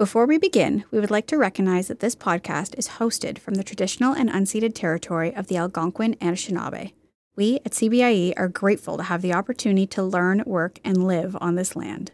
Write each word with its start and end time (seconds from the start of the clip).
Before 0.00 0.24
we 0.24 0.38
begin, 0.38 0.84
we 0.90 0.98
would 0.98 1.10
like 1.10 1.26
to 1.26 1.36
recognize 1.36 1.88
that 1.88 2.00
this 2.00 2.14
podcast 2.14 2.74
is 2.78 2.88
hosted 2.88 3.38
from 3.38 3.56
the 3.56 3.62
traditional 3.62 4.14
and 4.14 4.30
unceded 4.30 4.74
territory 4.74 5.30
of 5.36 5.48
the 5.48 5.58
Algonquin 5.58 6.16
and 6.22 6.34
Anishinaabe. 6.34 6.94
We 7.36 7.56
at 7.66 7.72
CBIE 7.72 8.32
are 8.38 8.48
grateful 8.48 8.96
to 8.96 9.02
have 9.02 9.20
the 9.20 9.34
opportunity 9.34 9.86
to 9.88 10.02
learn, 10.02 10.42
work, 10.46 10.78
and 10.84 11.06
live 11.06 11.36
on 11.38 11.56
this 11.56 11.76
land. 11.76 12.12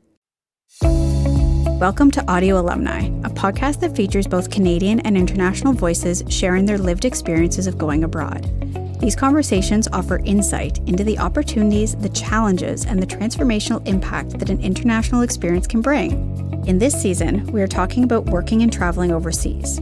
Welcome 0.83 2.11
to 2.11 2.29
Audio 2.29 2.59
Alumni, 2.59 3.07
a 3.23 3.31
podcast 3.31 3.79
that 3.83 3.95
features 3.95 4.27
both 4.27 4.51
Canadian 4.51 4.99
and 4.99 5.17
international 5.17 5.73
voices 5.73 6.25
sharing 6.29 6.67
their 6.67 6.79
lived 6.79 7.05
experiences 7.05 7.69
of 7.69 7.79
going 7.79 8.03
abroad. 8.03 8.51
These 8.99 9.15
conversations 9.15 9.89
offer 9.93 10.21
insight 10.25 10.79
into 10.89 11.05
the 11.05 11.19
opportunities, 11.19 11.95
the 11.97 12.09
challenges, 12.09 12.87
and 12.87 13.01
the 13.01 13.07
transformational 13.07 13.87
impact 13.87 14.39
that 14.39 14.49
an 14.49 14.61
international 14.61 15.21
experience 15.21 15.67
can 15.67 15.83
bring. 15.83 16.65
In 16.67 16.79
this 16.79 17.01
season, 17.01 17.47
we 17.53 17.61
are 17.61 17.69
talking 17.69 18.05
about 18.05 18.27
working 18.27 18.63
and 18.63 18.73
traveling 18.73 19.13
overseas. 19.13 19.81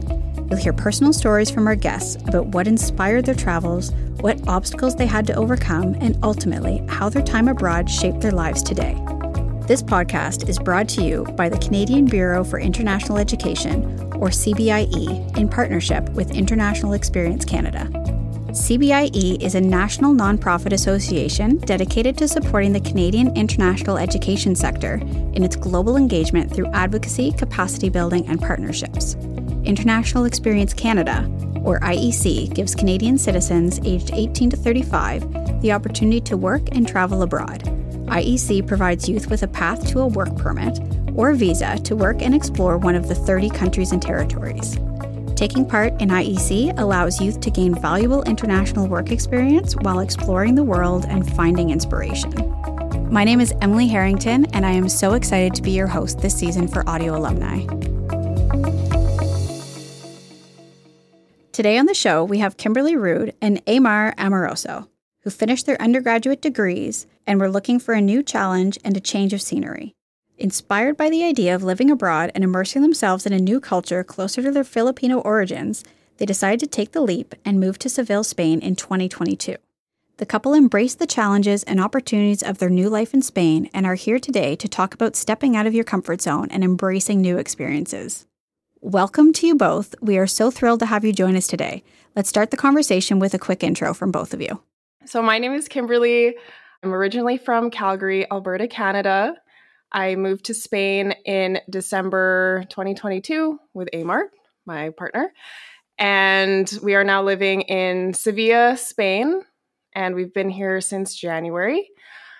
You'll 0.49 0.57
hear 0.57 0.73
personal 0.73 1.13
stories 1.13 1.49
from 1.49 1.65
our 1.65 1.75
guests 1.75 2.21
about 2.27 2.47
what 2.47 2.67
inspired 2.67 3.25
their 3.25 3.35
travels, 3.35 3.91
what 4.19 4.45
obstacles 4.47 4.95
they 4.95 5.07
had 5.07 5.25
to 5.27 5.33
overcome, 5.33 5.95
and 6.01 6.19
ultimately, 6.21 6.85
how 6.87 7.09
their 7.09 7.23
time 7.23 7.47
abroad 7.47 7.89
shaped 7.89 8.21
their 8.21 8.31
lives 8.31 8.61
today. 8.61 8.93
This 9.65 9.81
podcast 9.81 10.47
is 10.47 10.59
brought 10.59 10.87
to 10.89 11.03
you 11.03 11.23
by 11.35 11.49
the 11.49 11.57
Canadian 11.57 12.05
Bureau 12.05 12.43
for 12.43 12.59
International 12.59 13.17
Education, 13.17 13.83
or 14.15 14.27
CBIE, 14.27 15.35
in 15.37 15.49
partnership 15.49 16.07
with 16.09 16.31
International 16.31 16.93
Experience 16.93 17.45
Canada. 17.45 17.89
CBIE 18.55 19.43
is 19.43 19.53
a 19.53 19.59
national 19.59 20.13
nonprofit 20.13 20.71
association 20.71 21.57
dedicated 21.57 22.17
to 22.17 22.25
supporting 22.25 22.71
the 22.71 22.79
Canadian 22.79 23.35
international 23.35 23.97
education 23.97 24.55
sector 24.55 24.93
in 25.33 25.43
its 25.43 25.57
global 25.57 25.97
engagement 25.97 26.49
through 26.49 26.71
advocacy, 26.71 27.33
capacity 27.33 27.89
building, 27.89 28.25
and 28.27 28.41
partnerships. 28.41 29.15
International 29.65 30.23
Experience 30.23 30.73
Canada, 30.73 31.29
or 31.65 31.81
IEC, 31.81 32.53
gives 32.53 32.73
Canadian 32.73 33.17
citizens 33.17 33.81
aged 33.83 34.11
18 34.13 34.51
to 34.51 34.55
35 34.55 35.61
the 35.61 35.73
opportunity 35.73 36.21
to 36.21 36.37
work 36.37 36.63
and 36.71 36.87
travel 36.87 37.23
abroad. 37.23 37.63
IEC 38.05 38.65
provides 38.65 39.09
youth 39.09 39.29
with 39.29 39.43
a 39.43 39.49
path 39.49 39.85
to 39.89 39.99
a 39.99 40.07
work 40.07 40.33
permit 40.37 40.79
or 41.13 41.33
visa 41.33 41.77
to 41.79 41.93
work 41.93 42.21
and 42.21 42.33
explore 42.33 42.77
one 42.77 42.95
of 42.95 43.09
the 43.09 43.15
30 43.15 43.49
countries 43.49 43.91
and 43.91 44.01
territories. 44.01 44.77
Taking 45.35 45.65
part 45.65 46.01
in 46.01 46.09
IEC 46.09 46.79
allows 46.79 47.19
youth 47.19 47.41
to 47.41 47.51
gain 47.51 47.75
valuable 47.75 48.23
international 48.23 48.87
work 48.87 49.11
experience 49.11 49.73
while 49.81 49.99
exploring 49.99 50.55
the 50.55 50.63
world 50.63 51.05
and 51.09 51.29
finding 51.35 51.71
inspiration. 51.71 52.31
My 53.11 53.25
name 53.25 53.41
is 53.41 53.53
Emily 53.61 53.87
Harrington, 53.89 54.45
and 54.53 54.65
I 54.65 54.71
am 54.71 54.87
so 54.87 55.13
excited 55.13 55.53
to 55.55 55.61
be 55.61 55.71
your 55.71 55.87
host 55.87 56.19
this 56.19 56.37
season 56.37 56.69
for 56.69 56.87
Audio 56.89 57.17
Alumni. 57.17 57.65
Today 61.51 61.77
on 61.77 61.85
the 61.85 61.93
show, 61.93 62.23
we 62.23 62.39
have 62.39 62.55
Kimberly 62.55 62.95
Rude 62.95 63.35
and 63.41 63.63
Eymard 63.65 64.13
Amoroso, 64.17 64.87
who 65.23 65.29
finished 65.29 65.65
their 65.65 65.81
undergraduate 65.81 66.41
degrees 66.41 67.07
and 67.27 67.41
were 67.41 67.51
looking 67.51 67.79
for 67.79 67.93
a 67.93 67.99
new 67.99 68.23
challenge 68.23 68.79
and 68.85 68.95
a 68.95 69.01
change 69.01 69.33
of 69.33 69.41
scenery. 69.41 69.95
Inspired 70.37 70.97
by 70.97 71.09
the 71.09 71.23
idea 71.23 71.55
of 71.55 71.63
living 71.63 71.89
abroad 71.89 72.29
and 72.35 72.43
immersing 72.43 72.81
themselves 72.81 73.25
in 73.25 73.31
a 73.31 73.39
new 73.39 73.61
culture 73.61 74.03
closer 74.03 74.41
to 74.41 74.51
their 74.51 74.65
Filipino 74.65 75.19
origins, 75.19 75.85
they 76.17 76.25
decided 76.25 76.59
to 76.59 76.67
take 76.67 76.91
the 76.91 76.99
leap 76.99 77.33
and 77.45 77.57
move 77.57 77.79
to 77.79 77.87
Seville, 77.87 78.25
Spain 78.25 78.59
in 78.59 78.75
2022. 78.75 79.55
The 80.17 80.25
couple 80.25 80.53
embraced 80.53 80.99
the 80.99 81.07
challenges 81.07 81.63
and 81.63 81.79
opportunities 81.79 82.43
of 82.43 82.57
their 82.57 82.69
new 82.69 82.89
life 82.89 83.13
in 83.13 83.21
Spain 83.21 83.69
and 83.73 83.85
are 83.85 83.95
here 83.95 84.19
today 84.19 84.57
to 84.57 84.67
talk 84.67 84.93
about 84.93 85.15
stepping 85.15 85.55
out 85.55 85.67
of 85.67 85.73
your 85.73 85.85
comfort 85.85 86.21
zone 86.21 86.49
and 86.51 86.65
embracing 86.65 87.21
new 87.21 87.37
experiences. 87.37 88.25
Welcome 88.81 89.31
to 89.33 89.47
you 89.47 89.55
both. 89.55 89.95
We 90.01 90.17
are 90.17 90.27
so 90.27 90.51
thrilled 90.51 90.81
to 90.81 90.85
have 90.85 91.05
you 91.05 91.13
join 91.13 91.37
us 91.37 91.47
today. 91.47 91.81
Let's 92.13 92.29
start 92.29 92.51
the 92.51 92.57
conversation 92.57 93.19
with 93.19 93.33
a 93.33 93.39
quick 93.39 93.63
intro 93.63 93.93
from 93.93 94.11
both 94.11 94.33
of 94.33 94.41
you. 94.41 94.61
So, 95.05 95.21
my 95.21 95.39
name 95.39 95.53
is 95.53 95.69
Kimberly. 95.69 96.35
I'm 96.83 96.93
originally 96.93 97.37
from 97.37 97.71
Calgary, 97.71 98.29
Alberta, 98.29 98.67
Canada. 98.67 99.35
I 99.95 100.15
moved 100.15 100.45
to 100.45 100.53
Spain 100.53 101.13
in 101.23 101.61
December 101.69 102.65
2022 102.69 103.57
with 103.73 103.87
Eymard, 103.93 104.25
my 104.65 104.89
partner. 104.89 105.31
And 105.97 106.69
we 106.83 106.95
are 106.95 107.05
now 107.05 107.23
living 107.23 107.61
in 107.61 108.13
Sevilla, 108.13 108.75
Spain. 108.75 109.41
And 109.93 110.13
we've 110.13 110.33
been 110.33 110.49
here 110.49 110.81
since 110.81 111.15
January. 111.15 111.89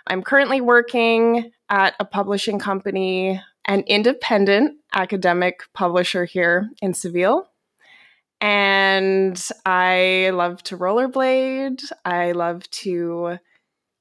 I'm 0.06 0.22
currently 0.22 0.60
working 0.60 1.52
at 1.70 1.96
a 1.98 2.04
publishing 2.04 2.60
company, 2.60 3.42
an 3.64 3.86
independent 3.88 4.76
academic 4.94 5.62
publisher 5.74 6.26
here 6.26 6.70
in 6.82 6.94
Seville. 6.94 7.50
And 8.42 9.42
I 9.66 10.32
love 10.34 10.62
to 10.64 10.78
rollerblade. 10.78 11.90
I 12.04 12.34
love 12.34 12.70
to 12.72 13.38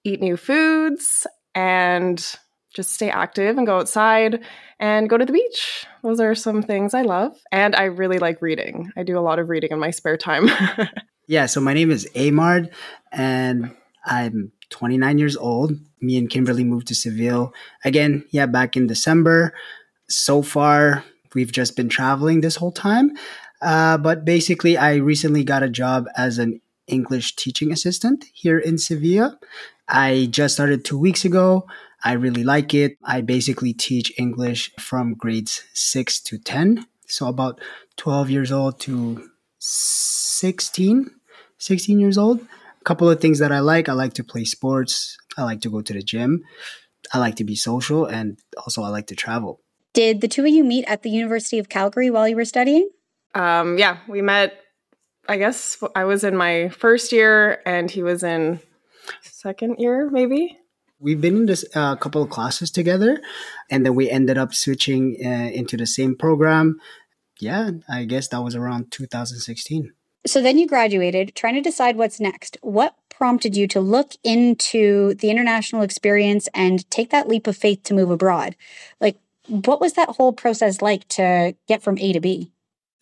eat 0.02 0.20
new 0.20 0.36
foods. 0.36 1.24
And 1.54 2.36
just 2.74 2.92
stay 2.92 3.08
active 3.08 3.56
and 3.56 3.66
go 3.66 3.78
outside 3.78 4.40
and 4.78 5.08
go 5.08 5.16
to 5.16 5.24
the 5.24 5.32
beach. 5.32 5.86
Those 6.02 6.20
are 6.20 6.34
some 6.34 6.62
things 6.62 6.92
I 6.92 7.02
love. 7.02 7.36
And 7.52 7.74
I 7.74 7.84
really 7.84 8.18
like 8.18 8.42
reading. 8.42 8.92
I 8.96 9.04
do 9.04 9.18
a 9.18 9.20
lot 9.20 9.38
of 9.38 9.48
reading 9.48 9.70
in 9.70 9.78
my 9.78 9.90
spare 9.90 10.16
time. 10.16 10.48
yeah, 11.26 11.46
so 11.46 11.60
my 11.60 11.72
name 11.72 11.90
is 11.90 12.08
Eymard 12.14 12.70
and 13.12 13.74
I'm 14.04 14.52
29 14.70 15.18
years 15.18 15.36
old. 15.36 15.72
Me 16.00 16.18
and 16.18 16.28
Kimberly 16.28 16.64
moved 16.64 16.88
to 16.88 16.94
Seville 16.94 17.54
again, 17.84 18.24
yeah, 18.30 18.46
back 18.46 18.76
in 18.76 18.86
December. 18.86 19.54
So 20.08 20.42
far, 20.42 21.04
we've 21.34 21.52
just 21.52 21.76
been 21.76 21.88
traveling 21.88 22.40
this 22.40 22.56
whole 22.56 22.72
time. 22.72 23.12
Uh, 23.62 23.96
but 23.96 24.24
basically, 24.24 24.76
I 24.76 24.96
recently 24.96 25.44
got 25.44 25.62
a 25.62 25.70
job 25.70 26.06
as 26.16 26.38
an 26.38 26.60
English 26.86 27.36
teaching 27.36 27.72
assistant 27.72 28.26
here 28.34 28.58
in 28.58 28.76
Sevilla. 28.76 29.38
I 29.88 30.28
just 30.30 30.54
started 30.54 30.84
two 30.84 30.98
weeks 30.98 31.24
ago. 31.24 31.66
I 32.04 32.12
really 32.12 32.44
like 32.44 32.74
it. 32.74 32.98
I 33.02 33.22
basically 33.22 33.72
teach 33.72 34.12
English 34.18 34.70
from 34.78 35.14
grades 35.14 35.64
6 35.72 36.20
to 36.20 36.38
10. 36.38 36.86
So 37.06 37.26
about 37.26 37.60
12 37.96 38.28
years 38.28 38.52
old 38.52 38.78
to 38.80 39.30
16, 39.58 41.10
16 41.56 41.98
years 41.98 42.18
old. 42.18 42.40
A 42.42 42.84
couple 42.84 43.08
of 43.08 43.20
things 43.20 43.38
that 43.38 43.52
I 43.52 43.60
like. 43.60 43.88
I 43.88 43.94
like 43.94 44.12
to 44.14 44.24
play 44.24 44.44
sports. 44.44 45.16
I 45.38 45.44
like 45.44 45.62
to 45.62 45.70
go 45.70 45.80
to 45.80 45.92
the 45.94 46.02
gym. 46.02 46.44
I 47.14 47.18
like 47.18 47.36
to 47.36 47.44
be 47.44 47.56
social 47.56 48.04
and 48.04 48.38
also 48.58 48.82
I 48.82 48.88
like 48.88 49.06
to 49.06 49.16
travel. 49.16 49.60
Did 49.94 50.20
the 50.20 50.28
two 50.28 50.42
of 50.42 50.48
you 50.48 50.62
meet 50.62 50.84
at 50.86 51.02
the 51.02 51.10
University 51.10 51.58
of 51.58 51.70
Calgary 51.70 52.10
while 52.10 52.28
you 52.28 52.36
were 52.36 52.44
studying? 52.44 52.90
Um, 53.34 53.78
yeah, 53.78 53.98
we 54.08 54.20
met. 54.20 54.60
I 55.26 55.38
guess 55.38 55.82
I 55.94 56.04
was 56.04 56.22
in 56.22 56.36
my 56.36 56.68
first 56.68 57.12
year 57.12 57.62
and 57.64 57.90
he 57.90 58.02
was 58.02 58.22
in 58.22 58.60
second 59.22 59.76
year, 59.78 60.10
maybe 60.10 60.58
we've 60.98 61.20
been 61.20 61.36
in 61.36 61.46
this 61.46 61.64
a 61.74 61.78
uh, 61.78 61.96
couple 61.96 62.22
of 62.22 62.30
classes 62.30 62.70
together 62.70 63.20
and 63.70 63.84
then 63.84 63.94
we 63.94 64.10
ended 64.10 64.38
up 64.38 64.54
switching 64.54 65.16
uh, 65.24 65.50
into 65.52 65.76
the 65.76 65.86
same 65.86 66.16
program. 66.16 66.78
Yeah 67.40 67.70
i 67.88 68.04
guess 68.04 68.28
that 68.28 68.42
was 68.42 68.54
around 68.54 68.92
2016 68.92 69.92
so 70.26 70.40
then 70.40 70.58
you 70.58 70.66
graduated 70.66 71.34
trying 71.34 71.54
to 71.54 71.60
decide 71.60 71.96
what's 71.96 72.18
next. 72.18 72.56
What 72.62 72.96
prompted 73.10 73.56
you 73.56 73.68
to 73.68 73.80
look 73.80 74.12
into 74.24 75.14
the 75.14 75.30
international 75.30 75.82
experience 75.82 76.48
and 76.54 76.88
take 76.90 77.10
that 77.10 77.28
leap 77.28 77.46
of 77.46 77.56
faith 77.56 77.82
to 77.84 77.94
move 77.94 78.10
abroad? 78.10 78.56
Like 79.00 79.18
what 79.46 79.80
was 79.80 79.92
that 79.94 80.10
whole 80.10 80.32
process 80.32 80.80
like 80.80 81.06
to 81.08 81.54
get 81.68 81.82
from 81.82 81.98
a 81.98 82.12
to 82.12 82.20
b? 82.20 82.50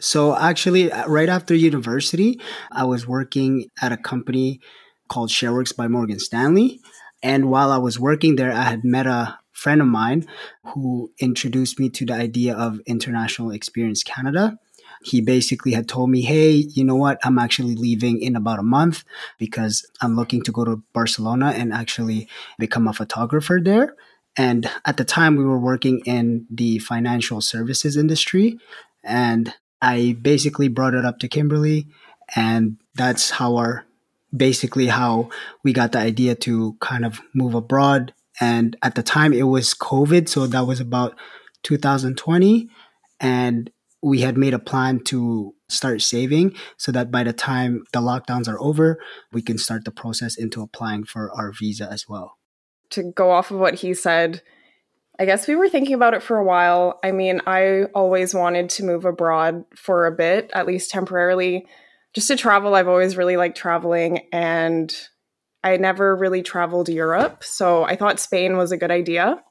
So 0.00 0.36
actually 0.36 0.90
uh, 0.90 1.06
right 1.06 1.28
after 1.28 1.54
university 1.54 2.40
i 2.72 2.84
was 2.84 3.06
working 3.06 3.68
at 3.80 3.92
a 3.92 3.96
company 3.96 4.60
called 5.08 5.30
shareworks 5.30 5.76
by 5.76 5.86
morgan 5.86 6.18
stanley 6.18 6.80
and 7.22 7.50
while 7.50 7.70
I 7.70 7.78
was 7.78 8.00
working 8.00 8.36
there, 8.36 8.52
I 8.52 8.62
had 8.62 8.84
met 8.84 9.06
a 9.06 9.38
friend 9.52 9.80
of 9.80 9.86
mine 9.86 10.26
who 10.74 11.12
introduced 11.18 11.78
me 11.78 11.88
to 11.90 12.04
the 12.04 12.14
idea 12.14 12.54
of 12.54 12.80
International 12.86 13.52
Experience 13.52 14.02
Canada. 14.02 14.58
He 15.04 15.20
basically 15.20 15.72
had 15.72 15.88
told 15.88 16.10
me, 16.10 16.22
Hey, 16.22 16.50
you 16.50 16.84
know 16.84 16.96
what? 16.96 17.18
I'm 17.24 17.38
actually 17.38 17.76
leaving 17.76 18.20
in 18.20 18.34
about 18.36 18.58
a 18.58 18.64
month 18.64 19.04
because 19.38 19.86
I'm 20.00 20.16
looking 20.16 20.42
to 20.42 20.52
go 20.52 20.64
to 20.64 20.82
Barcelona 20.92 21.52
and 21.56 21.72
actually 21.72 22.28
become 22.58 22.88
a 22.88 22.92
photographer 22.92 23.60
there. 23.62 23.94
And 24.36 24.68
at 24.84 24.96
the 24.96 25.04
time, 25.04 25.36
we 25.36 25.44
were 25.44 25.58
working 25.58 26.00
in 26.06 26.46
the 26.50 26.78
financial 26.78 27.40
services 27.40 27.96
industry. 27.96 28.58
And 29.04 29.54
I 29.80 30.16
basically 30.22 30.68
brought 30.68 30.94
it 30.94 31.04
up 31.04 31.18
to 31.18 31.28
Kimberly. 31.28 31.88
And 32.34 32.78
that's 32.94 33.30
how 33.30 33.56
our 33.56 33.84
basically 34.34 34.86
how 34.86 35.28
we 35.62 35.72
got 35.72 35.92
the 35.92 35.98
idea 35.98 36.34
to 36.34 36.76
kind 36.80 37.04
of 37.04 37.20
move 37.34 37.54
abroad. 37.54 38.14
And 38.40 38.76
at 38.82 38.94
the 38.94 39.02
time, 39.02 39.32
it 39.32 39.44
was 39.44 39.74
COVID. 39.74 40.28
So 40.28 40.46
that 40.46 40.66
was 40.66 40.80
about 40.80 41.18
2020. 41.64 42.68
And 43.20 43.70
we 44.02 44.20
had 44.20 44.36
made 44.36 44.54
a 44.54 44.58
plan 44.58 45.00
to 45.04 45.54
start 45.68 46.02
saving 46.02 46.54
so 46.76 46.90
that 46.92 47.10
by 47.10 47.22
the 47.22 47.32
time 47.32 47.84
the 47.92 48.00
lockdowns 48.00 48.48
are 48.48 48.60
over, 48.60 48.98
we 49.32 49.42
can 49.42 49.58
start 49.58 49.84
the 49.84 49.90
process 49.90 50.36
into 50.36 50.62
applying 50.62 51.04
for 51.04 51.30
our 51.32 51.52
visa 51.52 51.88
as 51.90 52.08
well. 52.08 52.38
To 52.90 53.04
go 53.04 53.30
off 53.30 53.50
of 53.50 53.58
what 53.58 53.76
he 53.76 53.94
said, 53.94 54.42
I 55.18 55.24
guess 55.24 55.46
we 55.46 55.54
were 55.54 55.68
thinking 55.68 55.94
about 55.94 56.14
it 56.14 56.22
for 56.22 56.36
a 56.36 56.44
while. 56.44 56.98
I 57.04 57.12
mean, 57.12 57.40
I 57.46 57.84
always 57.94 58.34
wanted 58.34 58.70
to 58.70 58.84
move 58.84 59.04
abroad 59.04 59.64
for 59.76 60.06
a 60.06 60.12
bit, 60.12 60.50
at 60.52 60.66
least 60.66 60.90
temporarily, 60.90 61.66
just 62.14 62.28
to 62.28 62.36
travel. 62.36 62.74
I've 62.74 62.88
always 62.88 63.16
really 63.16 63.36
liked 63.36 63.56
traveling 63.56 64.26
and 64.32 64.94
I 65.64 65.76
never 65.76 66.14
really 66.16 66.42
traveled 66.42 66.88
Europe. 66.88 67.44
So 67.44 67.84
I 67.84 67.96
thought 67.96 68.20
Spain 68.20 68.56
was 68.56 68.72
a 68.72 68.76
good 68.76 68.90
idea. 68.90 69.42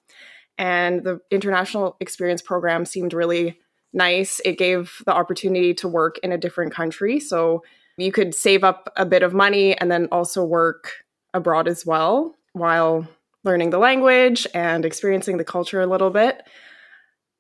And 0.58 1.04
the 1.04 1.22
international 1.32 1.96
experience 2.00 2.42
program 2.42 2.86
seemed 2.86 3.14
really 3.14 3.60
nice. 3.94 4.42
It 4.46 4.58
gave 4.58 5.02
the 5.06 5.14
opportunity 5.14 5.74
to 5.76 5.88
work 5.88 6.18
in 6.24 6.32
a 6.32 6.38
different 6.38 6.74
country. 6.74 7.20
So 7.20 7.64
you 7.98 8.12
could 8.12 8.36
save 8.36 8.64
up 8.64 8.92
a 8.96 9.06
bit 9.06 9.24
of 9.24 9.34
money 9.34 9.78
and 9.78 9.92
then 9.92 10.08
also 10.12 10.44
work 10.44 10.92
abroad 11.34 11.68
as 11.68 11.86
well 11.86 12.36
while 12.54 13.08
learning 13.44 13.70
the 13.70 13.78
language 13.78 14.46
and 14.54 14.86
experiencing 14.86 15.38
the 15.38 15.44
culture 15.44 15.82
a 15.82 15.88
little 15.88 16.10
bit. 16.10 16.44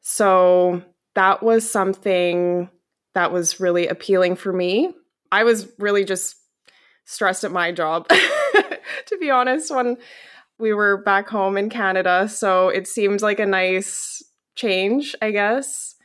So 0.01 0.81
that 1.15 1.43
was 1.43 1.69
something 1.69 2.69
that 3.13 3.31
was 3.31 3.59
really 3.59 3.87
appealing 3.87 4.35
for 4.35 4.51
me. 4.51 4.95
I 5.31 5.43
was 5.43 5.67
really 5.79 6.03
just 6.03 6.35
stressed 7.05 7.43
at 7.43 7.51
my 7.51 7.71
job, 7.71 8.07
to 8.09 9.17
be 9.19 9.29
honest, 9.29 9.73
when 9.73 9.97
we 10.59 10.73
were 10.73 10.97
back 10.97 11.27
home 11.29 11.57
in 11.57 11.69
Canada. 11.69 12.29
So 12.29 12.69
it 12.69 12.87
seemed 12.87 13.21
like 13.21 13.39
a 13.39 13.45
nice 13.45 14.23
change, 14.55 15.15
I 15.21 15.31
guess, 15.31 15.95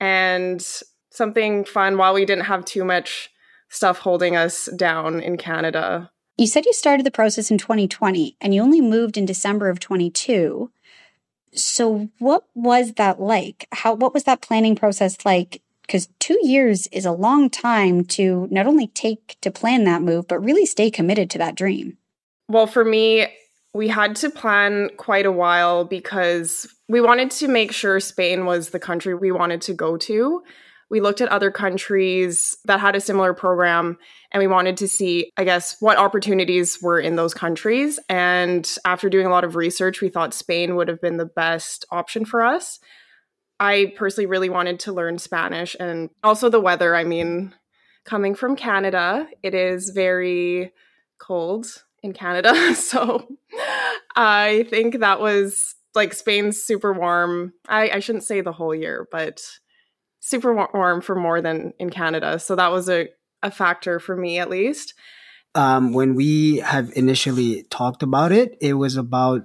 and 0.00 0.64
something 1.10 1.64
fun 1.64 1.98
while 1.98 2.14
we 2.14 2.24
didn't 2.24 2.46
have 2.46 2.64
too 2.64 2.84
much 2.84 3.30
stuff 3.68 3.98
holding 3.98 4.36
us 4.36 4.68
down 4.76 5.20
in 5.20 5.36
Canada. 5.36 6.10
You 6.38 6.46
said 6.46 6.66
you 6.66 6.72
started 6.72 7.04
the 7.04 7.10
process 7.10 7.50
in 7.50 7.58
2020 7.58 8.36
and 8.40 8.54
you 8.54 8.62
only 8.62 8.80
moved 8.80 9.16
in 9.16 9.26
December 9.26 9.68
of 9.68 9.80
22. 9.80 10.70
So 11.54 12.08
what 12.18 12.44
was 12.54 12.94
that 12.94 13.20
like? 13.20 13.68
How 13.72 13.94
what 13.94 14.14
was 14.14 14.24
that 14.24 14.40
planning 14.40 14.74
process 14.74 15.18
like? 15.24 15.61
Cuz 15.88 16.08
2 16.20 16.38
years 16.42 16.86
is 16.88 17.04
a 17.04 17.12
long 17.12 17.50
time 17.50 18.04
to 18.04 18.48
not 18.50 18.66
only 18.66 18.86
take 18.88 19.36
to 19.40 19.50
plan 19.50 19.84
that 19.84 20.02
move 20.02 20.26
but 20.28 20.44
really 20.44 20.66
stay 20.66 20.90
committed 20.90 21.28
to 21.30 21.38
that 21.38 21.54
dream. 21.54 21.98
Well, 22.48 22.66
for 22.66 22.84
me, 22.84 23.26
we 23.74 23.88
had 23.88 24.16
to 24.16 24.30
plan 24.30 24.90
quite 24.96 25.26
a 25.26 25.32
while 25.32 25.84
because 25.84 26.66
we 26.88 27.00
wanted 27.00 27.30
to 27.32 27.48
make 27.48 27.72
sure 27.72 28.00
Spain 28.00 28.44
was 28.44 28.70
the 28.70 28.78
country 28.78 29.14
we 29.14 29.32
wanted 29.32 29.62
to 29.62 29.72
go 29.72 29.96
to 29.96 30.42
we 30.92 31.00
looked 31.00 31.22
at 31.22 31.30
other 31.30 31.50
countries 31.50 32.54
that 32.66 32.78
had 32.78 32.94
a 32.94 33.00
similar 33.00 33.32
program 33.32 33.96
and 34.30 34.42
we 34.42 34.46
wanted 34.46 34.76
to 34.76 34.86
see, 34.86 35.32
I 35.38 35.44
guess, 35.44 35.78
what 35.80 35.96
opportunities 35.96 36.82
were 36.82 37.00
in 37.00 37.16
those 37.16 37.32
countries. 37.32 37.98
And 38.10 38.70
after 38.84 39.08
doing 39.08 39.26
a 39.26 39.30
lot 39.30 39.42
of 39.42 39.56
research, 39.56 40.02
we 40.02 40.10
thought 40.10 40.34
Spain 40.34 40.76
would 40.76 40.88
have 40.88 41.00
been 41.00 41.16
the 41.16 41.24
best 41.24 41.86
option 41.90 42.26
for 42.26 42.42
us. 42.42 42.78
I 43.62 43.92
personally 43.96 44.26
really 44.26 44.50
wanted 44.50 44.80
to 44.80 44.92
learn 44.92 45.18
Spanish 45.18 45.76
and 45.78 46.10
also 46.24 46.48
the 46.48 46.58
weather. 46.58 46.96
I 46.96 47.04
mean, 47.04 47.54
coming 48.04 48.34
from 48.34 48.56
Canada, 48.56 49.28
it 49.40 49.54
is 49.54 49.90
very 49.90 50.72
cold 51.18 51.84
in 52.02 52.12
Canada. 52.12 52.52
So 52.74 53.28
I 54.16 54.66
think 54.68 54.98
that 54.98 55.20
was 55.20 55.76
like 55.94 56.12
Spain's 56.12 56.60
super 56.60 56.92
warm. 56.92 57.52
I, 57.68 57.90
I 57.90 58.00
shouldn't 58.00 58.24
say 58.24 58.40
the 58.40 58.52
whole 58.52 58.74
year, 58.74 59.06
but 59.12 59.40
super 60.18 60.52
warm 60.74 61.00
for 61.00 61.14
more 61.14 61.40
than 61.40 61.72
in 61.78 61.90
Canada. 61.90 62.40
So 62.40 62.56
that 62.56 62.72
was 62.72 62.90
a, 62.90 63.10
a 63.44 63.52
factor 63.52 64.00
for 64.00 64.16
me 64.16 64.40
at 64.40 64.50
least. 64.50 64.94
Um, 65.54 65.92
when 65.92 66.16
we 66.16 66.56
have 66.58 66.90
initially 66.96 67.62
talked 67.70 68.02
about 68.02 68.32
it, 68.32 68.56
it 68.60 68.74
was 68.74 68.96
about 68.96 69.42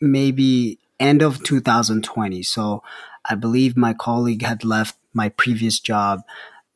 maybe 0.00 0.78
end 0.98 1.22
of 1.22 1.42
2020. 1.42 2.42
So 2.42 2.82
I 3.24 3.34
believe 3.34 3.76
my 3.76 3.92
colleague 3.92 4.42
had 4.42 4.64
left 4.64 4.96
my 5.12 5.28
previous 5.30 5.80
job 5.80 6.20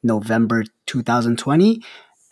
November 0.02 0.64
2020. 0.87 1.82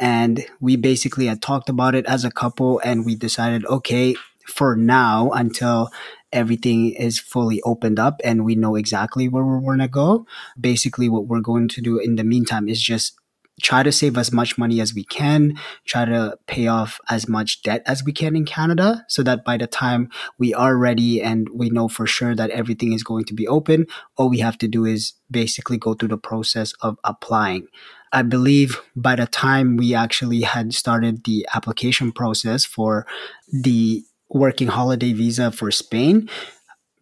And 0.01 0.45
we 0.61 0.77
basically 0.77 1.27
had 1.27 1.43
talked 1.43 1.69
about 1.69 1.95
it 1.95 2.07
as 2.07 2.25
a 2.25 2.31
couple 2.31 2.81
and 2.85 3.05
we 3.05 3.17
decided, 3.17 3.67
okay, 3.67 4.15
for 4.47 4.77
now, 4.77 5.31
until 5.31 5.91
everything 6.33 6.93
is 6.93 7.19
fully 7.19 7.61
opened 7.63 7.99
up 7.99 8.21
and 8.23 8.45
we 8.45 8.55
know 8.55 8.77
exactly 8.77 9.29
where 9.29 9.45
we're 9.45 9.61
going 9.61 9.79
to 9.79 9.89
go. 9.89 10.27
Basically, 10.59 11.09
what 11.09 11.27
we're 11.27 11.41
going 11.41 11.69
to 11.69 11.81
do 11.81 11.99
in 11.99 12.17
the 12.17 12.25
meantime 12.25 12.69
is 12.69 12.81
just 12.81 13.17
try 13.63 13.83
to 13.83 13.93
save 13.93 14.17
as 14.17 14.33
much 14.33 14.59
money 14.59 14.81
as 14.81 14.95
we 14.95 15.05
can, 15.05 15.59
try 15.87 16.05
to 16.05 16.39
pay 16.47 16.67
off 16.67 17.01
as 17.09 17.29
much 17.29 17.63
debt 17.63 17.83
as 17.87 18.05
we 18.05 18.13
can 18.13 18.37
in 18.37 18.45
Canada 18.45 19.05
so 19.09 19.23
that 19.23 19.45
by 19.45 19.57
the 19.57 19.67
time 19.67 20.09
we 20.39 20.55
are 20.55 20.77
ready 20.77 21.23
and 21.23 21.49
we 21.53 21.71
know 21.71 21.89
for 21.89 22.07
sure 22.07 22.35
that 22.35 22.51
everything 22.51 22.93
is 22.93 23.03
going 23.03 23.25
to 23.25 23.35
be 23.35 23.47
open, 23.49 23.87
all 24.17 24.29
we 24.29 24.39
have 24.39 24.59
to 24.59 24.69
do 24.69 24.85
is 24.85 25.15
basically 25.31 25.79
go 25.79 25.95
through 25.95 26.09
the 26.09 26.19
process 26.19 26.73
of 26.81 26.99
applying. 27.05 27.67
I 28.13 28.23
believe 28.23 28.81
by 28.97 29.17
the 29.17 29.27
time 29.27 29.77
we 29.77 29.95
actually 29.95 30.43
had 30.43 30.73
started 30.73 31.25
the 31.25 31.47
application 31.55 32.13
process 32.13 32.65
for 32.65 33.07
the 33.53 34.05
working 34.31 34.69
holiday 34.69 35.13
visa 35.13 35.51
for 35.51 35.71
Spain. 35.71 36.29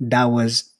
That 0.00 0.26
was 0.26 0.72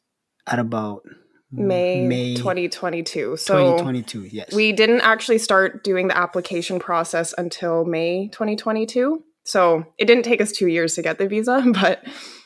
at 0.47 0.59
about 0.59 1.03
May, 1.51 2.07
May 2.07 2.35
2022. 2.35 3.37
So 3.37 3.55
2022, 3.55 4.23
yes. 4.25 4.55
We 4.55 4.73
didn't 4.73 5.01
actually 5.03 5.39
start 5.39 5.85
doing 5.85 6.09
the 6.09 6.17
application 6.17 6.79
process 6.79 7.35
until 7.39 7.85
May 7.85 8.29
2022. 8.29 9.23
So 9.45 9.85
it 9.99 10.07
didn't 10.07 10.25
take 10.25 10.41
us 10.41 10.53
two 10.53 10.67
years 10.67 10.95
to 10.95 11.03
get 11.03 11.19
the 11.19 11.29
visa, 11.29 11.65
but 11.73 12.05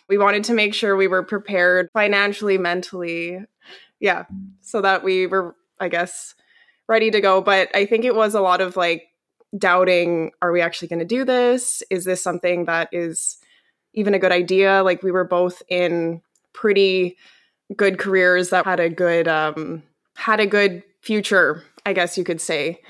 we 0.08 0.18
wanted 0.18 0.44
to 0.44 0.54
make 0.54 0.74
sure 0.74 0.96
we 0.96 1.08
were 1.08 1.22
prepared 1.22 1.88
financially, 1.92 2.58
mentally. 2.58 3.38
Yeah. 4.00 4.24
So 4.60 4.80
that 4.82 5.02
we 5.02 5.26
were, 5.26 5.56
I 5.78 5.88
guess, 5.88 6.34
ready 6.88 7.10
to 7.10 7.20
go. 7.20 7.40
But 7.40 7.74
I 7.74 7.86
think 7.86 8.04
it 8.04 8.14
was 8.14 8.34
a 8.34 8.40
lot 8.40 8.60
of 8.60 8.76
like 8.76 9.04
doubting 9.56 10.30
are 10.40 10.52
we 10.52 10.60
actually 10.60 10.88
going 10.88 11.00
to 11.00 11.04
do 11.04 11.24
this? 11.24 11.82
Is 11.90 12.04
this 12.04 12.22
something 12.22 12.66
that 12.66 12.88
is 12.92 13.38
even 13.94 14.14
a 14.14 14.18
good 14.18 14.32
idea. 14.32 14.82
Like 14.82 15.02
we 15.02 15.10
were 15.10 15.24
both 15.24 15.62
in 15.68 16.22
pretty 16.52 17.16
good 17.76 17.98
careers 17.98 18.50
that 18.50 18.64
had 18.64 18.80
a 18.80 18.88
good 18.88 19.28
um, 19.28 19.82
had 20.16 20.40
a 20.40 20.46
good 20.46 20.82
future, 21.00 21.62
I 21.86 21.92
guess 21.92 22.18
you 22.18 22.24
could 22.24 22.40
say. 22.40 22.80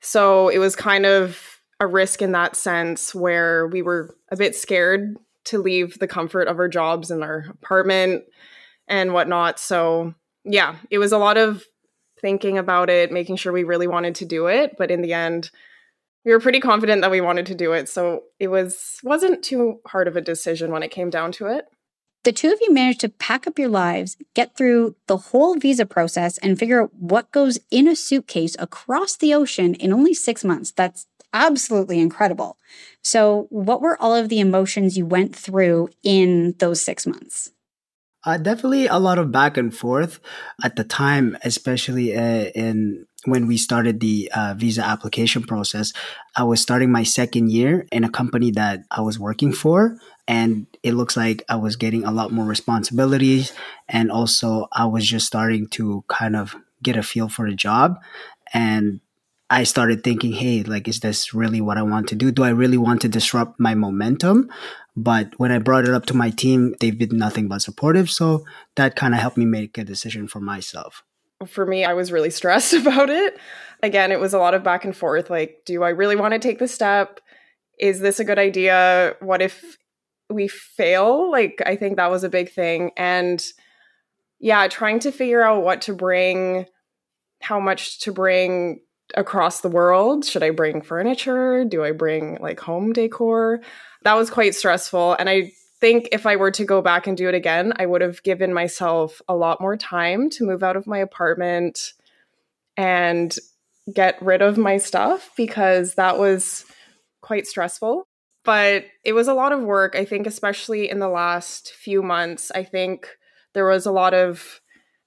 So 0.00 0.48
it 0.48 0.58
was 0.58 0.76
kind 0.76 1.06
of 1.06 1.60
a 1.80 1.86
risk 1.86 2.22
in 2.22 2.32
that 2.32 2.56
sense 2.56 3.14
where 3.14 3.66
we 3.66 3.82
were 3.82 4.14
a 4.30 4.36
bit 4.36 4.54
scared 4.54 5.16
to 5.44 5.58
leave 5.58 5.98
the 5.98 6.06
comfort 6.06 6.48
of 6.48 6.58
our 6.58 6.68
jobs 6.68 7.10
and 7.10 7.22
our 7.22 7.46
apartment 7.50 8.24
and 8.88 9.12
whatnot. 9.12 9.58
So 9.58 10.14
yeah, 10.44 10.76
it 10.90 10.98
was 10.98 11.12
a 11.12 11.18
lot 11.18 11.36
of 11.36 11.64
thinking 12.20 12.58
about 12.58 12.90
it, 12.90 13.12
making 13.12 13.36
sure 13.36 13.52
we 13.52 13.64
really 13.64 13.86
wanted 13.86 14.14
to 14.16 14.24
do 14.24 14.46
it. 14.46 14.76
But 14.78 14.90
in 14.90 15.02
the 15.02 15.12
end, 15.12 15.50
we 16.24 16.32
were 16.32 16.40
pretty 16.40 16.60
confident 16.60 17.02
that 17.02 17.10
we 17.10 17.20
wanted 17.20 17.46
to 17.46 17.54
do 17.54 17.72
it 17.72 17.88
so 17.88 18.22
it 18.38 18.48
was 18.48 18.98
wasn't 19.02 19.44
too 19.44 19.80
hard 19.86 20.08
of 20.08 20.16
a 20.16 20.20
decision 20.20 20.70
when 20.70 20.82
it 20.82 20.90
came 20.90 21.10
down 21.10 21.32
to 21.32 21.46
it 21.46 21.66
the 22.24 22.32
two 22.32 22.50
of 22.50 22.58
you 22.60 22.72
managed 22.72 23.00
to 23.00 23.08
pack 23.08 23.46
up 23.46 23.58
your 23.58 23.68
lives 23.68 24.16
get 24.34 24.56
through 24.56 24.96
the 25.06 25.16
whole 25.16 25.56
visa 25.56 25.86
process 25.86 26.38
and 26.38 26.58
figure 26.58 26.82
out 26.82 26.94
what 26.94 27.30
goes 27.30 27.58
in 27.70 27.86
a 27.86 27.94
suitcase 27.94 28.56
across 28.58 29.16
the 29.16 29.34
ocean 29.34 29.74
in 29.74 29.92
only 29.92 30.14
six 30.14 30.42
months. 30.44 30.72
That's 30.72 31.06
absolutely 31.32 32.00
incredible. 32.00 32.56
So 33.02 33.46
what 33.50 33.82
were 33.82 34.00
all 34.00 34.14
of 34.14 34.28
the 34.28 34.40
emotions 34.40 34.96
you 34.96 35.04
went 35.04 35.36
through 35.36 35.90
in 36.02 36.54
those 36.58 36.82
six 36.82 37.06
months? 37.06 37.50
Uh, 38.24 38.38
definitely 38.38 38.86
a 38.86 38.98
lot 38.98 39.18
of 39.18 39.30
back 39.30 39.58
and 39.58 39.76
forth 39.76 40.18
at 40.62 40.76
the 40.76 40.84
time, 40.84 41.36
especially 41.44 42.16
uh, 42.16 42.46
in 42.54 43.06
when 43.26 43.46
we 43.46 43.56
started 43.56 44.00
the 44.00 44.30
uh, 44.34 44.54
visa 44.56 44.82
application 44.82 45.42
process. 45.42 45.92
I 46.36 46.44
was 46.44 46.60
starting 46.60 46.90
my 46.90 47.02
second 47.02 47.50
year 47.50 47.86
in 47.92 48.04
a 48.04 48.10
company 48.10 48.50
that 48.52 48.84
I 48.90 49.02
was 49.02 49.18
working 49.18 49.52
for, 49.52 49.98
and 50.26 50.66
it 50.82 50.94
looks 50.94 51.16
like 51.16 51.44
I 51.48 51.56
was 51.56 51.76
getting 51.76 52.04
a 52.04 52.12
lot 52.12 52.32
more 52.32 52.44
responsibilities, 52.44 53.52
and 53.88 54.10
also 54.10 54.68
I 54.72 54.86
was 54.86 55.06
just 55.06 55.26
starting 55.26 55.68
to 55.68 56.04
kind 56.08 56.36
of 56.36 56.56
get 56.82 56.96
a 56.96 57.02
feel 57.02 57.28
for 57.28 57.48
the 57.48 57.56
job, 57.56 57.98
and 58.52 59.00
I 59.50 59.64
started 59.64 60.02
thinking, 60.02 60.32
hey, 60.32 60.62
like, 60.62 60.88
is 60.88 61.00
this 61.00 61.34
really 61.34 61.60
what 61.60 61.76
I 61.76 61.82
want 61.82 62.08
to 62.08 62.14
do? 62.14 62.32
Do 62.32 62.42
I 62.42 62.48
really 62.48 62.78
want 62.78 63.02
to 63.02 63.08
disrupt 63.08 63.60
my 63.60 63.74
momentum? 63.74 64.50
But 64.96 65.38
when 65.38 65.52
I 65.52 65.58
brought 65.58 65.84
it 65.84 65.94
up 65.94 66.06
to 66.06 66.16
my 66.16 66.30
team, 66.30 66.74
they've 66.80 66.96
been 66.96 67.16
nothing 67.16 67.48
but 67.48 67.62
supportive. 67.62 68.10
So 68.10 68.44
that 68.76 68.96
kind 68.96 69.12
of 69.12 69.20
helped 69.20 69.36
me 69.36 69.44
make 69.44 69.76
a 69.76 69.84
decision 69.84 70.28
for 70.28 70.40
myself. 70.40 71.04
For 71.46 71.66
me, 71.66 71.84
I 71.84 71.92
was 71.94 72.10
really 72.10 72.30
stressed 72.40 72.72
about 72.72 73.10
it. 73.10 73.38
Again, 73.82 74.12
it 74.12 74.20
was 74.20 74.34
a 74.34 74.38
lot 74.38 74.54
of 74.54 74.62
back 74.62 74.84
and 74.84 74.96
forth 74.96 75.30
like, 75.30 75.62
do 75.66 75.82
I 75.82 75.90
really 75.90 76.16
want 76.16 76.32
to 76.32 76.40
take 76.40 76.58
the 76.58 76.68
step? 76.68 77.20
Is 77.78 78.00
this 78.00 78.20
a 78.20 78.24
good 78.24 78.38
idea? 78.38 79.16
What 79.20 79.42
if 79.42 79.76
we 80.30 80.48
fail? 80.48 81.30
Like, 81.30 81.62
I 81.64 81.76
think 81.76 81.96
that 81.96 82.10
was 82.10 82.24
a 82.24 82.28
big 82.28 82.50
thing. 82.50 82.90
And 82.96 83.44
yeah, 84.40 84.66
trying 84.68 84.98
to 85.00 85.12
figure 85.12 85.42
out 85.42 85.62
what 85.62 85.82
to 85.82 85.94
bring, 85.94 86.66
how 87.40 87.60
much 87.60 88.00
to 88.00 88.12
bring 88.12 88.80
across 89.16 89.60
the 89.60 89.68
world. 89.68 90.24
Should 90.24 90.42
I 90.42 90.50
bring 90.50 90.82
furniture? 90.82 91.64
Do 91.64 91.84
I 91.84 91.92
bring 91.92 92.38
like 92.40 92.60
home 92.60 92.92
decor? 92.92 93.60
that 94.04 94.14
was 94.14 94.30
quite 94.30 94.54
stressful. 94.54 95.16
And 95.18 95.28
I 95.28 95.50
think 95.80 96.08
if 96.12 96.26
I 96.26 96.36
were 96.36 96.50
to 96.52 96.64
go 96.64 96.80
back 96.80 97.06
and 97.06 97.16
do 97.16 97.28
it 97.28 97.34
again, 97.34 97.72
I 97.76 97.86
would 97.86 98.00
have 98.00 98.22
given 98.22 98.54
myself 98.54 99.20
a 99.28 99.34
lot 99.34 99.60
more 99.60 99.76
time 99.76 100.30
to 100.30 100.44
move 100.44 100.62
out 100.62 100.76
of 100.76 100.86
my 100.86 100.98
apartment 100.98 101.94
and 102.76 103.34
get 103.92 104.20
rid 104.22 104.40
of 104.40 104.56
my 104.56 104.76
stuff 104.76 105.30
because 105.36 105.94
that 105.94 106.18
was 106.18 106.64
quite 107.20 107.46
stressful. 107.46 108.06
But 108.44 108.84
it 109.02 109.14
was 109.14 109.26
a 109.26 109.34
lot 109.34 109.52
of 109.52 109.62
work. 109.62 109.96
I 109.96 110.04
think, 110.04 110.26
especially 110.26 110.90
in 110.90 110.98
the 110.98 111.08
last 111.08 111.72
few 111.72 112.02
months, 112.02 112.50
I 112.54 112.62
think 112.62 113.08
there 113.54 113.66
was 113.66 113.86
a 113.86 113.92
lot 113.92 114.12
of 114.14 114.60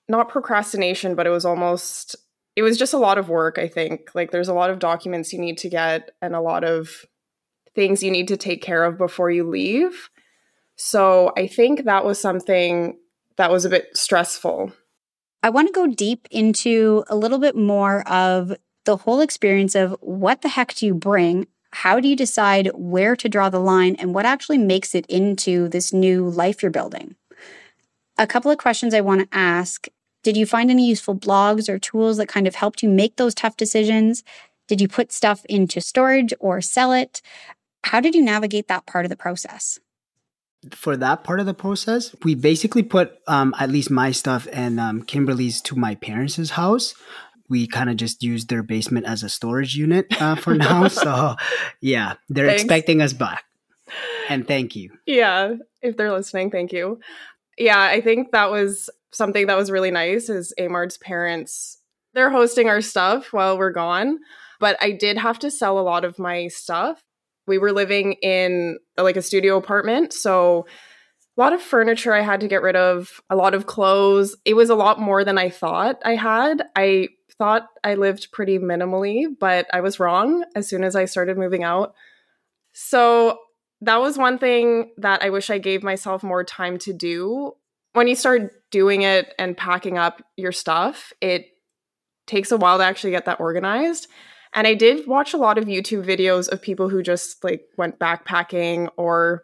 not 0.10 0.30
procrastination, 0.30 1.16
but 1.16 1.28
it 1.28 1.32
was 1.32 1.46
almost, 1.46 2.16
it 2.56 2.64
was 2.64 2.78
just 2.78 2.94
a 2.94 2.98
lot 2.98 3.18
of 3.18 3.30
work. 3.30 3.60
I 3.60 3.68
think 3.68 4.10
like 4.16 4.32
there's 4.32 4.48
a 4.48 4.54
lot 4.54 4.70
of 4.70 4.80
documents 4.80 5.34
you 5.34 5.40
need 5.40 5.58
to 5.60 5.70
get 5.70 6.12
and 6.22 6.34
a 6.34 6.42
lot 6.42 6.64
of 6.64 7.06
things 7.76 8.02
you 8.02 8.10
need 8.10 8.28
to 8.30 8.38
take 8.38 8.62
care 8.62 8.84
of 8.84 8.98
before 8.98 9.30
you 9.30 9.48
leave. 9.48 10.10
So 10.76 11.32
I 11.38 11.48
think 11.48 11.84
that 11.84 12.06
was 12.06 12.20
something 12.20 12.98
that 13.36 13.52
was 13.52 13.66
a 13.66 13.70
bit 13.70 13.96
stressful. 13.96 14.72
I 15.44 15.50
want 15.50 15.68
to 15.68 15.74
go 15.74 15.88
deep 15.88 16.28
into 16.32 17.04
a 17.08 17.16
little 17.16 17.38
bit 17.38 17.56
more 17.56 18.08
of 18.08 18.54
the 18.86 18.98
whole 18.98 19.22
experience 19.22 19.76
of 19.76 19.96
what 20.00 20.42
the 20.42 20.50
heck 20.50 20.74
do 20.74 20.86
you 20.86 20.96
bring? 20.96 21.48
How 21.72 22.00
do 22.00 22.08
you 22.08 22.16
decide 22.16 22.70
where 22.74 23.16
to 23.16 23.30
draw 23.30 23.50
the 23.50 23.60
line 23.60 23.96
and 23.96 24.14
what 24.14 24.26
actually 24.26 24.58
makes 24.58 24.96
it 24.96 25.06
into 25.08 25.68
this 25.70 25.94
new 25.94 26.30
life 26.30 26.62
you're 26.62 26.72
building? 26.72 27.16
A 28.18 28.28
couple 28.28 28.50
of 28.50 28.58
questions 28.58 28.94
I 28.94 29.02
want 29.02 29.22
to 29.22 29.38
ask. 29.38 29.88
Did 30.24 30.36
you 30.36 30.46
find 30.46 30.72
any 30.72 30.88
useful 30.88 31.16
blogs 31.16 31.70
or 31.70 31.78
tools 31.78 32.18
that 32.18 32.28
kind 32.28 32.48
of 32.48 32.56
helped 32.56 32.82
you 32.82 32.90
make 32.90 33.16
those 33.18 33.36
tough 33.36 33.58
decisions? 33.58 34.24
Did 34.68 34.82
you 34.82 34.88
put 34.88 35.12
stuff 35.12 35.46
into 35.46 35.80
storage 35.80 36.34
or 36.40 36.62
sell 36.62 36.92
it? 36.92 37.22
How 37.84 38.00
did 38.00 38.16
you 38.16 38.22
navigate 38.22 38.68
that 38.68 38.86
part 38.86 39.06
of 39.06 39.10
the 39.10 39.16
process? 39.16 39.80
for 40.74 40.98
that 40.98 41.24
part 41.24 41.40
of 41.40 41.46
the 41.46 41.54
process, 41.54 42.16
we 42.24 42.36
basically 42.36 42.84
put 42.84 43.20
um, 43.28 43.54
at 43.60 43.70
least 43.70 43.92
my 43.92 44.12
stuff 44.12 44.48
and 44.52 44.80
um, 44.80 45.02
Kimberly's 45.04 45.62
to 45.62 45.76
my 45.76 45.96
parents' 45.96 46.52
house. 46.52 46.96
We 47.50 47.68
kind 47.68 47.90
of 47.90 47.98
just 47.98 48.24
used 48.24 48.50
their 48.50 48.64
basement 48.64 49.06
as 49.06 49.24
a 49.24 49.30
storage 49.30 49.76
unit 49.76 50.08
uh, 50.22 50.36
for 50.36 50.54
now. 50.56 50.88
so, 50.88 51.36
yeah, 51.82 52.16
they're 52.30 52.48
Thanks. 52.48 52.64
expecting 52.64 53.02
us 53.02 53.14
back. 53.14 53.46
And 54.30 54.46
thank 54.46 54.76
you. 54.76 54.92
Yeah, 55.06 55.56
if 55.82 55.96
they're 55.96 56.12
listening, 56.12 56.52
thank 56.52 56.74
you. 56.74 57.00
Yeah, 57.58 57.82
I 57.82 58.02
think 58.02 58.32
that 58.32 58.52
was 58.52 58.90
something 59.12 59.48
that 59.48 59.58
was 59.58 59.72
really 59.72 59.92
nice. 59.92 60.30
Is 60.30 60.54
Eymard's 60.60 60.98
parents? 60.98 61.78
They're 62.14 62.30
hosting 62.30 62.68
our 62.68 62.82
stuff 62.82 63.32
while 63.32 63.58
we're 63.58 63.72
gone, 63.72 64.20
but 64.60 64.78
I 64.82 64.92
did 64.92 65.18
have 65.18 65.40
to 65.40 65.52
sell 65.52 65.80
a 65.80 65.82
lot 65.82 66.04
of 66.04 66.20
my 66.20 66.48
stuff 66.50 67.02
we 67.48 67.58
were 67.58 67.72
living 67.72 68.14
in 68.22 68.78
like 68.98 69.18
a 69.18 69.22
studio 69.22 69.58
apartment. 69.58 70.14
So 70.14 70.68
a 71.38 71.42
lot 71.42 71.54
of 71.54 71.62
furniture 71.62 72.14
I 72.14 72.22
had 72.22 72.42
to 72.42 72.48
get 72.48 72.62
rid 72.62 72.76
of, 72.76 73.22
a 73.30 73.36
lot 73.36 73.54
of 73.54 73.66
clothes. 73.66 74.36
It 74.46 74.56
was 74.56 74.70
a 74.70 74.76
lot 74.76 75.00
more 75.00 75.24
than 75.24 75.38
I 75.38 75.50
thought 75.50 76.02
I 76.04 76.16
had. 76.16 76.64
I 76.76 77.08
thought 77.38 77.68
I 77.84 77.96
lived 77.96 78.32
pretty 78.32 78.60
minimally, 78.60 79.26
but 79.40 79.68
I 79.74 79.82
was 79.82 80.00
wrong 80.00 80.44
as 80.56 80.68
soon 80.68 80.84
as 80.84 80.96
I 80.96 81.06
started 81.06 81.38
moving 81.38 81.64
out. 81.64 81.94
So 82.74 83.40
that 83.82 84.02
was 84.02 84.18
one 84.18 84.40
thing 84.40 84.92
that 84.98 85.24
I 85.24 85.30
wish 85.30 85.50
I 85.50 85.58
gave 85.58 85.84
myself 85.84 86.24
more 86.24 86.44
time 86.44 86.78
to 86.80 86.94
do. 86.94 87.54
When 87.94 88.08
you 88.08 88.16
start 88.16 88.52
doing 88.72 89.04
it 89.04 89.34
and 89.38 89.58
packing 89.58 89.98
up 89.98 90.22
your 90.36 90.52
stuff, 90.52 91.14
it 91.22 91.48
takes 92.26 92.52
a 92.52 92.58
while 92.58 92.78
to 92.78 92.84
actually 92.84 93.12
get 93.12 93.26
that 93.26 93.40
organized. 93.40 94.08
And 94.54 94.66
I 94.66 94.74
did 94.74 95.08
watch 95.08 95.34
a 95.34 95.38
lot 95.38 95.58
of 95.58 95.66
YouTube 95.66 96.06
videos 96.06 96.50
of 96.50 96.62
people 96.62 96.90
who 96.90 97.04
just 97.04 97.44
like 97.44 97.62
went 97.78 98.00
backpacking 98.00 98.90
or 98.98 99.44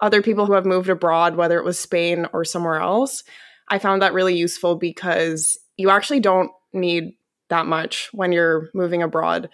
other 0.00 0.22
people 0.22 0.46
who 0.46 0.52
have 0.54 0.66
moved 0.66 0.88
abroad, 0.88 1.36
whether 1.36 1.58
it 1.58 1.64
was 1.64 1.78
Spain 1.78 2.26
or 2.32 2.44
somewhere 2.44 2.80
else. 2.80 3.24
I 3.68 3.78
found 3.78 4.02
that 4.02 4.14
really 4.14 4.36
useful 4.36 4.76
because 4.76 5.58
you 5.76 5.90
actually 5.90 6.20
don't 6.20 6.50
need 6.72 7.14
that 7.48 7.66
much 7.66 8.08
when 8.12 8.32
you're 8.32 8.68
moving 8.74 9.02
abroad. 9.02 9.48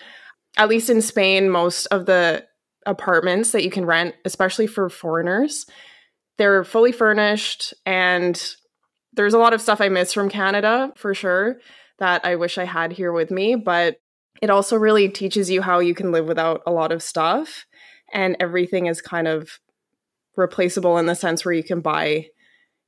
At 0.56 0.68
least 0.68 0.90
in 0.90 1.02
Spain, 1.02 1.50
most 1.50 1.86
of 1.86 2.06
the 2.06 2.44
apartments 2.86 3.52
that 3.52 3.64
you 3.64 3.70
can 3.70 3.86
rent, 3.86 4.14
especially 4.24 4.66
for 4.66 4.88
foreigners, 4.88 5.66
they're 6.38 6.64
fully 6.64 6.92
furnished 6.92 7.74
and 7.86 8.54
there's 9.12 9.34
a 9.34 9.38
lot 9.38 9.52
of 9.52 9.60
stuff 9.60 9.80
I 9.80 9.88
miss 9.88 10.12
from 10.12 10.28
Canada 10.28 10.92
for 10.96 11.14
sure 11.14 11.56
that 11.98 12.24
I 12.24 12.36
wish 12.36 12.58
I 12.58 12.64
had 12.64 12.92
here 12.92 13.12
with 13.12 13.30
me, 13.30 13.54
but 13.54 13.96
it 14.42 14.50
also 14.50 14.76
really 14.76 15.08
teaches 15.08 15.48
you 15.48 15.62
how 15.62 15.78
you 15.78 15.94
can 15.94 16.10
live 16.10 16.26
without 16.26 16.62
a 16.66 16.72
lot 16.72 16.90
of 16.90 17.02
stuff 17.02 17.64
and 18.12 18.36
everything 18.40 18.86
is 18.86 19.00
kind 19.00 19.28
of 19.28 19.60
replaceable 20.36 20.98
in 20.98 21.06
the 21.06 21.14
sense 21.14 21.44
where 21.44 21.54
you 21.54 21.62
can 21.62 21.80
buy 21.80 22.26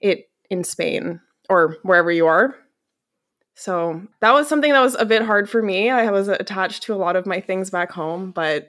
it 0.01 0.25
in 0.51 0.65
Spain 0.65 1.21
or 1.49 1.77
wherever 1.83 2.11
you 2.11 2.27
are. 2.27 2.57
So 3.57 4.03
that 4.21 4.33
was 4.33 4.49
something 4.49 4.73
that 4.73 4.81
was 4.81 4.95
a 4.95 5.07
bit 5.07 5.23
hard 5.23 5.49
for 5.49 5.63
me. 5.63 5.91
I 5.91 6.11
was 6.11 6.29
attached 6.29 6.85
to 6.85 6.95
a 6.95 6.97
lot 6.97 7.17
of 7.17 7.27
my 7.27 7.41
things 7.41 7.71
back 7.71 7.91
home, 7.91 8.31
but 8.31 8.69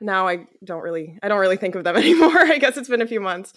now 0.00 0.26
I 0.26 0.46
don't 0.64 0.82
really 0.82 1.18
I 1.22 1.28
don't 1.28 1.38
really 1.38 1.58
think 1.58 1.74
of 1.74 1.84
them 1.84 1.96
anymore. 2.04 2.38
I 2.38 2.58
guess 2.58 2.76
it's 2.76 2.88
been 2.88 3.02
a 3.02 3.06
few 3.06 3.20
months 3.20 3.52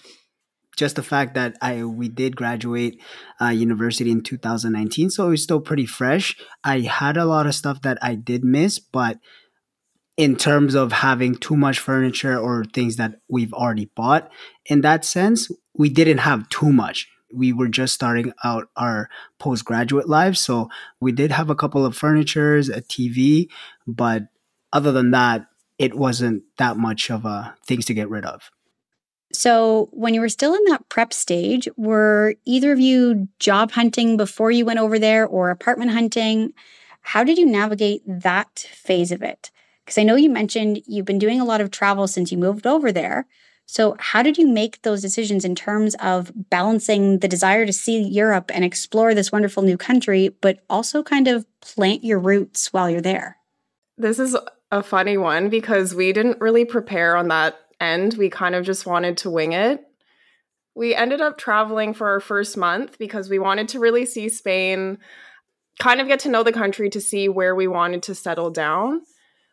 just 0.75 0.95
the 0.95 1.03
fact 1.03 1.33
that 1.35 1.57
I 1.61 1.83
we 1.83 2.09
did 2.09 2.35
graduate 2.35 3.01
uh, 3.41 3.47
university 3.47 4.11
in 4.11 4.21
2019, 4.21 5.09
so 5.09 5.27
it 5.27 5.31
was 5.31 5.43
still 5.43 5.61
pretty 5.61 5.85
fresh. 5.85 6.35
I 6.63 6.81
had 6.81 7.17
a 7.17 7.25
lot 7.25 7.47
of 7.47 7.55
stuff 7.55 7.81
that 7.81 7.97
I 8.01 8.15
did 8.15 8.43
miss, 8.43 8.79
but 8.79 9.19
in 10.17 10.35
terms 10.35 10.75
of 10.75 10.91
having 10.91 11.35
too 11.35 11.57
much 11.57 11.79
furniture 11.79 12.37
or 12.37 12.63
things 12.63 12.95
that 12.95 13.15
we've 13.29 13.53
already 13.53 13.89
bought, 13.95 14.29
in 14.65 14.81
that 14.81 15.03
sense, 15.03 15.51
we 15.77 15.89
didn't 15.89 16.19
have 16.19 16.47
too 16.49 16.71
much. 16.71 17.07
We 17.33 17.53
were 17.53 17.67
just 17.67 17.93
starting 17.93 18.33
out 18.43 18.69
our 18.75 19.09
postgraduate 19.39 20.07
lives, 20.07 20.39
so 20.39 20.69
we 20.99 21.11
did 21.11 21.31
have 21.31 21.49
a 21.49 21.55
couple 21.55 21.85
of 21.85 21.97
furnitures, 21.97 22.69
a 22.69 22.81
TV, 22.81 23.49
but 23.87 24.23
other 24.71 24.91
than 24.91 25.11
that, 25.11 25.47
it 25.77 25.95
wasn't 25.95 26.43
that 26.57 26.77
much 26.77 27.09
of 27.09 27.25
a 27.25 27.55
things 27.65 27.85
to 27.85 27.93
get 27.93 28.09
rid 28.09 28.25
of. 28.25 28.51
So, 29.33 29.89
when 29.91 30.13
you 30.13 30.21
were 30.21 30.29
still 30.29 30.53
in 30.53 30.63
that 30.65 30.87
prep 30.87 31.11
stage, 31.11 31.67
were 31.75 32.35
either 32.45 32.71
of 32.71 32.79
you 32.79 33.27
job 33.39 33.71
hunting 33.71 34.17
before 34.17 34.51
you 34.51 34.65
went 34.65 34.79
over 34.79 34.97
there 34.97 35.27
or 35.27 35.49
apartment 35.49 35.91
hunting? 35.91 36.53
How 37.01 37.23
did 37.23 37.37
you 37.37 37.45
navigate 37.45 38.01
that 38.07 38.59
phase 38.71 39.11
of 39.11 39.21
it? 39.21 39.51
Because 39.83 39.97
I 39.97 40.03
know 40.03 40.15
you 40.15 40.29
mentioned 40.29 40.81
you've 40.87 41.05
been 41.05 41.19
doing 41.19 41.39
a 41.39 41.45
lot 41.45 41.61
of 41.61 41.69
travel 41.69 42.07
since 42.07 42.31
you 42.31 42.37
moved 42.37 42.65
over 42.65 42.91
there. 42.91 43.27
So, 43.67 43.95
how 43.99 44.21
did 44.21 44.37
you 44.37 44.47
make 44.47 44.81
those 44.83 45.01
decisions 45.01 45.43
in 45.43 45.55
terms 45.55 45.95
of 45.95 46.31
balancing 46.49 47.19
the 47.19 47.27
desire 47.27 47.65
to 47.65 47.73
see 47.73 48.01
Europe 48.01 48.51
and 48.53 48.63
explore 48.63 49.15
this 49.15 49.31
wonderful 49.31 49.63
new 49.63 49.77
country, 49.77 50.29
but 50.41 50.63
also 50.69 51.01
kind 51.01 51.27
of 51.27 51.45
plant 51.61 52.03
your 52.03 52.19
roots 52.19 52.71
while 52.71 52.89
you're 52.89 53.01
there? 53.01 53.37
This 53.97 54.19
is 54.19 54.37
a 54.71 54.83
funny 54.83 55.17
one 55.17 55.49
because 55.49 55.95
we 55.95 56.13
didn't 56.13 56.41
really 56.41 56.65
prepare 56.65 57.15
on 57.15 57.29
that 57.29 57.57
end. 57.79 58.15
We 58.15 58.29
kind 58.29 58.55
of 58.55 58.65
just 58.65 58.85
wanted 58.85 59.17
to 59.17 59.29
wing 59.29 59.53
it. 59.53 59.83
We 60.75 60.93
ended 60.93 61.21
up 61.21 61.37
traveling 61.37 61.93
for 61.93 62.09
our 62.09 62.19
first 62.19 62.57
month 62.57 62.99
because 62.99 63.29
we 63.29 63.39
wanted 63.39 63.69
to 63.69 63.79
really 63.79 64.05
see 64.05 64.29
Spain, 64.29 64.97
kind 65.79 66.01
of 66.01 66.07
get 66.07 66.19
to 66.21 66.29
know 66.29 66.43
the 66.43 66.51
country 66.51 66.89
to 66.89 67.01
see 67.01 67.29
where 67.29 67.55
we 67.55 67.67
wanted 67.67 68.03
to 68.03 68.15
settle 68.15 68.51
down. 68.51 69.01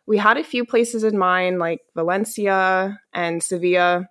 We 0.05 0.17
had 0.17 0.37
a 0.37 0.43
few 0.43 0.65
places 0.65 1.03
in 1.03 1.17
mind 1.17 1.59
like 1.59 1.81
Valencia 1.95 2.99
and 3.13 3.41
Sevilla 3.41 4.09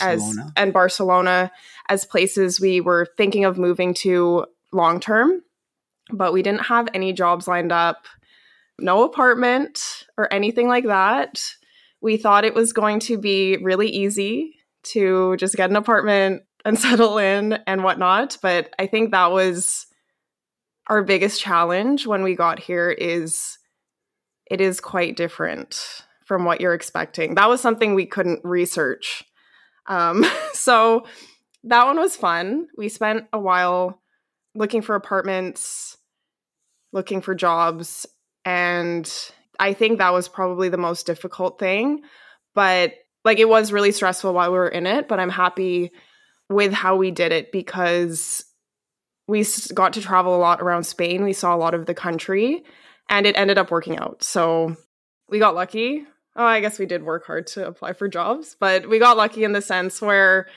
as 0.00 0.38
and 0.56 0.72
Barcelona 0.72 1.50
as 1.88 2.04
places 2.04 2.60
we 2.60 2.80
were 2.80 3.08
thinking 3.16 3.44
of 3.44 3.58
moving 3.58 3.94
to 3.94 4.46
long 4.72 5.00
term, 5.00 5.42
but 6.10 6.32
we 6.32 6.42
didn't 6.42 6.66
have 6.66 6.88
any 6.94 7.12
jobs 7.12 7.48
lined 7.48 7.72
up, 7.72 8.06
no 8.78 9.04
apartment 9.04 10.04
or 10.16 10.32
anything 10.32 10.68
like 10.68 10.84
that 10.84 11.42
we 12.02 12.16
thought 12.16 12.44
it 12.44 12.54
was 12.54 12.74
going 12.74 12.98
to 12.98 13.16
be 13.16 13.56
really 13.58 13.88
easy 13.88 14.56
to 14.82 15.36
just 15.36 15.56
get 15.56 15.70
an 15.70 15.76
apartment 15.76 16.42
and 16.64 16.78
settle 16.78 17.18
in 17.18 17.58
and 17.66 17.82
whatnot. 17.82 18.36
But 18.42 18.74
I 18.78 18.86
think 18.86 19.10
that 19.10 19.32
was 19.32 19.86
our 20.88 21.02
biggest 21.02 21.40
challenge 21.40 22.06
when 22.06 22.22
we 22.22 22.34
got 22.34 22.58
here 22.58 22.90
is 22.90 23.56
it 24.52 24.60
is 24.60 24.80
quite 24.80 25.16
different 25.16 26.04
from 26.26 26.44
what 26.44 26.60
you're 26.60 26.74
expecting. 26.74 27.36
That 27.36 27.48
was 27.48 27.62
something 27.62 27.94
we 27.94 28.04
couldn't 28.04 28.44
research. 28.44 29.24
Um, 29.86 30.26
so 30.52 31.06
that 31.64 31.86
one 31.86 31.98
was 31.98 32.16
fun. 32.16 32.66
We 32.76 32.90
spent 32.90 33.24
a 33.32 33.40
while 33.40 34.02
looking 34.54 34.82
for 34.82 34.94
apartments, 34.94 35.96
looking 36.92 37.22
for 37.22 37.34
jobs, 37.34 38.04
and 38.44 39.10
I 39.58 39.72
think 39.72 39.98
that 39.98 40.12
was 40.12 40.28
probably 40.28 40.68
the 40.68 40.76
most 40.76 41.06
difficult 41.06 41.58
thing. 41.58 42.02
But 42.54 42.92
like 43.24 43.38
it 43.38 43.48
was 43.48 43.72
really 43.72 43.92
stressful 43.92 44.34
while 44.34 44.52
we 44.52 44.58
were 44.58 44.68
in 44.68 44.86
it, 44.86 45.08
but 45.08 45.18
I'm 45.18 45.30
happy 45.30 45.92
with 46.50 46.74
how 46.74 46.96
we 46.96 47.10
did 47.10 47.32
it 47.32 47.52
because 47.52 48.44
we 49.26 49.46
got 49.72 49.94
to 49.94 50.02
travel 50.02 50.36
a 50.36 50.36
lot 50.36 50.60
around 50.60 50.84
Spain. 50.84 51.24
We 51.24 51.32
saw 51.32 51.54
a 51.54 51.56
lot 51.56 51.72
of 51.72 51.86
the 51.86 51.94
country 51.94 52.64
and 53.12 53.26
it 53.26 53.38
ended 53.38 53.58
up 53.58 53.70
working 53.70 53.98
out. 53.98 54.24
So 54.24 54.74
we 55.28 55.38
got 55.38 55.54
lucky. 55.54 56.06
Oh, 56.34 56.44
I 56.44 56.60
guess 56.60 56.78
we 56.78 56.86
did 56.86 57.04
work 57.04 57.26
hard 57.26 57.46
to 57.48 57.66
apply 57.66 57.92
for 57.92 58.08
jobs, 58.08 58.56
but 58.58 58.88
we 58.88 58.98
got 58.98 59.18
lucky 59.18 59.44
in 59.44 59.52
the 59.52 59.60
sense 59.60 60.00
where 60.00 60.48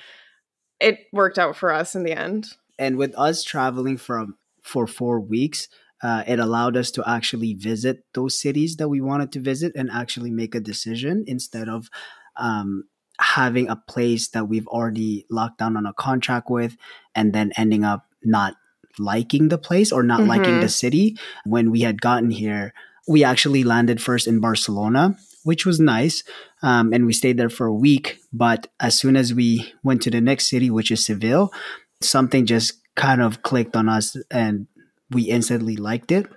it 0.80 1.00
worked 1.12 1.38
out 1.38 1.58
for 1.58 1.72
us 1.72 1.96
in 1.96 2.04
the 2.04 2.14
end. 2.14 2.48
And 2.80 2.96
with 2.96 3.14
us 3.18 3.44
traveling 3.44 3.98
from 3.98 4.38
for 4.64 4.88
four 4.88 5.20
weeks, 5.20 5.68
uh, 6.02 6.24
it 6.26 6.40
allowed 6.40 6.78
us 6.78 6.92
to 6.92 7.04
actually 7.06 7.56
visit 7.56 8.06
those 8.14 8.40
cities 8.40 8.78
that 8.78 8.88
we 8.88 9.02
wanted 9.02 9.34
to 9.34 9.42
visit 9.42 9.74
and 9.76 9.92
actually 9.92 10.32
make 10.32 10.56
a 10.56 10.62
decision 10.62 11.26
instead 11.28 11.68
of 11.68 11.90
um, 12.38 12.86
having 13.20 13.68
a 13.68 13.76
place 13.76 14.30
that 14.30 14.48
we've 14.48 14.68
already 14.68 15.26
locked 15.30 15.58
down 15.58 15.76
on 15.76 15.86
a 15.86 15.94
contract 15.94 16.50
with 16.50 16.78
and 17.14 17.34
then 17.34 17.52
ending 17.58 17.84
up 17.84 18.06
not 18.24 18.56
liking 19.00 19.50
the 19.50 19.58
place 19.58 19.92
or 19.92 20.04
not 20.04 20.20
mm-hmm. 20.20 20.30
liking 20.30 20.60
the 20.60 20.70
city. 20.70 21.18
When 21.46 21.72
we 21.72 21.82
had 21.82 22.02
gotten 22.02 22.32
here, 22.32 22.74
we 23.08 23.24
actually 23.24 23.64
landed 23.64 24.02
first 24.02 24.28
in 24.28 24.40
Barcelona, 24.40 25.16
which 25.44 25.66
was 25.66 25.80
nice. 25.80 26.24
Um, 26.64 26.94
and 26.94 27.06
we 27.06 27.14
stayed 27.14 27.38
there 27.38 27.50
for 27.50 27.68
a 27.68 27.74
week. 27.74 28.20
But 28.34 28.68
as 28.80 28.98
soon 28.98 29.16
as 29.16 29.34
we 29.34 29.74
went 29.84 30.02
to 30.04 30.12
the 30.12 30.22
next 30.22 30.50
city, 30.50 30.70
which 30.70 30.92
is 30.92 31.06
Seville, 31.06 31.54
something 32.02 32.46
just 32.46 32.74
kind 32.96 33.22
of 33.22 33.44
clicked 33.44 33.76
on 33.76 33.90
us 33.90 34.16
and 34.32 34.68
we 35.12 35.24
instantly 35.24 35.76
liked 35.76 36.12
it. 36.12 36.28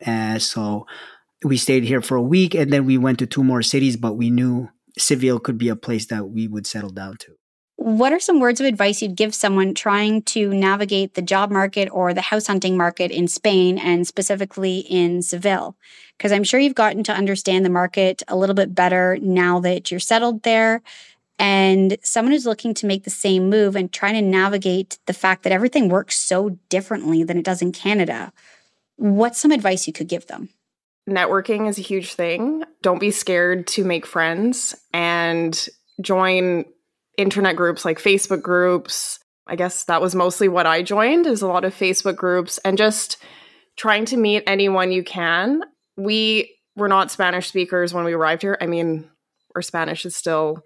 And 0.00 0.42
so 0.42 0.86
we 1.44 1.56
stayed 1.56 1.84
here 1.84 2.00
for 2.00 2.16
a 2.16 2.22
week 2.22 2.54
and 2.54 2.72
then 2.72 2.84
we 2.84 2.98
went 2.98 3.18
to 3.18 3.26
two 3.26 3.42
more 3.42 3.62
cities, 3.62 3.96
but 3.96 4.14
we 4.14 4.30
knew 4.30 4.68
Seville 4.98 5.40
could 5.40 5.58
be 5.58 5.68
a 5.68 5.76
place 5.76 6.06
that 6.06 6.28
we 6.28 6.46
would 6.46 6.66
settle 6.66 6.90
down 6.90 7.16
to. 7.18 7.32
What 7.82 8.12
are 8.12 8.20
some 8.20 8.38
words 8.38 8.60
of 8.60 8.66
advice 8.66 9.02
you'd 9.02 9.16
give 9.16 9.34
someone 9.34 9.74
trying 9.74 10.22
to 10.22 10.54
navigate 10.54 11.14
the 11.14 11.20
job 11.20 11.50
market 11.50 11.88
or 11.90 12.14
the 12.14 12.20
house 12.20 12.46
hunting 12.46 12.76
market 12.76 13.10
in 13.10 13.26
Spain 13.26 13.76
and 13.76 14.06
specifically 14.06 14.86
in 14.88 15.20
Seville? 15.20 15.74
Because 16.16 16.30
I'm 16.30 16.44
sure 16.44 16.60
you've 16.60 16.76
gotten 16.76 17.02
to 17.02 17.12
understand 17.12 17.64
the 17.64 17.70
market 17.70 18.22
a 18.28 18.36
little 18.36 18.54
bit 18.54 18.72
better 18.72 19.18
now 19.20 19.58
that 19.58 19.90
you're 19.90 19.98
settled 19.98 20.44
there. 20.44 20.80
And 21.40 21.96
someone 22.04 22.30
who's 22.30 22.46
looking 22.46 22.72
to 22.74 22.86
make 22.86 23.02
the 23.02 23.10
same 23.10 23.50
move 23.50 23.74
and 23.74 23.92
trying 23.92 24.14
to 24.14 24.22
navigate 24.22 25.00
the 25.06 25.12
fact 25.12 25.42
that 25.42 25.52
everything 25.52 25.88
works 25.88 26.20
so 26.20 26.50
differently 26.68 27.24
than 27.24 27.36
it 27.36 27.44
does 27.44 27.62
in 27.62 27.72
Canada, 27.72 28.32
what's 28.94 29.40
some 29.40 29.50
advice 29.50 29.88
you 29.88 29.92
could 29.92 30.06
give 30.06 30.28
them? 30.28 30.50
Networking 31.10 31.68
is 31.68 31.80
a 31.80 31.82
huge 31.82 32.14
thing. 32.14 32.62
Don't 32.80 33.00
be 33.00 33.10
scared 33.10 33.66
to 33.66 33.82
make 33.82 34.06
friends 34.06 34.76
and 34.94 35.66
join 36.00 36.64
internet 37.16 37.56
groups 37.56 37.84
like 37.84 37.98
Facebook 37.98 38.42
groups. 38.42 39.18
I 39.46 39.56
guess 39.56 39.84
that 39.84 40.00
was 40.00 40.14
mostly 40.14 40.48
what 40.48 40.66
I 40.66 40.82
joined 40.82 41.26
is 41.26 41.42
a 41.42 41.48
lot 41.48 41.64
of 41.64 41.74
Facebook 41.74 42.16
groups 42.16 42.58
and 42.58 42.78
just 42.78 43.18
trying 43.76 44.04
to 44.06 44.16
meet 44.16 44.44
anyone 44.46 44.92
you 44.92 45.02
can. 45.02 45.62
We 45.96 46.56
were 46.76 46.88
not 46.88 47.10
Spanish 47.10 47.48
speakers 47.48 47.92
when 47.92 48.04
we 48.04 48.12
arrived 48.12 48.42
here. 48.42 48.56
I 48.60 48.66
mean, 48.66 49.08
our 49.54 49.62
Spanish 49.62 50.06
is 50.06 50.16
still 50.16 50.62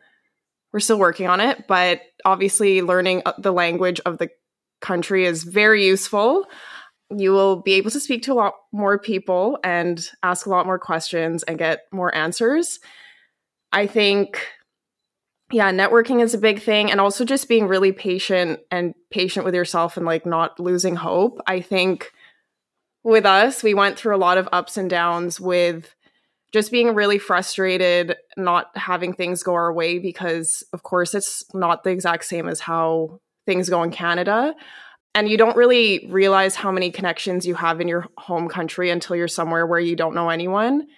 we're 0.72 0.80
still 0.80 0.98
working 0.98 1.26
on 1.26 1.40
it, 1.40 1.66
but 1.68 2.02
obviously 2.24 2.82
learning 2.82 3.22
uh, 3.24 3.32
the 3.38 3.52
language 3.52 4.00
of 4.04 4.18
the 4.18 4.28
country 4.80 5.24
is 5.24 5.42
very 5.42 5.86
useful. 5.86 6.44
You 7.10 7.32
will 7.32 7.62
be 7.62 7.74
able 7.74 7.90
to 7.92 8.00
speak 8.00 8.24
to 8.24 8.32
a 8.32 8.34
lot 8.34 8.54
more 8.72 8.98
people 8.98 9.58
and 9.64 10.06
ask 10.22 10.44
a 10.44 10.50
lot 10.50 10.66
more 10.66 10.78
questions 10.78 11.44
and 11.44 11.56
get 11.56 11.84
more 11.92 12.14
answers. 12.14 12.78
I 13.72 13.86
think 13.86 14.46
yeah, 15.52 15.70
networking 15.70 16.22
is 16.22 16.34
a 16.34 16.38
big 16.38 16.60
thing 16.60 16.90
and 16.90 17.00
also 17.00 17.24
just 17.24 17.48
being 17.48 17.68
really 17.68 17.92
patient 17.92 18.60
and 18.70 18.94
patient 19.10 19.44
with 19.44 19.54
yourself 19.54 19.96
and 19.96 20.04
like 20.04 20.26
not 20.26 20.58
losing 20.58 20.96
hope. 20.96 21.40
I 21.46 21.60
think 21.60 22.12
with 23.04 23.24
us, 23.24 23.62
we 23.62 23.72
went 23.72 23.96
through 23.96 24.16
a 24.16 24.18
lot 24.18 24.38
of 24.38 24.48
ups 24.50 24.76
and 24.76 24.90
downs 24.90 25.40
with 25.40 25.94
just 26.52 26.72
being 26.72 26.94
really 26.94 27.18
frustrated, 27.18 28.16
not 28.36 28.76
having 28.76 29.12
things 29.12 29.44
go 29.44 29.54
our 29.54 29.72
way 29.72 29.98
because, 29.98 30.64
of 30.72 30.82
course, 30.82 31.14
it's 31.14 31.44
not 31.54 31.84
the 31.84 31.90
exact 31.90 32.24
same 32.24 32.48
as 32.48 32.60
how 32.60 33.20
things 33.46 33.68
go 33.68 33.82
in 33.84 33.90
Canada. 33.92 34.54
And 35.14 35.28
you 35.28 35.36
don't 35.36 35.56
really 35.56 36.08
realize 36.10 36.56
how 36.56 36.72
many 36.72 36.90
connections 36.90 37.46
you 37.46 37.54
have 37.54 37.80
in 37.80 37.88
your 37.88 38.06
home 38.18 38.48
country 38.48 38.90
until 38.90 39.16
you're 39.16 39.28
somewhere 39.28 39.66
where 39.66 39.80
you 39.80 39.96
don't 39.96 40.14
know 40.14 40.28
anyone. 40.28 40.88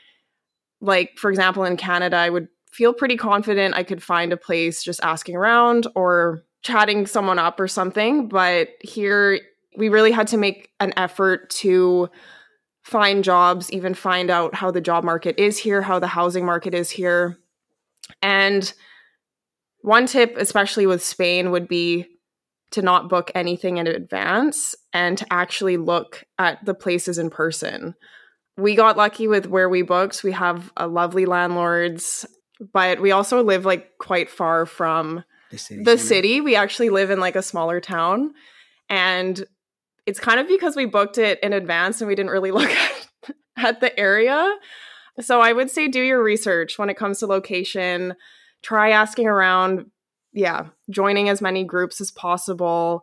Like, 0.80 1.18
for 1.18 1.30
example, 1.30 1.64
in 1.64 1.76
Canada, 1.76 2.16
I 2.16 2.30
would 2.30 2.48
feel 2.78 2.94
pretty 2.94 3.16
confident 3.16 3.74
I 3.74 3.82
could 3.82 4.00
find 4.00 4.32
a 4.32 4.36
place 4.36 4.84
just 4.84 5.00
asking 5.02 5.34
around 5.34 5.88
or 5.96 6.44
chatting 6.62 7.08
someone 7.08 7.40
up 7.40 7.58
or 7.58 7.66
something. 7.66 8.28
But 8.28 8.68
here, 8.80 9.40
we 9.76 9.88
really 9.88 10.12
had 10.12 10.28
to 10.28 10.36
make 10.36 10.70
an 10.78 10.92
effort 10.96 11.50
to 11.50 12.08
find 12.84 13.24
jobs, 13.24 13.72
even 13.72 13.94
find 13.94 14.30
out 14.30 14.54
how 14.54 14.70
the 14.70 14.80
job 14.80 15.02
market 15.02 15.40
is 15.40 15.58
here, 15.58 15.82
how 15.82 15.98
the 15.98 16.06
housing 16.06 16.46
market 16.46 16.72
is 16.72 16.88
here. 16.88 17.36
And 18.22 18.72
one 19.80 20.06
tip, 20.06 20.36
especially 20.38 20.86
with 20.86 21.02
Spain, 21.02 21.50
would 21.50 21.66
be 21.66 22.06
to 22.70 22.80
not 22.80 23.08
book 23.08 23.32
anything 23.34 23.78
in 23.78 23.88
advance 23.88 24.76
and 24.92 25.18
to 25.18 25.26
actually 25.32 25.78
look 25.78 26.24
at 26.38 26.64
the 26.64 26.74
places 26.74 27.18
in 27.18 27.28
person. 27.28 27.96
We 28.56 28.76
got 28.76 28.96
lucky 28.96 29.26
with 29.26 29.46
where 29.46 29.68
we 29.68 29.82
booked. 29.82 30.22
We 30.22 30.32
have 30.32 30.72
a 30.76 30.86
lovely 30.86 31.26
landlords 31.26 32.24
but 32.60 33.00
we 33.00 33.10
also 33.10 33.42
live 33.42 33.64
like 33.64 33.98
quite 33.98 34.30
far 34.30 34.66
from 34.66 35.24
the 35.50 35.58
city. 35.58 35.82
The 35.82 35.98
city. 35.98 36.40
We 36.40 36.56
actually 36.56 36.90
live 36.90 37.10
in 37.10 37.20
like 37.20 37.36
a 37.36 37.42
smaller 37.42 37.80
town, 37.80 38.34
and 38.88 39.44
it's 40.06 40.20
kind 40.20 40.40
of 40.40 40.48
because 40.48 40.76
we 40.76 40.86
booked 40.86 41.18
it 41.18 41.38
in 41.42 41.52
advance 41.52 42.00
and 42.00 42.08
we 42.08 42.14
didn't 42.14 42.32
really 42.32 42.50
look 42.52 42.70
at, 42.70 43.08
at 43.56 43.80
the 43.80 43.98
area. 43.98 44.54
So 45.20 45.40
I 45.40 45.52
would 45.52 45.70
say 45.70 45.88
do 45.88 46.00
your 46.00 46.22
research 46.22 46.78
when 46.78 46.90
it 46.90 46.96
comes 46.96 47.18
to 47.18 47.26
location. 47.26 48.14
Try 48.62 48.90
asking 48.90 49.26
around. 49.26 49.90
Yeah, 50.32 50.66
joining 50.90 51.28
as 51.28 51.40
many 51.40 51.64
groups 51.64 52.00
as 52.00 52.10
possible. 52.10 53.02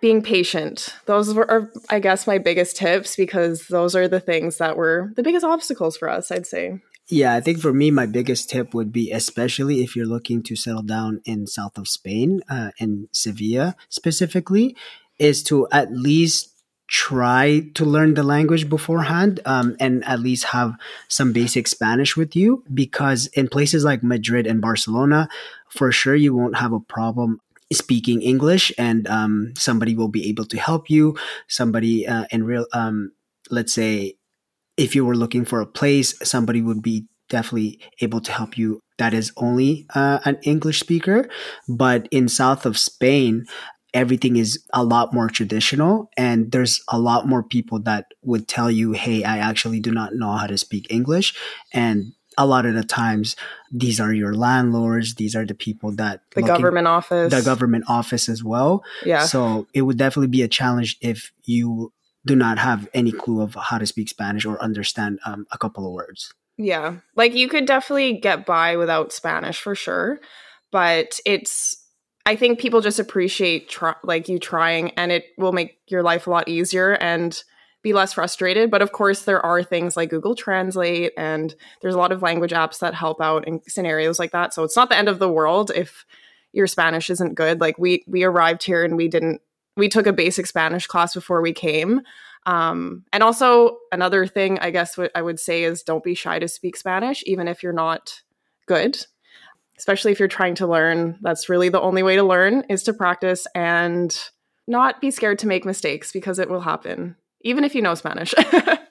Being 0.00 0.22
patient. 0.22 0.94
Those 1.04 1.36
are, 1.36 1.70
I 1.90 1.98
guess, 1.98 2.26
my 2.26 2.38
biggest 2.38 2.76
tips 2.76 3.16
because 3.16 3.66
those 3.66 3.94
are 3.94 4.08
the 4.08 4.20
things 4.20 4.56
that 4.56 4.76
were 4.76 5.12
the 5.16 5.22
biggest 5.22 5.44
obstacles 5.44 5.96
for 5.98 6.08
us, 6.08 6.30
I'd 6.30 6.46
say. 6.46 6.80
Yeah, 7.10 7.34
I 7.34 7.40
think 7.40 7.58
for 7.58 7.72
me, 7.72 7.90
my 7.90 8.06
biggest 8.06 8.48
tip 8.50 8.72
would 8.72 8.92
be, 8.92 9.10
especially 9.10 9.82
if 9.82 9.96
you're 9.96 10.06
looking 10.06 10.44
to 10.44 10.54
settle 10.54 10.82
down 10.82 11.20
in 11.24 11.48
south 11.48 11.76
of 11.76 11.88
Spain, 11.88 12.40
uh, 12.48 12.70
in 12.78 13.08
Sevilla 13.10 13.74
specifically, 13.88 14.76
is 15.18 15.42
to 15.44 15.66
at 15.72 15.90
least 15.92 16.54
try 16.86 17.68
to 17.74 17.84
learn 17.84 18.14
the 18.14 18.22
language 18.22 18.68
beforehand 18.68 19.40
um, 19.44 19.76
and 19.78 20.04
at 20.04 20.20
least 20.20 20.44
have 20.46 20.74
some 21.08 21.32
basic 21.32 21.66
Spanish 21.66 22.16
with 22.16 22.36
you. 22.36 22.62
Because 22.72 23.26
in 23.28 23.48
places 23.48 23.84
like 23.84 24.04
Madrid 24.04 24.46
and 24.46 24.60
Barcelona, 24.60 25.28
for 25.68 25.90
sure 25.90 26.14
you 26.14 26.34
won't 26.34 26.58
have 26.58 26.72
a 26.72 26.80
problem 26.80 27.40
speaking 27.72 28.22
English, 28.22 28.72
and 28.78 29.06
um, 29.08 29.52
somebody 29.56 29.96
will 29.96 30.08
be 30.08 30.28
able 30.28 30.44
to 30.44 30.58
help 30.58 30.88
you. 30.88 31.16
Somebody 31.48 32.06
uh, 32.06 32.26
in 32.30 32.44
real, 32.44 32.66
um, 32.72 33.12
let's 33.50 33.72
say 33.72 34.14
if 34.76 34.94
you 34.94 35.04
were 35.04 35.16
looking 35.16 35.44
for 35.44 35.60
a 35.60 35.66
place, 35.66 36.14
somebody 36.22 36.62
would 36.62 36.82
be 36.82 37.06
definitely 37.28 37.80
able 38.00 38.20
to 38.20 38.32
help 38.32 38.58
you 38.58 38.80
that 38.98 39.14
is 39.14 39.32
only 39.38 39.86
uh, 39.94 40.18
an 40.24 40.38
English 40.42 40.80
speaker. 40.80 41.28
But 41.68 42.06
in 42.10 42.28
south 42.28 42.66
of 42.66 42.76
Spain, 42.76 43.46
everything 43.94 44.36
is 44.36 44.62
a 44.74 44.84
lot 44.84 45.12
more 45.14 45.28
traditional 45.28 46.10
and 46.16 46.52
there's 46.52 46.80
a 46.88 46.98
lot 46.98 47.26
more 47.26 47.42
people 47.42 47.80
that 47.80 48.06
would 48.22 48.46
tell 48.46 48.70
you, 48.70 48.92
hey, 48.92 49.24
I 49.24 49.38
actually 49.38 49.80
do 49.80 49.90
not 49.90 50.14
know 50.14 50.32
how 50.32 50.46
to 50.46 50.58
speak 50.58 50.86
English. 50.90 51.34
And 51.72 52.12
a 52.38 52.46
lot 52.46 52.66
of 52.66 52.74
the 52.74 52.84
times 52.84 53.36
these 53.72 54.00
are 54.00 54.12
your 54.12 54.32
landlords 54.32 55.16
these 55.16 55.34
are 55.34 55.44
the 55.44 55.54
people 55.54 55.90
that 55.96 56.20
the 56.34 56.42
government 56.42 56.86
office 56.86 57.34
the 57.34 57.42
government 57.42 57.84
office 57.88 58.28
as 58.28 58.42
well 58.42 58.82
yeah 59.04 59.24
so 59.24 59.66
it 59.74 59.82
would 59.82 59.98
definitely 59.98 60.28
be 60.28 60.40
a 60.40 60.48
challenge 60.48 60.96
if 61.02 61.32
you 61.44 61.92
do 62.26 62.36
not 62.36 62.58
have 62.58 62.88
any 62.92 63.12
clue 63.12 63.40
of 63.40 63.54
how 63.54 63.78
to 63.78 63.86
speak 63.86 64.08
Spanish 64.08 64.44
or 64.44 64.62
understand 64.62 65.18
um, 65.24 65.46
a 65.50 65.58
couple 65.58 65.86
of 65.86 65.92
words. 65.92 66.32
Yeah. 66.56 66.96
Like 67.16 67.34
you 67.34 67.48
could 67.48 67.64
definitely 67.64 68.18
get 68.18 68.44
by 68.44 68.76
without 68.76 69.12
Spanish 69.12 69.60
for 69.60 69.74
sure. 69.74 70.20
But 70.70 71.18
it's, 71.24 71.76
I 72.26 72.36
think 72.36 72.60
people 72.60 72.82
just 72.82 72.98
appreciate 72.98 73.70
tr- 73.70 73.90
like 74.04 74.28
you 74.28 74.38
trying 74.38 74.90
and 74.90 75.10
it 75.10 75.24
will 75.38 75.52
make 75.52 75.78
your 75.88 76.02
life 76.02 76.26
a 76.26 76.30
lot 76.30 76.48
easier 76.48 76.92
and 76.92 77.42
be 77.82 77.94
less 77.94 78.12
frustrated. 78.12 78.70
But 78.70 78.82
of 78.82 78.92
course, 78.92 79.22
there 79.22 79.44
are 79.44 79.62
things 79.62 79.96
like 79.96 80.10
Google 80.10 80.34
Translate 80.34 81.12
and 81.16 81.54
there's 81.80 81.94
a 81.94 81.98
lot 81.98 82.12
of 82.12 82.20
language 82.20 82.52
apps 82.52 82.80
that 82.80 82.94
help 82.94 83.22
out 83.22 83.48
in 83.48 83.62
scenarios 83.66 84.18
like 84.18 84.32
that. 84.32 84.52
So 84.52 84.62
it's 84.62 84.76
not 84.76 84.90
the 84.90 84.98
end 84.98 85.08
of 85.08 85.18
the 85.18 85.32
world 85.32 85.72
if 85.74 86.04
your 86.52 86.66
Spanish 86.66 87.08
isn't 87.08 87.34
good. 87.34 87.60
Like 87.60 87.78
we 87.78 88.04
we 88.06 88.22
arrived 88.22 88.64
here 88.64 88.84
and 88.84 88.96
we 88.96 89.08
didn't 89.08 89.40
we 89.80 89.88
took 89.88 90.06
a 90.06 90.12
basic 90.12 90.46
Spanish 90.46 90.86
class 90.86 91.14
before 91.14 91.40
we 91.40 91.52
came. 91.52 92.02
Um, 92.46 93.04
and 93.12 93.22
also, 93.22 93.78
another 93.90 94.26
thing 94.26 94.58
I 94.60 94.70
guess 94.70 94.96
what 94.96 95.10
I 95.14 95.22
would 95.22 95.40
say 95.40 95.64
is 95.64 95.82
don't 95.82 96.04
be 96.04 96.14
shy 96.14 96.38
to 96.38 96.46
speak 96.46 96.76
Spanish, 96.76 97.22
even 97.26 97.48
if 97.48 97.62
you're 97.62 97.72
not 97.72 98.22
good, 98.66 99.04
especially 99.76 100.12
if 100.12 100.18
you're 100.18 100.28
trying 100.28 100.54
to 100.56 100.66
learn. 100.66 101.18
That's 101.22 101.48
really 101.48 101.68
the 101.68 101.80
only 101.80 102.02
way 102.02 102.16
to 102.16 102.22
learn 102.22 102.64
is 102.68 102.82
to 102.84 102.92
practice 102.92 103.46
and 103.54 104.16
not 104.68 105.00
be 105.00 105.10
scared 105.10 105.38
to 105.40 105.48
make 105.48 105.64
mistakes 105.64 106.12
because 106.12 106.38
it 106.38 106.48
will 106.48 106.60
happen, 106.60 107.16
even 107.42 107.64
if 107.64 107.74
you 107.74 107.82
know 107.82 107.94
Spanish. 107.94 108.32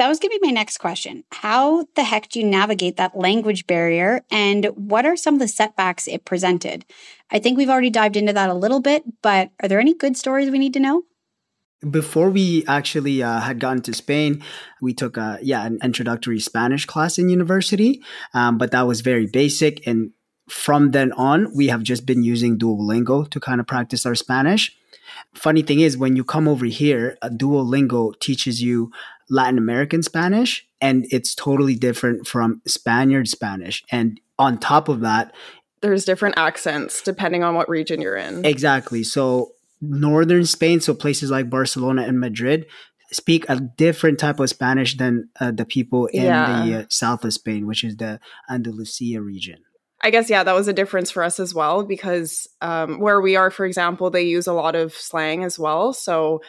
that 0.00 0.08
was 0.08 0.18
going 0.18 0.30
to 0.30 0.40
be 0.40 0.48
my 0.48 0.52
next 0.52 0.78
question. 0.78 1.24
How 1.30 1.84
the 1.94 2.04
heck 2.04 2.30
do 2.30 2.40
you 2.40 2.46
navigate 2.46 2.96
that 2.96 3.18
language 3.18 3.66
barrier 3.66 4.22
and 4.30 4.64
what 4.74 5.04
are 5.04 5.14
some 5.14 5.34
of 5.34 5.40
the 5.40 5.46
setbacks 5.46 6.08
it 6.08 6.24
presented? 6.24 6.86
I 7.30 7.38
think 7.38 7.58
we've 7.58 7.68
already 7.68 7.90
dived 7.90 8.16
into 8.16 8.32
that 8.32 8.48
a 8.48 8.54
little 8.54 8.80
bit, 8.80 9.04
but 9.20 9.50
are 9.62 9.68
there 9.68 9.78
any 9.78 9.92
good 9.92 10.16
stories 10.16 10.50
we 10.50 10.58
need 10.58 10.72
to 10.72 10.80
know? 10.80 11.02
Before 11.90 12.30
we 12.30 12.64
actually 12.66 13.22
uh, 13.22 13.40
had 13.40 13.60
gotten 13.60 13.82
to 13.82 13.92
Spain, 13.92 14.42
we 14.80 14.94
took 14.94 15.18
a 15.18 15.38
yeah 15.42 15.66
an 15.66 15.78
introductory 15.82 16.40
Spanish 16.40 16.86
class 16.86 17.18
in 17.18 17.28
university, 17.28 18.02
um, 18.32 18.56
but 18.56 18.70
that 18.70 18.86
was 18.86 19.02
very 19.02 19.26
basic. 19.26 19.86
And 19.86 20.12
from 20.48 20.92
then 20.92 21.12
on, 21.12 21.54
we 21.54 21.66
have 21.66 21.82
just 21.82 22.06
been 22.06 22.22
using 22.22 22.58
Duolingo 22.58 23.30
to 23.30 23.38
kind 23.38 23.60
of 23.60 23.66
practice 23.66 24.06
our 24.06 24.14
Spanish. 24.14 24.74
Funny 25.34 25.62
thing 25.62 25.80
is, 25.80 25.96
when 25.96 26.16
you 26.16 26.24
come 26.24 26.48
over 26.48 26.66
here, 26.66 27.16
a 27.22 27.30
Duolingo 27.30 28.18
teaches 28.20 28.62
you 28.62 28.90
Latin 29.28 29.58
American 29.58 30.02
Spanish, 30.02 30.66
and 30.80 31.06
it's 31.10 31.34
totally 31.34 31.76
different 31.76 32.26
from 32.26 32.60
Spaniard 32.66 33.28
Spanish. 33.28 33.84
And 33.92 34.20
on 34.38 34.58
top 34.58 34.88
of 34.88 35.00
that, 35.00 35.32
there's 35.82 36.04
different 36.04 36.36
accents 36.36 37.00
depending 37.00 37.44
on 37.44 37.54
what 37.54 37.68
region 37.68 38.00
you're 38.00 38.16
in. 38.16 38.44
Exactly. 38.44 39.02
So, 39.02 39.52
northern 39.80 40.44
Spain, 40.44 40.80
so 40.80 40.94
places 40.94 41.30
like 41.30 41.48
Barcelona 41.48 42.02
and 42.02 42.20
Madrid, 42.20 42.66
speak 43.12 43.44
a 43.48 43.56
different 43.60 44.18
type 44.18 44.40
of 44.40 44.48
Spanish 44.48 44.96
than 44.96 45.28
uh, 45.40 45.52
the 45.52 45.64
people 45.64 46.06
in 46.06 46.24
yeah. 46.24 46.64
the 46.64 46.74
uh, 46.80 46.84
south 46.88 47.24
of 47.24 47.32
Spain, 47.32 47.66
which 47.66 47.84
is 47.84 47.96
the 47.96 48.20
Andalusia 48.48 49.20
region. 49.20 49.62
I 50.02 50.10
guess, 50.10 50.30
yeah, 50.30 50.42
that 50.42 50.54
was 50.54 50.68
a 50.68 50.72
difference 50.72 51.10
for 51.10 51.22
us 51.22 51.38
as 51.38 51.54
well 51.54 51.84
because 51.84 52.48
um, 52.60 53.00
where 53.00 53.20
we 53.20 53.36
are, 53.36 53.50
for 53.50 53.66
example, 53.66 54.10
they 54.10 54.22
use 54.22 54.46
a 54.46 54.52
lot 54.52 54.74
of 54.74 54.94
slang 54.94 55.44
as 55.44 55.58
well. 55.58 55.92
So 55.92 56.40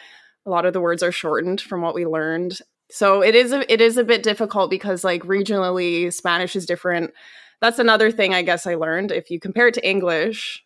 a 0.46 0.50
lot 0.50 0.64
of 0.64 0.72
the 0.72 0.80
words 0.80 1.02
are 1.02 1.12
shortened 1.12 1.60
from 1.60 1.82
what 1.82 1.94
we 1.94 2.06
learned. 2.06 2.58
So 2.90 3.22
it 3.22 3.34
is 3.34 3.52
a, 3.52 3.70
it 3.72 3.80
is 3.80 3.96
a 3.96 4.04
bit 4.04 4.22
difficult 4.22 4.70
because 4.70 5.04
like 5.04 5.22
regionally 5.22 6.12
Spanish 6.12 6.56
is 6.56 6.66
different. 6.66 7.12
That's 7.60 7.78
another 7.78 8.10
thing 8.10 8.34
I 8.34 8.42
guess 8.42 8.66
I 8.66 8.74
learned. 8.74 9.12
If 9.12 9.30
you 9.30 9.38
compare 9.38 9.68
it 9.68 9.74
to 9.74 9.88
English, 9.88 10.64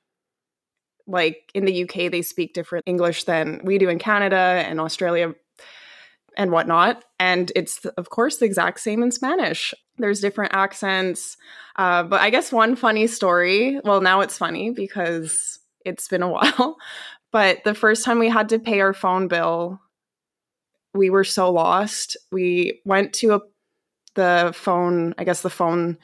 like 1.07 1.51
in 1.55 1.65
the 1.65 1.85
UK, 1.85 2.11
they 2.11 2.23
speak 2.23 2.55
different 2.55 2.85
English 2.87 3.25
than 3.25 3.61
we 3.65 3.79
do 3.79 3.89
in 3.89 3.99
Canada 3.99 4.37
and 4.37 4.81
Australia 4.81 5.35
and 6.37 6.51
whatnot. 6.51 7.05
And 7.19 7.51
it's, 7.57 7.85
of 7.85 8.11
course, 8.11 8.37
the 8.37 8.45
exact 8.45 8.81
same 8.81 9.03
in 9.03 9.11
Spanish. 9.11 9.75
There's 9.99 10.21
different 10.21 10.55
accents. 10.55 11.37
Uh, 11.77 12.03
but 12.03 12.21
I 12.21 12.31
guess 12.31 12.53
one 12.53 12.77
funny 12.77 13.07
story, 13.07 13.81
well, 13.85 14.01
now 14.01 14.21
it's 14.21 14.39
funny 14.39 14.71
because 14.71 15.59
it's 15.85 16.09
been 16.09 16.23
a 16.23 16.29
while. 16.31 16.77
But 17.33 17.65
the 17.65 17.75
first 17.75 18.05
time 18.05 18.19
we 18.19 18.29
had 18.29 18.49
to 18.51 18.59
pay 18.59 18.81
our 18.81 18.95
phone 18.95 19.29
bill, 19.29 19.81
we 20.95 21.11
were 21.11 21.25
so 21.25 21.51
lost. 21.51 22.17
We 22.33 22.81
went 22.85 23.13
to 23.15 23.35
a, 23.35 23.41
the 24.15 24.53
phone, 24.55 25.15
I 25.19 25.25
guess 25.25 25.43
the 25.43 25.51
phone 25.51 25.99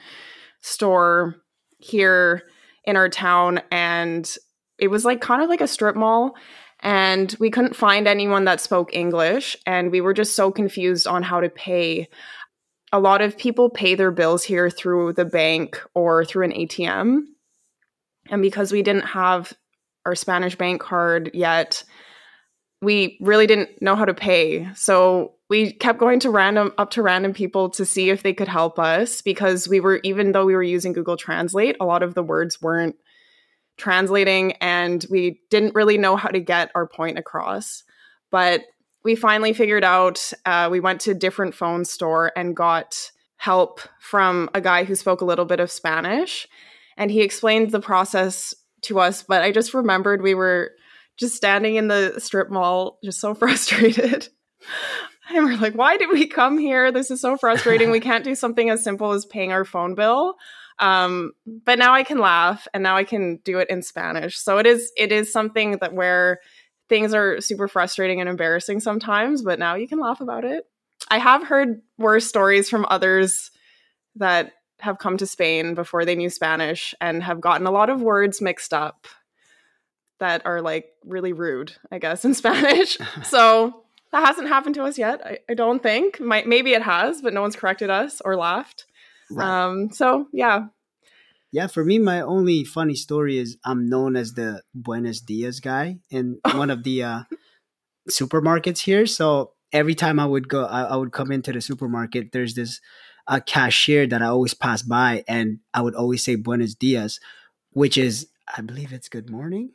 store 0.61 1.37
here 1.79 2.43
in 2.85 2.97
our 2.97 3.09
town, 3.09 3.61
and 3.71 4.37
it 4.79 4.89
was 4.89 5.05
like 5.05 5.21
kind 5.21 5.43
of 5.43 5.49
like 5.49 5.61
a 5.61 5.69
strip 5.69 5.97
mall 5.97 6.35
and 6.83 7.35
we 7.39 7.51
couldn't 7.51 7.77
find 7.77 8.09
anyone 8.09 8.45
that 8.45 8.61
spoke 8.61 8.95
English 8.95 9.57
and 9.67 9.91
we 9.93 10.01
were 10.01 10.13
just 10.13 10.35
so 10.35 10.51
confused 10.51 11.07
on 11.07 11.23
how 11.23 11.41
to 11.41 11.49
pay. 11.49 12.09
A 12.93 12.99
lot 12.99 13.23
of 13.23 13.39
people 13.39 13.71
pay 13.71 13.95
their 13.95 14.11
bills 14.11 14.43
here 14.43 14.69
through 14.69 15.13
the 15.13 15.25
bank 15.25 15.81
or 15.95 16.25
through 16.25 16.45
an 16.45 16.53
ATM. 16.53 17.23
And 18.31 18.43
because 18.43 18.73
we 18.73 18.83
didn't 18.83 19.07
have 19.07 19.53
our 20.05 20.17
Spanish 20.17 20.57
bank 20.57 20.83
card 20.83 21.31
yet, 21.33 21.85
we 22.83 23.17
really 23.21 23.47
didn't 23.47 23.81
know 23.81 23.95
how 23.95 24.05
to 24.05 24.13
pay. 24.13 24.69
So 24.75 25.35
we 25.49 25.73
kept 25.73 26.01
going 26.01 26.19
to 26.21 26.31
random 26.31 26.73
up 26.79 26.91
to 26.91 27.03
random 27.03 27.33
people 27.33 27.71
to 27.71 27.87
see 27.87 28.11
if 28.11 28.25
they 28.25 28.35
could 28.35 28.49
help 28.49 28.81
us 28.81 29.23
because 29.23 29.69
we 29.69 29.79
were 29.79 30.01
even 30.03 30.33
though 30.33 30.45
we 30.45 30.57
were 30.57 30.63
using 30.65 30.93
Google 30.93 31.17
Translate, 31.17 31.77
a 31.81 31.85
lot 31.85 32.03
of 32.03 32.15
the 32.15 32.23
words 32.25 32.61
weren't 32.61 32.97
translating 33.83 34.53
and 34.53 35.05
we 35.11 35.41
didn't 35.51 35.75
really 35.75 35.99
know 35.99 36.15
how 36.15 36.29
to 36.29 36.39
get 36.39 36.71
our 36.75 36.87
point 36.87 37.19
across. 37.19 37.83
But 38.31 38.63
we 39.03 39.17
finally 39.17 39.53
figured 39.53 39.83
out 39.83 40.33
uh, 40.47 40.69
we 40.71 40.79
went 40.79 41.01
to 41.03 41.11
a 41.11 41.15
different 41.15 41.55
phone 41.55 41.85
store 41.85 42.31
and 42.37 42.55
got 42.55 43.11
help 43.37 43.81
from 44.01 44.49
a 44.55 44.61
guy 44.61 44.85
who 44.85 44.95
spoke 44.95 45.21
a 45.21 45.25
little 45.25 45.45
bit 45.45 45.59
of 45.59 45.71
Spanish. 45.71 46.47
And 46.97 47.11
he 47.11 47.23
explained 47.23 47.73
the 47.73 47.81
process 47.81 48.55
to 48.83 49.01
us. 49.01 49.25
But 49.25 49.43
I 49.43 49.51
just 49.51 49.75
remembered 49.75 50.23
we 50.23 50.35
were 50.35 50.71
just 51.19 51.35
standing 51.35 51.75
in 51.75 51.89
the 51.89 52.15
strip 52.19 52.51
mall, 52.51 53.01
just 53.03 53.21
so 53.21 53.35
frustrated. 53.43 54.29
and 55.29 55.45
we're 55.45 55.57
like, 55.57 55.75
why 55.75 55.97
did 55.97 56.11
we 56.11 56.29
come 56.29 56.57
here? 56.57 56.93
This 56.93 57.11
is 57.11 57.21
so 57.21 57.37
frustrating. 57.37 57.91
we 57.91 58.01
can't 58.01 58.25
do 58.25 58.37
something 58.37 58.71
as 58.71 58.85
simple 58.85 59.11
as 59.11 59.27
paying 59.27 59.51
our 59.51 59.65
phone 59.65 59.97
bill. 59.97 60.37
Um, 60.83 61.31
but 61.47 61.79
now 61.79 61.95
I 61.95 62.03
can 62.03 62.19
laugh 62.19 62.67
and 62.75 62.83
now 62.83 62.97
I 62.97 63.05
can 63.05 63.39
do 63.45 63.61
it 63.61 63.71
in 63.71 63.83
Spanish. 63.83 64.37
So 64.37 64.59
it 64.59 64.67
is 64.67 64.93
it 64.97 65.13
is 65.13 65.33
something 65.33 65.79
that 65.81 65.95
where 65.95 66.41
things 66.89 67.15
are 67.15 67.41
super 67.41 67.69
frustrating 67.69 68.21
and 68.21 68.29
embarrassing 68.29 68.81
sometimes, 68.81 69.43
but 69.43 69.61
now 69.61 69.77
you 69.77 69.87
can 69.87 70.01
laugh 70.01 70.21
about 70.21 70.45
it. 70.45 70.65
I 71.09 71.19
have 71.19 71.45
heard 71.45 71.83
worse 71.99 72.27
stories 72.27 72.69
from 72.69 72.85
others 72.91 73.53
that 74.17 74.53
have 74.81 74.99
come 74.99 75.17
to 75.19 75.27
Spain 75.27 75.75
before 75.75 76.05
they 76.05 76.17
knew 76.17 76.29
Spanish 76.29 76.95
and 77.01 77.23
have 77.23 77.41
gotten 77.41 77.67
a 77.67 77.71
lot 77.71 77.89
of 77.89 78.03
words 78.03 78.43
mixed 78.43 78.75
up 78.75 79.07
that 80.19 80.43
are 80.45 80.61
like 80.61 80.87
really 81.05 81.33
rude, 81.33 81.73
I 81.93 81.99
guess, 81.99 82.25
in 82.25 82.35
Spanish. 82.35 82.99
so 83.23 83.85
that 84.11 84.27
hasn't 84.27 84.49
happened 84.49 84.75
to 84.75 84.83
us 84.83 84.99
yet. 84.99 85.25
I, 85.25 85.39
I 85.49 85.55
don't 85.55 85.83
think. 85.83 86.21
Might, 86.21 86.49
maybe 86.49 86.73
it 86.73 86.83
has, 86.83 87.23
but 87.23 87.33
no 87.33 87.41
one's 87.41 87.57
corrected 87.57 87.89
us 87.89 88.21
or 88.25 88.37
laughed. 88.37 88.87
Right. 89.37 89.65
Um, 89.65 89.91
so 89.93 90.27
yeah. 90.33 90.67
Yeah, 91.53 91.67
for 91.67 91.85
me, 91.85 91.99
my 91.99 92.23
only 92.23 92.65
funny 92.65 92.95
story 92.95 93.37
is 93.39 93.59
I'm 93.65 93.87
known 93.87 94.17
as 94.17 94.33
the 94.33 94.63
Buenos 94.75 95.21
Dias 95.21 95.61
guy 95.61 95.99
in 96.11 96.41
one 96.55 96.71
of 96.71 96.83
the 96.83 97.03
uh, 97.03 97.23
supermarkets 98.11 98.81
here. 98.81 99.05
So 99.07 99.53
every 99.71 99.95
time 99.95 100.19
I 100.19 100.27
would 100.27 100.49
go, 100.49 100.65
I, 100.65 100.83
I 100.83 100.97
would 100.97 101.13
come 101.13 101.31
into 101.31 101.53
the 101.53 101.61
supermarket. 101.61 102.33
There's 102.33 102.55
this 102.55 102.81
uh, 103.27 103.41
cashier 103.45 104.07
that 104.07 104.23
I 104.23 104.27
always 104.27 104.55
pass 104.55 104.83
by, 104.83 105.25
and 105.29 105.59
I 105.75 105.83
would 105.83 105.95
always 105.95 106.25
say 106.25 106.37
Buenos 106.37 106.75
Dias, 106.75 107.21
which 107.73 107.99
is, 107.99 108.29
I 108.57 108.63
believe 108.63 108.93
it's 108.93 109.09
good 109.09 109.31
morning. 109.31 109.73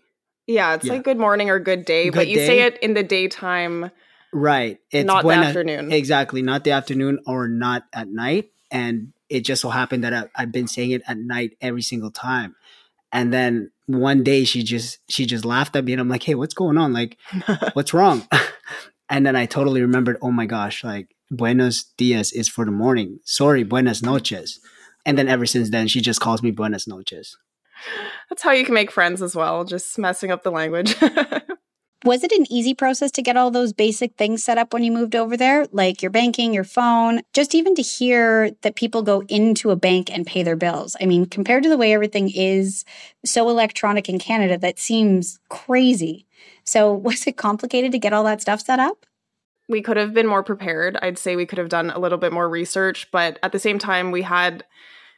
Yeah, 0.47 0.75
it's 0.75 0.85
yeah. 0.85 0.93
like 0.93 1.03
good 1.03 1.19
morning 1.19 1.49
or 1.49 1.59
good 1.59 1.85
day, 1.85 2.05
good 2.05 2.15
but 2.15 2.27
you 2.27 2.37
day. 2.37 2.47
say 2.47 2.61
it 2.61 2.77
in 2.79 2.93
the 2.93 3.03
daytime. 3.03 3.91
Right. 4.33 4.79
It's 4.91 5.05
not 5.05 5.23
buena, 5.23 5.41
the 5.41 5.47
afternoon. 5.47 5.91
Exactly. 5.91 6.41
Not 6.41 6.63
the 6.63 6.71
afternoon 6.71 7.19
or 7.25 7.47
not 7.47 7.83
at 7.93 8.07
night. 8.07 8.51
And 8.71 9.13
it 9.29 9.41
just 9.41 9.61
so 9.61 9.69
happened 9.69 10.03
that 10.03 10.13
I, 10.13 10.29
I've 10.35 10.51
been 10.51 10.67
saying 10.67 10.91
it 10.91 11.01
at 11.07 11.17
night 11.17 11.57
every 11.61 11.81
single 11.81 12.11
time. 12.11 12.55
And 13.11 13.33
then 13.33 13.71
one 13.85 14.23
day 14.23 14.43
she 14.43 14.63
just 14.63 14.99
she 15.09 15.25
just 15.25 15.45
laughed 15.45 15.75
at 15.75 15.85
me 15.85 15.93
and 15.93 16.01
I'm 16.01 16.09
like, 16.09 16.23
hey, 16.23 16.35
what's 16.35 16.53
going 16.53 16.77
on? 16.77 16.93
Like, 16.93 17.17
what's 17.73 17.93
wrong? 17.93 18.27
and 19.09 19.25
then 19.25 19.35
I 19.35 19.45
totally 19.45 19.81
remembered, 19.81 20.17
oh 20.21 20.31
my 20.31 20.45
gosh, 20.45 20.83
like 20.83 21.15
Buenos 21.31 21.83
dias 21.97 22.31
is 22.31 22.47
for 22.47 22.65
the 22.65 22.71
morning. 22.71 23.19
Sorry, 23.23 23.63
buenas 23.63 24.01
noches. 24.01 24.59
And 25.05 25.17
then 25.17 25.27
ever 25.27 25.45
since 25.45 25.69
then 25.69 25.87
she 25.87 26.01
just 26.01 26.19
calls 26.19 26.43
me 26.43 26.51
buenas 26.51 26.87
noches. 26.87 27.37
That's 28.29 28.41
how 28.41 28.51
you 28.51 28.65
can 28.65 28.73
make 28.73 28.91
friends 28.91 29.21
as 29.21 29.35
well, 29.35 29.63
just 29.63 29.97
messing 29.97 30.31
up 30.31 30.43
the 30.43 30.51
language. 30.51 30.95
Was 32.07 32.23
it 32.23 32.31
an 32.31 32.49
easy 32.49 32.73
process 32.73 33.11
to 33.11 33.21
get 33.21 33.35
all 33.35 33.51
those 33.51 33.73
basic 33.73 34.15
things 34.15 34.41
set 34.41 34.57
up 34.57 34.71
when 34.71 34.81
you 34.81 34.93
moved 34.93 35.13
over 35.13 35.35
there, 35.35 35.65
like 35.73 36.01
your 36.01 36.09
banking, 36.09 36.53
your 36.53 36.63
phone, 36.63 37.19
just 37.33 37.53
even 37.53 37.75
to 37.75 37.81
hear 37.81 38.51
that 38.61 38.77
people 38.77 39.01
go 39.01 39.23
into 39.23 39.71
a 39.71 39.75
bank 39.75 40.09
and 40.09 40.25
pay 40.25 40.41
their 40.41 40.55
bills? 40.55 40.95
I 41.01 41.05
mean, 41.05 41.25
compared 41.25 41.63
to 41.63 41.69
the 41.69 41.75
way 41.75 41.91
everything 41.91 42.31
is 42.33 42.85
so 43.25 43.49
electronic 43.49 44.07
in 44.07 44.19
Canada, 44.19 44.57
that 44.57 44.79
seems 44.79 45.37
crazy. 45.49 46.25
So, 46.63 46.93
was 47.07 47.27
it 47.27 47.35
complicated 47.35 47.91
to 47.91 47.99
get 47.99 48.13
all 48.13 48.23
that 48.23 48.39
stuff 48.39 48.61
set 48.61 48.79
up? 48.79 49.05
We 49.67 49.81
could 49.81 49.97
have 49.97 50.13
been 50.13 50.27
more 50.27 50.43
prepared. 50.43 50.97
I'd 51.01 51.17
say 51.17 51.35
we 51.35 51.45
could 51.45 51.57
have 51.57 51.67
done 51.67 51.89
a 51.89 51.99
little 51.99 52.17
bit 52.17 52.31
more 52.31 52.47
research, 52.47 53.11
but 53.11 53.37
at 53.43 53.51
the 53.51 53.59
same 53.59 53.79
time, 53.79 54.11
we 54.11 54.21
had 54.21 54.63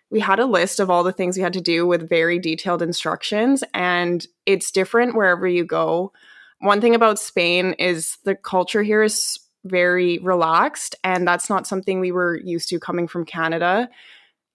we 0.09 0.21
had 0.21 0.39
a 0.39 0.45
list 0.47 0.79
of 0.79 0.89
all 0.89 1.03
the 1.03 1.13
things 1.13 1.37
we 1.37 1.43
had 1.43 1.53
to 1.53 1.61
do 1.61 1.85
with 1.85 2.09
very 2.09 2.39
detailed 2.39 2.81
instructions 2.81 3.63
and 3.75 4.25
it's 4.47 4.71
different 4.71 5.13
wherever 5.13 5.47
you 5.47 5.63
go 5.63 6.11
one 6.59 6.81
thing 6.81 6.95
about 6.95 7.19
Spain 7.19 7.73
is 7.73 8.17
the 8.25 8.35
culture 8.35 8.83
here 8.83 9.03
is 9.03 9.39
very 9.65 10.19
relaxed, 10.19 10.95
and 11.03 11.27
that's 11.27 11.49
not 11.49 11.67
something 11.67 11.99
we 11.99 12.11
were 12.11 12.37
used 12.37 12.69
to 12.69 12.79
coming 12.79 13.07
from 13.07 13.25
Canada. 13.25 13.89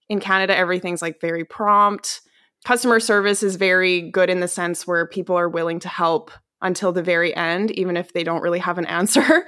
In 0.09 0.19
Canada, 0.19 0.55
everything's 0.55 1.01
like 1.01 1.19
very 1.19 1.43
prompt. 1.45 2.21
Customer 2.63 2.99
service 2.99 3.43
is 3.43 3.55
very 3.55 4.09
good 4.11 4.29
in 4.29 4.39
the 4.39 4.47
sense 4.47 4.87
where 4.87 5.07
people 5.07 5.35
are 5.35 5.49
willing 5.49 5.79
to 5.79 5.89
help 5.89 6.31
until 6.61 6.91
the 6.91 7.03
very 7.03 7.35
end, 7.35 7.71
even 7.71 7.97
if 7.97 8.13
they 8.13 8.23
don't 8.23 8.41
really 8.41 8.59
have 8.59 8.77
an 8.77 8.85
answer. 8.87 9.45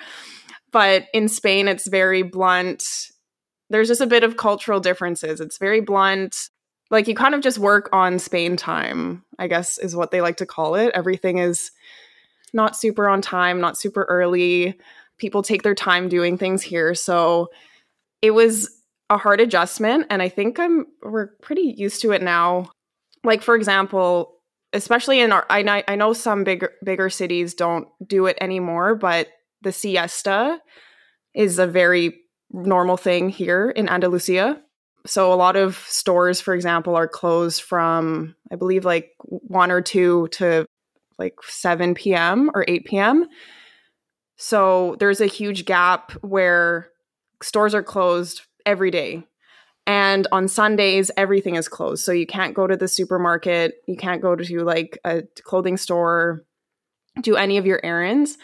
but 0.72 1.06
in 1.13 1.28
Spain, 1.28 1.67
it's 1.67 1.88
very 1.88 2.24
blunt. 2.24 2.84
There's 3.70 3.88
just 3.88 4.02
a 4.02 4.08
bit 4.08 4.24
of 4.24 4.38
cultural 4.38 4.80
differences. 4.80 5.41
It's 5.41 5.58
very 5.58 5.82
blunt. 5.82 6.50
Like 6.89 7.08
you 7.08 7.15
kind 7.15 7.36
of 7.36 7.41
just 7.41 7.58
work 7.58 7.89
on 7.91 8.17
Spain 8.17 8.56
time, 8.56 9.26
I 9.38 9.48
guess 9.48 9.78
is 9.78 9.96
what 9.96 10.12
they 10.12 10.22
like 10.22 10.38
to 10.38 10.46
call 10.46 10.76
it. 10.76 10.91
Everything 10.93 11.38
is 11.38 11.72
not 12.53 12.75
super 12.75 13.07
on 13.07 13.21
time, 13.21 13.60
not 13.60 13.77
super 13.77 14.03
early. 14.03 14.79
People 15.17 15.41
take 15.41 15.63
their 15.63 15.75
time 15.75 16.10
doing 16.10 16.38
things 16.38 16.62
here. 16.62 16.93
So 16.93 17.49
it 18.21 18.31
was 18.31 18.69
a 19.10 19.17
hard 19.17 19.39
adjustment 19.39 20.07
and 20.10 20.21
I 20.21 20.29
think 20.29 20.60
I'm 20.60 20.86
we're 21.01 21.27
pretty 21.41 21.73
used 21.77 22.01
to 22.01 22.12
it 22.12 22.21
now. 22.21 22.69
Like 23.23 23.41
for 23.41 23.55
example, 23.55 24.36
especially 24.73 25.19
in 25.19 25.31
our 25.31 25.45
I 25.49 25.83
I 25.88 25.95
know 25.95 26.13
some 26.13 26.43
bigger 26.43 26.73
bigger 26.83 27.10
cities 27.10 27.53
don't 27.53 27.88
do 28.05 28.25
it 28.25 28.38
anymore, 28.41 28.95
but 28.95 29.27
the 29.62 29.71
siesta 29.71 30.60
is 31.33 31.60
a 31.60 31.67
very 31.67 32.19
normal 32.51 32.97
thing 32.97 33.29
here 33.29 33.69
in 33.69 33.89
Andalusia. 33.89 34.62
So 35.05 35.31
a 35.31 35.36
lot 35.36 35.55
of 35.55 35.77
stores 35.88 36.41
for 36.41 36.53
example 36.53 36.95
are 36.95 37.07
closed 37.07 37.62
from 37.62 38.36
I 38.51 38.55
believe 38.55 38.83
like 38.83 39.12
1 39.19 39.71
or 39.71 39.81
2 39.81 40.27
to 40.33 40.65
like 41.17 41.36
7 41.41 41.93
p.m. 41.95 42.51
or 42.53 42.65
8 42.67 42.86
p.m. 42.86 43.27
So 44.36 44.95
there's 44.99 45.21
a 45.21 45.25
huge 45.25 45.65
gap 45.65 46.12
where 46.21 46.89
stores 47.41 47.73
are 47.73 47.84
closed 47.84 48.41
every 48.65 48.91
day. 48.91 49.25
And 49.88 50.27
on 50.32 50.47
Sundays, 50.47 51.10
everything 51.15 51.56
is 51.56 51.67
closed. 51.67 52.03
So 52.03 52.12
you 52.12 52.27
can't 52.27 52.53
go 52.53 52.67
to 52.67 52.75
the 52.75 52.88
supermarket, 52.88 53.75
you 53.88 53.95
can't 53.95 54.21
go 54.21 54.36
to 54.36 54.63
like 54.63 54.99
a 55.06 55.23
clothing 55.43 55.77
store, 55.77 56.43
do 57.21 57.36
any 57.36 57.58
of 57.58 57.65
your 57.65 57.80
errands. 57.84 58.38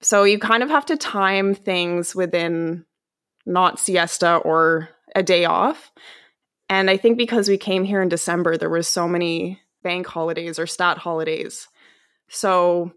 So 0.00 0.24
you 0.24 0.38
kind 0.38 0.62
of 0.62 0.68
have 0.70 0.86
to 0.86 0.96
time 0.96 1.54
things 1.54 2.14
within 2.14 2.84
not 3.44 3.78
siesta 3.78 4.36
or 4.36 4.88
a 5.14 5.22
day 5.22 5.44
off. 5.44 5.90
And 6.68 6.90
I 6.90 6.96
think 6.96 7.16
because 7.16 7.48
we 7.48 7.58
came 7.58 7.84
here 7.84 8.02
in 8.02 8.08
December, 8.08 8.56
there 8.56 8.70
was 8.70 8.88
so 8.88 9.08
many 9.08 9.60
bank 9.86 10.04
holidays 10.08 10.58
or 10.58 10.66
stat 10.66 10.98
holidays. 10.98 11.68
So 12.28 12.90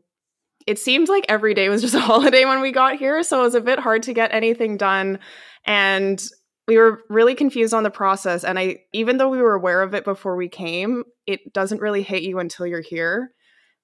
it 0.65 0.80
seemed 0.80 1.08
like 1.08 1.23
every 1.30 1.54
day 1.54 1.69
was 1.69 1.84
just 1.84 1.93
a 1.93 1.99
holiday 2.12 2.45
when 2.45 2.62
we 2.62 2.71
got 2.71 2.95
here. 2.95 3.21
So 3.21 3.41
it 3.41 3.43
was 3.43 3.54
a 3.54 3.62
bit 3.62 3.78
hard 3.78 4.02
to 4.04 4.13
get 4.13 4.34
anything 4.34 4.75
done. 4.75 5.19
And 5.65 6.19
we 6.67 6.78
were 6.78 7.04
really 7.08 7.36
confused 7.36 7.75
on 7.75 7.84
the 7.84 7.91
process. 7.91 8.43
And 8.43 8.58
I, 8.58 8.80
even 8.91 9.17
though 9.17 9.30
we 9.30 9.39
were 9.39 9.54
aware 9.54 9.84
of 9.84 9.93
it 9.93 10.04
before 10.04 10.36
we 10.36 10.49
came, 10.49 11.04
it 11.28 11.54
doesn't 11.54 11.80
really 11.80 12.02
hit 12.02 12.23
you 12.23 12.39
until 12.39 12.65
you're 12.65 12.82
here 12.82 13.34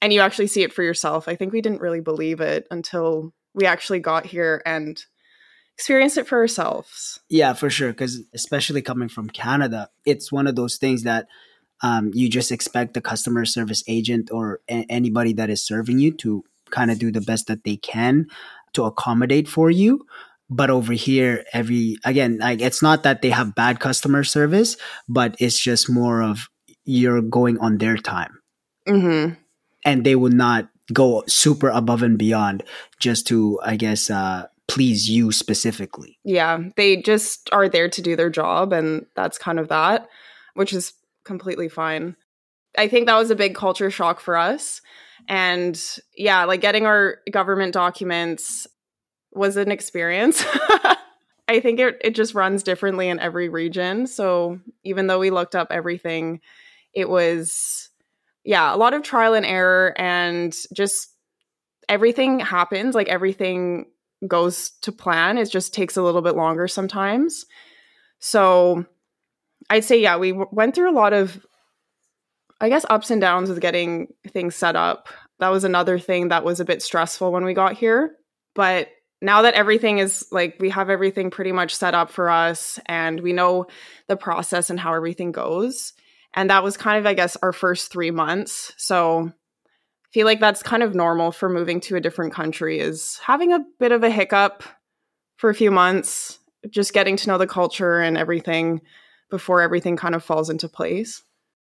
and 0.01 0.11
you 0.11 0.19
actually 0.21 0.47
see 0.47 0.63
it 0.63 0.73
for 0.73 0.81
yourself. 0.81 1.27
I 1.27 1.35
think 1.35 1.53
we 1.53 1.61
didn't 1.61 1.81
really 1.81 2.01
believe 2.01 2.41
it 2.41 2.65
until 2.71 3.33
we 3.53 3.67
actually 3.67 3.99
got 3.99 4.25
here 4.25 4.63
and 4.65 4.99
experienced 5.75 6.17
it 6.17 6.27
for 6.27 6.39
ourselves. 6.39 7.19
Yeah, 7.29 7.53
for 7.53 7.69
sure. 7.69 7.89
Because 7.89 8.23
especially 8.33 8.81
coming 8.81 9.09
from 9.09 9.29
Canada, 9.29 9.89
it's 10.05 10.31
one 10.31 10.47
of 10.47 10.55
those 10.55 10.77
things 10.77 11.03
that 11.03 11.27
um, 11.83 12.11
you 12.13 12.29
just 12.29 12.51
expect 12.51 12.93
the 12.93 13.01
customer 13.01 13.45
service 13.45 13.83
agent 13.87 14.29
or 14.31 14.61
a- 14.69 14.85
anybody 14.89 15.33
that 15.33 15.49
is 15.49 15.65
serving 15.65 15.99
you 15.99 16.11
to 16.17 16.43
kind 16.71 16.89
of 16.91 16.99
do 16.99 17.11
the 17.11 17.21
best 17.21 17.47
that 17.47 17.63
they 17.63 17.77
can 17.77 18.27
to 18.73 18.83
accommodate 18.85 19.47
for 19.47 19.69
you. 19.69 20.05
But 20.49 20.69
over 20.69 20.93
here 20.93 21.43
every 21.53 21.97
again 22.05 22.37
like 22.37 22.61
it's 22.61 22.81
not 22.81 23.01
that 23.03 23.21
they 23.21 23.31
have 23.31 23.55
bad 23.55 23.79
customer 23.79 24.23
service 24.23 24.77
but 25.09 25.35
it's 25.39 25.59
just 25.59 25.89
more 25.89 26.21
of 26.21 26.47
you're 26.85 27.21
going 27.21 27.57
on 27.59 27.79
their 27.79 27.97
time. 27.97 28.37
Mm-hmm. 28.87 29.33
and 29.83 30.03
they 30.05 30.15
would 30.15 30.33
not 30.33 30.69
go 30.93 31.23
super 31.27 31.69
above 31.69 32.03
and 32.03 32.19
beyond 32.19 32.63
just 32.99 33.25
to 33.27 33.59
i 33.65 33.75
guess 33.75 34.11
uh 34.11 34.45
please 34.67 35.09
you 35.09 35.31
specifically. 35.31 36.19
Yeah 36.23 36.59
they 36.75 36.97
just 37.01 37.49
are 37.51 37.67
there 37.67 37.89
to 37.89 38.01
do 38.01 38.15
their 38.15 38.29
job 38.29 38.71
and 38.73 39.07
that's 39.15 39.39
kind 39.39 39.59
of 39.59 39.69
that 39.69 40.07
which 40.53 40.73
is 40.73 40.93
completely 41.25 41.67
fine 41.67 42.15
i 42.77 42.87
think 42.87 43.07
that 43.07 43.17
was 43.17 43.29
a 43.29 43.35
big 43.35 43.55
culture 43.55 43.91
shock 43.91 44.19
for 44.19 44.37
us 44.37 44.81
and 45.27 45.97
yeah 46.15 46.45
like 46.45 46.61
getting 46.61 46.85
our 46.85 47.17
government 47.31 47.73
documents 47.73 48.67
was 49.35 49.57
an 49.57 49.71
experience. 49.71 50.43
I 51.47 51.59
think 51.59 51.79
it, 51.79 51.97
it 52.01 52.15
just 52.15 52.33
runs 52.33 52.63
differently 52.63 53.09
in 53.09 53.19
every 53.19 53.49
region. 53.49 54.07
So 54.07 54.59
even 54.83 55.07
though 55.07 55.19
we 55.19 55.29
looked 55.29 55.55
up 55.55 55.67
everything, 55.69 56.39
it 56.93 57.07
was, 57.07 57.91
yeah, 58.43 58.73
a 58.73 58.77
lot 58.77 58.95
of 58.95 59.03
trial 59.03 59.35
and 59.35 59.45
error 59.45 59.93
and 59.97 60.55
just 60.73 61.13
everything 61.87 62.39
happens. 62.39 62.95
Like 62.95 63.09
everything 63.09 63.85
goes 64.27 64.71
to 64.81 64.91
plan. 64.91 65.37
It 65.37 65.51
just 65.51 65.73
takes 65.73 65.97
a 65.97 66.01
little 66.01 66.23
bit 66.23 66.35
longer 66.35 66.67
sometimes. 66.67 67.45
So 68.19 68.85
I'd 69.69 69.83
say, 69.83 69.99
yeah, 69.99 70.17
we 70.17 70.31
w- 70.31 70.49
went 70.51 70.75
through 70.75 70.91
a 70.91 70.93
lot 70.93 71.13
of, 71.13 71.45
I 72.61 72.69
guess, 72.69 72.85
ups 72.89 73.11
and 73.11 73.21
downs 73.21 73.49
with 73.49 73.59
getting 73.61 74.07
things 74.27 74.55
set 74.55 74.75
up. 74.75 75.09
That 75.39 75.49
was 75.49 75.63
another 75.63 75.99
thing 75.99 76.29
that 76.29 76.45
was 76.45 76.59
a 76.59 76.65
bit 76.65 76.81
stressful 76.81 77.31
when 77.31 77.45
we 77.45 77.53
got 77.53 77.73
here. 77.73 78.15
But 78.53 78.89
now 79.21 79.41
that 79.41 79.53
everything 79.55 79.97
is 79.97 80.25
like 80.31 80.55
we 80.59 80.69
have 80.69 80.89
everything 80.89 81.31
pretty 81.31 81.51
much 81.51 81.75
set 81.75 81.93
up 81.93 82.09
for 82.09 82.29
us 82.29 82.79
and 82.85 83.19
we 83.19 83.33
know 83.33 83.65
the 84.07 84.17
process 84.17 84.69
and 84.69 84.79
how 84.79 84.93
everything 84.93 85.31
goes 85.31 85.93
and 86.33 86.49
that 86.49 86.63
was 86.63 86.77
kind 86.77 86.99
of 86.99 87.05
i 87.05 87.13
guess 87.13 87.37
our 87.41 87.53
first 87.53 87.91
3 87.91 88.11
months 88.11 88.73
so 88.77 89.31
I 89.31 90.17
feel 90.17 90.25
like 90.25 90.39
that's 90.39 90.63
kind 90.63 90.81
of 90.81 90.95
normal 90.95 91.33
for 91.33 91.49
moving 91.49 91.81
to 91.81 91.97
a 91.97 92.01
different 92.01 92.33
country 92.33 92.79
is 92.79 93.19
having 93.23 93.51
a 93.51 93.65
bit 93.79 93.91
of 93.91 94.03
a 94.03 94.09
hiccup 94.09 94.63
for 95.37 95.49
a 95.49 95.55
few 95.55 95.71
months 95.71 96.39
just 96.69 96.93
getting 96.93 97.17
to 97.17 97.27
know 97.27 97.37
the 97.37 97.47
culture 97.47 97.99
and 97.99 98.17
everything 98.17 98.81
before 99.35 99.61
everything 99.61 99.97
kind 99.97 100.15
of 100.15 100.23
falls 100.23 100.49
into 100.49 100.69
place 100.69 101.23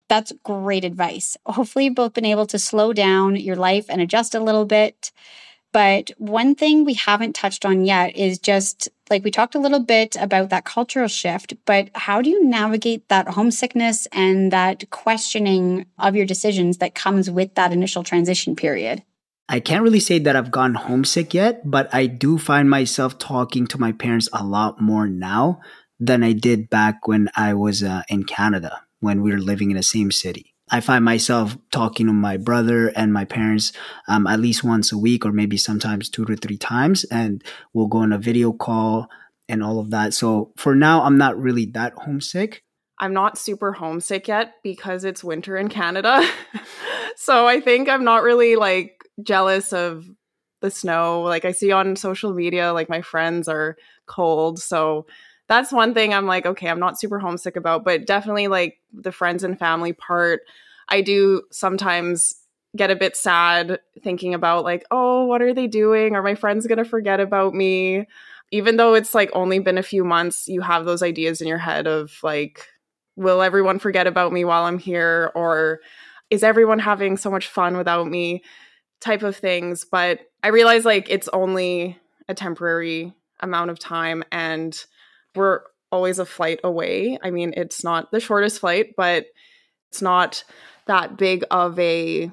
that's 0.09 0.33
great 0.43 0.85
advice. 0.85 1.37
Hopefully, 1.47 1.87
you've 1.87 1.95
both 1.95 2.15
been 2.15 2.25
able 2.25 2.47
to 2.47 2.59
slow 2.59 2.93
down 2.93 3.37
your 3.37 3.57
life 3.57 3.87
and 3.89 4.01
adjust 4.01 4.35
a 4.35 4.41
little 4.41 4.67
bit. 4.67 5.13
But 5.73 6.13
one 6.19 6.55
thing 6.55 6.85
we 6.85 6.95
haven't 6.95 7.35
touched 7.35 7.65
on 7.65 7.85
yet 7.85 8.15
is 8.15 8.39
just 8.39 8.89
like 9.11 9.25
we 9.25 9.33
talked 9.33 9.57
a 9.57 9.61
little 9.61 9.81
bit 9.81 10.15
about 10.21 10.51
that 10.51 10.65
cultural 10.65 11.09
shift, 11.09 11.55
but 11.65 11.91
how 11.95 12.23
do 12.23 12.31
you 12.31 12.45
navigate 12.45 13.09
that 13.09 13.29
homesickness 13.29 14.07
and 14.13 14.53
that 14.53 14.89
questioning 14.91 15.87
of 15.99 16.15
your 16.15 16.27
decisions 16.27 16.79
that 16.79 16.95
comes 16.95 17.29
with 17.29 17.57
that 17.57 17.73
initial 17.73 18.05
transition 18.05 18.55
period? 18.55 19.03
I 19.49 19.59
can't 19.59 19.83
really 19.83 20.01
say 20.01 20.21
that 20.21 20.37
I've 20.37 20.53
gone 20.53 20.75
homesick 20.75 21.35
yet, 21.35 21.69
but 21.69 21.93
I 21.93 22.07
do 22.07 22.39
find 22.39 22.71
myself 22.71 23.19
talking 23.19 23.67
to 23.67 23.81
my 23.81 23.93
parents 23.93 24.29
a 24.33 24.45
lot 24.45 24.81
more 24.81 25.09
now 25.09 25.61
than 25.99 26.23
I 26.23 26.33
did 26.33 26.71
back 26.71 27.07
when 27.07 27.29
I 27.37 27.55
was 27.55 27.83
uh, 27.83 28.03
in 28.09 28.25
Canada, 28.25 28.83
when 29.01 29.23
we 29.23 29.33
were 29.33 29.39
living 29.39 29.71
in 29.71 29.77
the 29.77 29.83
same 29.83 30.11
city. 30.11 30.55
I 30.71 30.81
find 30.81 31.05
myself 31.05 31.57
talking 31.73 32.07
to 32.07 32.13
my 32.13 32.37
brother 32.39 32.89
and 32.89 33.13
my 33.13 33.25
parents 33.25 33.73
um, 34.09 34.27
at 34.27 34.41
least 34.41 34.65
once 34.65 34.93
a 34.93 34.99
week, 34.99 35.27
or 35.27 35.33
maybe 35.33 35.57
sometimes 35.57 36.09
two 36.09 36.25
to 36.25 36.37
three 36.37 36.57
times, 36.57 37.05
and 37.05 37.45
we'll 37.73 37.87
go 37.87 37.99
on 37.99 38.13
a 38.13 38.19
video 38.19 38.53
call 38.53 39.09
and 39.49 39.63
all 39.63 39.79
of 39.79 39.91
that. 39.91 40.15
So 40.15 40.53
for 40.57 40.75
now, 40.75 41.03
I'm 41.03 41.19
not 41.19 41.39
really 41.39 41.67
that 41.75 41.93
homesick. 41.95 42.63
I'm 42.99 43.13
not 43.13 43.37
super 43.37 43.73
homesick 43.73 44.29
yet 44.29 44.55
because 44.63 45.05
it's 45.05 45.23
winter 45.23 45.57
in 45.57 45.69
Canada. 45.69 46.27
so 47.17 47.47
I 47.47 47.61
think 47.61 47.89
I'm 47.89 48.05
not 48.05 48.23
really 48.23 48.57
like 48.57 49.05
jealous 49.23 49.73
of 49.73 50.09
the 50.61 50.71
snow. 50.71 51.23
Like 51.23 51.45
I 51.45 51.53
see 51.53 51.73
on 51.73 51.97
social 51.97 52.33
media, 52.33 52.73
like 52.73 52.89
my 52.89 53.03
friends 53.03 53.49
are 53.49 53.77
cold. 54.07 54.59
So 54.61 55.07
that's 55.49 55.73
one 55.73 55.95
thing 55.95 56.15
I'm 56.15 56.27
like, 56.27 56.47
okay, 56.47 56.69
I'm 56.69 56.81
not 56.81 56.99
super 56.99 57.19
homesick 57.19 57.57
about, 57.57 57.85
but 57.85 58.07
definitely 58.07 58.49
like 58.49 58.79
the 58.93 59.13
friends 59.13 59.45
and 59.45 59.59
family 59.59 59.93
part. 59.93 60.41
I 60.89 61.01
do 61.01 61.43
sometimes 61.51 62.35
get 62.77 62.91
a 62.91 62.97
bit 62.97 63.17
sad 63.17 63.79
thinking 64.03 64.35
about 64.35 64.65
like, 64.65 64.85
oh, 64.91 65.27
what 65.27 65.43
are 65.43 65.55
they 65.55 65.67
doing? 65.67 66.15
Are 66.15 66.23
my 66.23 66.35
friends 66.35 66.67
going 66.67 66.79
to 66.79 66.85
forget 66.85 67.21
about 67.21 67.55
me? 67.55 68.07
Even 68.51 68.77
though 68.77 68.95
it's 68.95 69.15
like 69.15 69.31
only 69.33 69.59
been 69.59 69.79
a 69.79 69.83
few 69.83 70.05
months, 70.05 70.49
you 70.49 70.61
have 70.61 70.85
those 70.85 71.03
ideas 71.03 71.41
in 71.41 71.49
your 71.49 71.59
head 71.59 71.87
of 71.87 72.13
like, 72.23 72.67
will 73.17 73.43
everyone 73.43 73.79
forget 73.79 74.07
about 74.07 74.33
me 74.33 74.45
while 74.45 74.65
I'm 74.65 74.79
here? 74.79 75.31
Or 75.35 75.81
is 76.31 76.43
everyone 76.43 76.79
having 76.79 77.17
so 77.17 77.31
much 77.31 77.47
fun 77.49 77.77
without 77.77 78.09
me? 78.09 78.43
Type 79.01 79.23
of 79.23 79.37
things. 79.37 79.85
But 79.85 80.21
I 80.43 80.49
realize 80.49 80.85
like 80.85 81.09
it's 81.11 81.29
only 81.29 81.99
a 82.29 82.35
temporary 82.35 83.15
amount 83.41 83.71
of 83.71 83.79
time 83.79 84.25
and 84.33 84.85
we're 85.35 85.63
always 85.91 86.19
a 86.19 86.27
flight 86.27 86.61
away. 86.65 87.19
I 87.23 87.31
mean, 87.31 87.55
it's 87.57 87.85
not 87.85 88.11
the 88.11 88.21
shortest 88.21 88.61
flight, 88.61 88.95
but 88.97 89.27
it's 89.91 90.03
not 90.03 90.45
that 90.87 91.17
big 91.17 91.45
of 91.51 91.79
a 91.79 92.31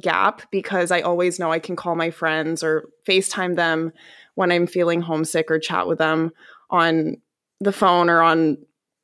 gap 0.00 0.42
because 0.50 0.90
I 0.90 1.00
always 1.00 1.38
know 1.38 1.52
I 1.52 1.60
can 1.60 1.76
call 1.76 1.94
my 1.94 2.10
friends 2.10 2.62
or 2.62 2.88
FaceTime 3.06 3.56
them 3.56 3.92
when 4.34 4.50
I'm 4.50 4.66
feeling 4.66 5.00
homesick 5.00 5.50
or 5.50 5.58
chat 5.58 5.86
with 5.86 5.98
them 5.98 6.32
on 6.70 7.18
the 7.60 7.72
phone 7.72 8.10
or 8.10 8.20
on 8.20 8.58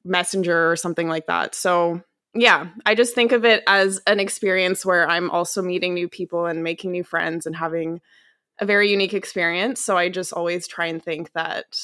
Messenger 0.05 0.71
or 0.71 0.77
something 0.77 1.09
like 1.09 1.27
that. 1.27 1.55
So, 1.55 2.03
yeah, 2.35 2.69
I 2.87 2.95
just 2.95 3.15
think 3.15 3.33
of 3.33 3.45
it 3.45 3.63
as 3.67 4.01
an 4.07 4.19
experience 4.19 4.85
where 4.85 5.09
I'm 5.09 5.31
also 5.31 5.63
meeting 5.63 5.95
new 5.95 6.09
people 6.09 6.47
and 6.47 6.65
making 6.65 6.91
new 6.91 7.05
friends 7.05 7.47
and 7.47 7.55
having 7.55 8.01
a 8.59 8.67
very 8.67 8.91
unique 8.91 9.15
experience. 9.15 9.81
So, 9.81 9.97
I 9.97 10.09
just 10.09 10.33
always 10.33 10.67
try 10.67 10.87
and 10.87 11.03
think 11.03 11.33
that 11.33 11.79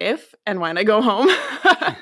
if 0.00 0.34
and 0.46 0.60
when 0.60 0.78
I 0.78 0.84
go 0.84 1.02
home, 1.02 1.28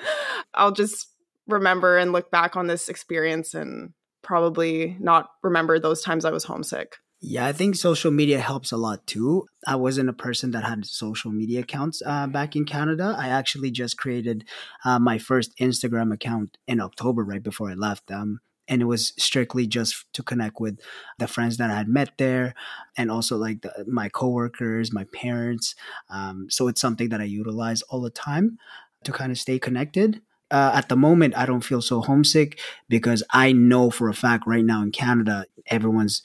I'll 0.55 0.73
just 0.73 1.09
remember 1.47 1.97
and 1.97 2.13
look 2.13 2.31
back 2.31 2.57
on 2.57 2.67
this 2.67 2.89
experience 2.89 3.55
and 3.55 3.93
probably 4.23 4.97
not 4.99 5.31
remember 5.43 5.79
those 5.79 6.03
times 6.03 6.25
I 6.25 6.31
was 6.31 6.45
homesick. 6.45 6.97
Yeah, 7.21 7.47
I 7.47 7.53
think 7.53 7.77
social 7.77 8.11
media 8.11 8.41
helps 8.41 8.73
a 8.73 8.77
lot 8.77 9.07
too. 9.07 9.47
I 9.67 9.77
wasn't 9.77 10.11
a 10.11 10.13
person 10.13 10.51
that 10.51 10.65
had 10.65 10.85
social 10.85 11.33
media 11.33 11.61
accounts 11.61 12.03
uh, 12.05 12.27
back 12.27 12.55
in 12.57 12.67
Canada. 12.67 13.17
I 13.19 13.29
actually 13.29 13.71
just 13.71 13.97
created 13.97 14.45
uh, 14.85 14.99
my 14.99 15.17
first 15.17 15.57
Instagram 15.59 16.13
account 16.13 16.59
in 16.69 16.79
October, 16.79 17.25
right 17.25 17.43
before 17.43 17.71
I 17.71 17.75
left. 17.75 18.11
Um, 18.11 18.41
and 18.69 18.83
it 18.83 18.87
was 18.87 19.13
strictly 19.17 19.67
just 19.67 20.05
to 20.13 20.23
connect 20.23 20.61
with 20.61 20.79
the 21.19 21.27
friends 21.27 21.57
that 21.57 21.71
I 21.71 21.77
had 21.77 21.89
met 21.89 22.19
there, 22.19 22.55
and 22.97 23.11
also 23.11 23.37
like 23.37 23.63
the, 23.63 23.85
my 23.87 24.09
coworkers, 24.09 24.93
my 24.93 25.05
parents. 25.05 25.75
Um, 26.11 26.47
so 26.51 26.69
it's 26.69 26.81
something 26.81 27.09
that 27.11 27.21
I 27.21 27.25
utilize 27.25 27.83
all 27.83 28.01
the 28.01 28.11
time 28.11 28.59
to 29.05 29.13
kind 29.13 29.33
of 29.33 29.39
stay 29.39 29.59
connected. 29.59 30.21
Uh, 30.51 30.71
at 30.75 30.89
the 30.89 30.97
moment, 30.97 31.37
I 31.37 31.45
don't 31.45 31.65
feel 31.65 31.83
so 31.83 32.01
homesick 32.01 32.61
because 32.89 33.23
I 33.33 33.53
know 33.53 33.91
for 33.91 34.09
a 34.09 34.15
fact 34.15 34.45
right 34.47 34.65
now 34.65 34.83
in 34.83 34.93
Canada, 34.93 35.47
everyone's 35.67 36.23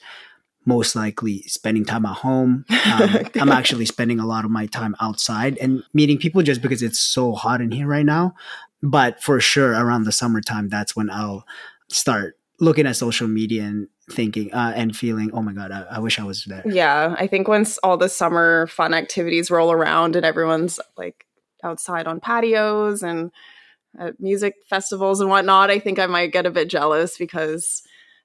most 0.64 0.94
likely 0.94 1.42
spending 1.42 1.84
time 1.84 2.06
at 2.06 2.18
home. 2.18 2.64
Um, 2.92 3.26
I'm 3.36 3.50
actually 3.50 3.86
spending 3.86 4.20
a 4.20 4.26
lot 4.26 4.44
of 4.44 4.50
my 4.50 4.66
time 4.66 4.94
outside 5.00 5.56
and 5.58 5.82
meeting 5.94 6.18
people 6.18 6.42
just 6.42 6.60
because 6.60 6.82
it's 6.82 6.98
so 6.98 7.32
hot 7.32 7.62
in 7.62 7.70
here 7.70 7.86
right 7.86 8.04
now. 8.04 8.34
But 8.82 9.22
for 9.22 9.40
sure, 9.40 9.70
around 9.70 10.04
the 10.04 10.12
summertime, 10.12 10.68
that's 10.68 10.94
when 10.94 11.08
I'll 11.08 11.46
start 11.92 12.36
looking 12.60 12.86
at 12.86 12.96
social 12.96 13.26
media 13.26 13.64
and 13.64 13.88
thinking 14.10 14.52
uh, 14.52 14.72
and 14.74 14.96
feeling, 14.96 15.30
oh 15.32 15.42
my 15.42 15.52
God, 15.52 15.72
I, 15.72 15.82
I 15.90 15.98
wish 15.98 16.18
I 16.18 16.24
was 16.24 16.44
there. 16.44 16.62
Yeah. 16.64 17.14
I 17.18 17.26
think 17.26 17.48
once 17.48 17.78
all 17.78 17.96
the 17.96 18.08
summer 18.08 18.66
fun 18.66 18.94
activities 18.94 19.50
roll 19.50 19.72
around 19.72 20.16
and 20.16 20.24
everyone's 20.24 20.78
like 20.96 21.26
outside 21.64 22.06
on 22.06 22.20
patios 22.20 23.02
and 23.02 23.30
at 23.98 24.18
music 24.20 24.54
festivals 24.68 25.20
and 25.20 25.28
whatnot, 25.28 25.70
I 25.70 25.78
think 25.78 25.98
I 25.98 26.06
might 26.06 26.32
get 26.32 26.46
a 26.46 26.50
bit 26.50 26.68
jealous 26.68 27.18
because 27.18 27.82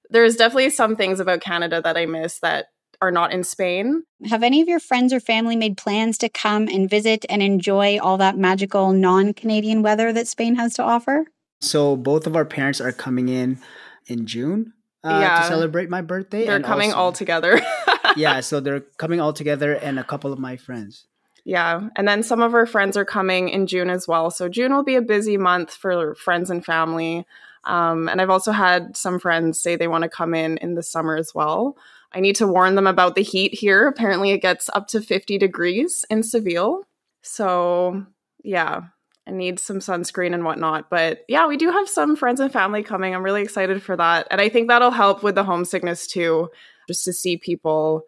there's 0.09 0.35
definitely 0.35 0.69
some 0.69 0.95
things 0.95 1.19
about 1.19 1.41
Canada 1.41 1.81
that 1.81 1.97
I 1.97 2.05
miss 2.05 2.39
that 2.39 2.67
are 3.01 3.11
not 3.11 3.31
in 3.31 3.43
Spain. 3.43 4.03
Have 4.29 4.43
any 4.43 4.61
of 4.61 4.67
your 4.67 4.79
friends 4.79 5.13
or 5.13 5.19
family 5.19 5.55
made 5.55 5.77
plans 5.77 6.17
to 6.19 6.29
come 6.29 6.67
and 6.67 6.89
visit 6.89 7.25
and 7.29 7.43
enjoy 7.43 7.99
all 7.99 8.17
that 8.17 8.37
magical 8.37 8.91
non 8.93 9.33
Canadian 9.33 9.83
weather 9.83 10.13
that 10.13 10.27
Spain 10.27 10.55
has 10.55 10.73
to 10.75 10.83
offer? 10.83 11.25
So, 11.59 11.95
both 11.95 12.27
of 12.27 12.35
our 12.35 12.45
parents 12.45 12.79
are 12.79 12.91
coming 12.91 13.29
in 13.29 13.59
in 14.07 14.25
June 14.25 14.73
uh, 15.03 15.19
yeah. 15.21 15.41
to 15.41 15.47
celebrate 15.47 15.89
my 15.89 16.01
birthday. 16.01 16.45
They're 16.45 16.59
coming 16.59 16.91
also, 16.91 17.01
all 17.01 17.11
together. 17.11 17.59
yeah, 18.15 18.41
so 18.41 18.59
they're 18.59 18.81
coming 18.97 19.19
all 19.19 19.33
together 19.33 19.73
and 19.73 19.99
a 19.99 20.03
couple 20.03 20.31
of 20.31 20.39
my 20.39 20.57
friends. 20.57 21.07
Yeah, 21.45 21.89
and 21.95 22.07
then 22.07 22.23
some 22.23 22.41
of 22.41 22.53
our 22.53 22.65
friends 22.65 22.97
are 22.97 23.05
coming 23.05 23.49
in 23.49 23.67
June 23.67 23.89
as 23.89 24.07
well. 24.07 24.29
So, 24.29 24.49
June 24.49 24.73
will 24.73 24.83
be 24.83 24.95
a 24.95 25.01
busy 25.01 25.37
month 25.37 25.73
for 25.73 26.15
friends 26.15 26.49
and 26.49 26.63
family. 26.63 27.25
Um, 27.63 28.07
and 28.07 28.21
I've 28.21 28.29
also 28.29 28.51
had 28.51 28.95
some 28.95 29.19
friends 29.19 29.59
say 29.59 29.75
they 29.75 29.87
want 29.87 30.03
to 30.03 30.09
come 30.09 30.33
in 30.33 30.57
in 30.57 30.75
the 30.75 30.83
summer 30.83 31.17
as 31.17 31.33
well. 31.35 31.77
I 32.13 32.21
need 32.21 32.37
to 32.37 32.47
warn 32.47 32.75
them 32.75 32.87
about 32.87 33.15
the 33.15 33.23
heat 33.23 33.53
here. 33.53 33.87
Apparently, 33.87 34.31
it 34.31 34.41
gets 34.41 34.69
up 34.73 34.87
to 34.89 35.01
50 35.01 35.37
degrees 35.37 36.05
in 36.09 36.23
Seville. 36.23 36.83
So, 37.21 38.05
yeah, 38.43 38.83
I 39.27 39.31
need 39.31 39.59
some 39.59 39.79
sunscreen 39.79 40.33
and 40.33 40.45
whatnot. 40.45 40.89
But 40.89 41.25
yeah, 41.27 41.47
we 41.47 41.57
do 41.57 41.69
have 41.69 41.89
some 41.89 42.15
friends 42.15 42.39
and 42.39 42.51
family 42.51 42.83
coming. 42.83 43.13
I'm 43.13 43.23
really 43.23 43.41
excited 43.41 43.83
for 43.83 43.97
that. 43.97 44.27
And 44.31 44.39
I 44.39 44.49
think 44.49 44.69
that'll 44.69 44.91
help 44.91 45.21
with 45.21 45.35
the 45.35 45.43
homesickness 45.43 46.07
too, 46.07 46.49
just 46.87 47.03
to 47.05 47.13
see 47.13 47.37
people, 47.37 48.03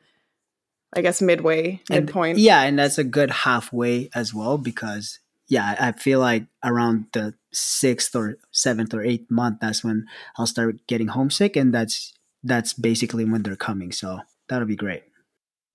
I 0.93 1.01
guess, 1.01 1.21
midway, 1.21 1.81
midpoint. 1.89 2.37
yeah, 2.37 2.61
and 2.61 2.79
that's 2.79 2.97
a 2.97 3.03
good 3.03 3.31
halfway 3.31 4.09
as 4.15 4.33
well 4.33 4.57
because 4.57 5.19
yeah, 5.49 5.75
I 5.79 5.91
feel 5.91 6.19
like 6.19 6.45
around 6.63 7.07
the 7.11 7.33
sixth 7.51 8.15
or 8.15 8.37
seventh 8.51 8.93
or 8.93 9.03
eighth 9.03 9.29
month, 9.31 9.57
that's 9.59 9.83
when 9.83 10.05
I'll 10.37 10.47
start 10.47 10.85
getting 10.87 11.07
homesick, 11.07 11.55
and 11.55 11.73
that's 11.73 12.13
that's 12.43 12.73
basically 12.73 13.25
when 13.25 13.43
they're 13.43 13.55
coming. 13.55 13.91
So 13.91 14.19
that'll 14.47 14.67
be 14.67 14.75
great. 14.75 15.03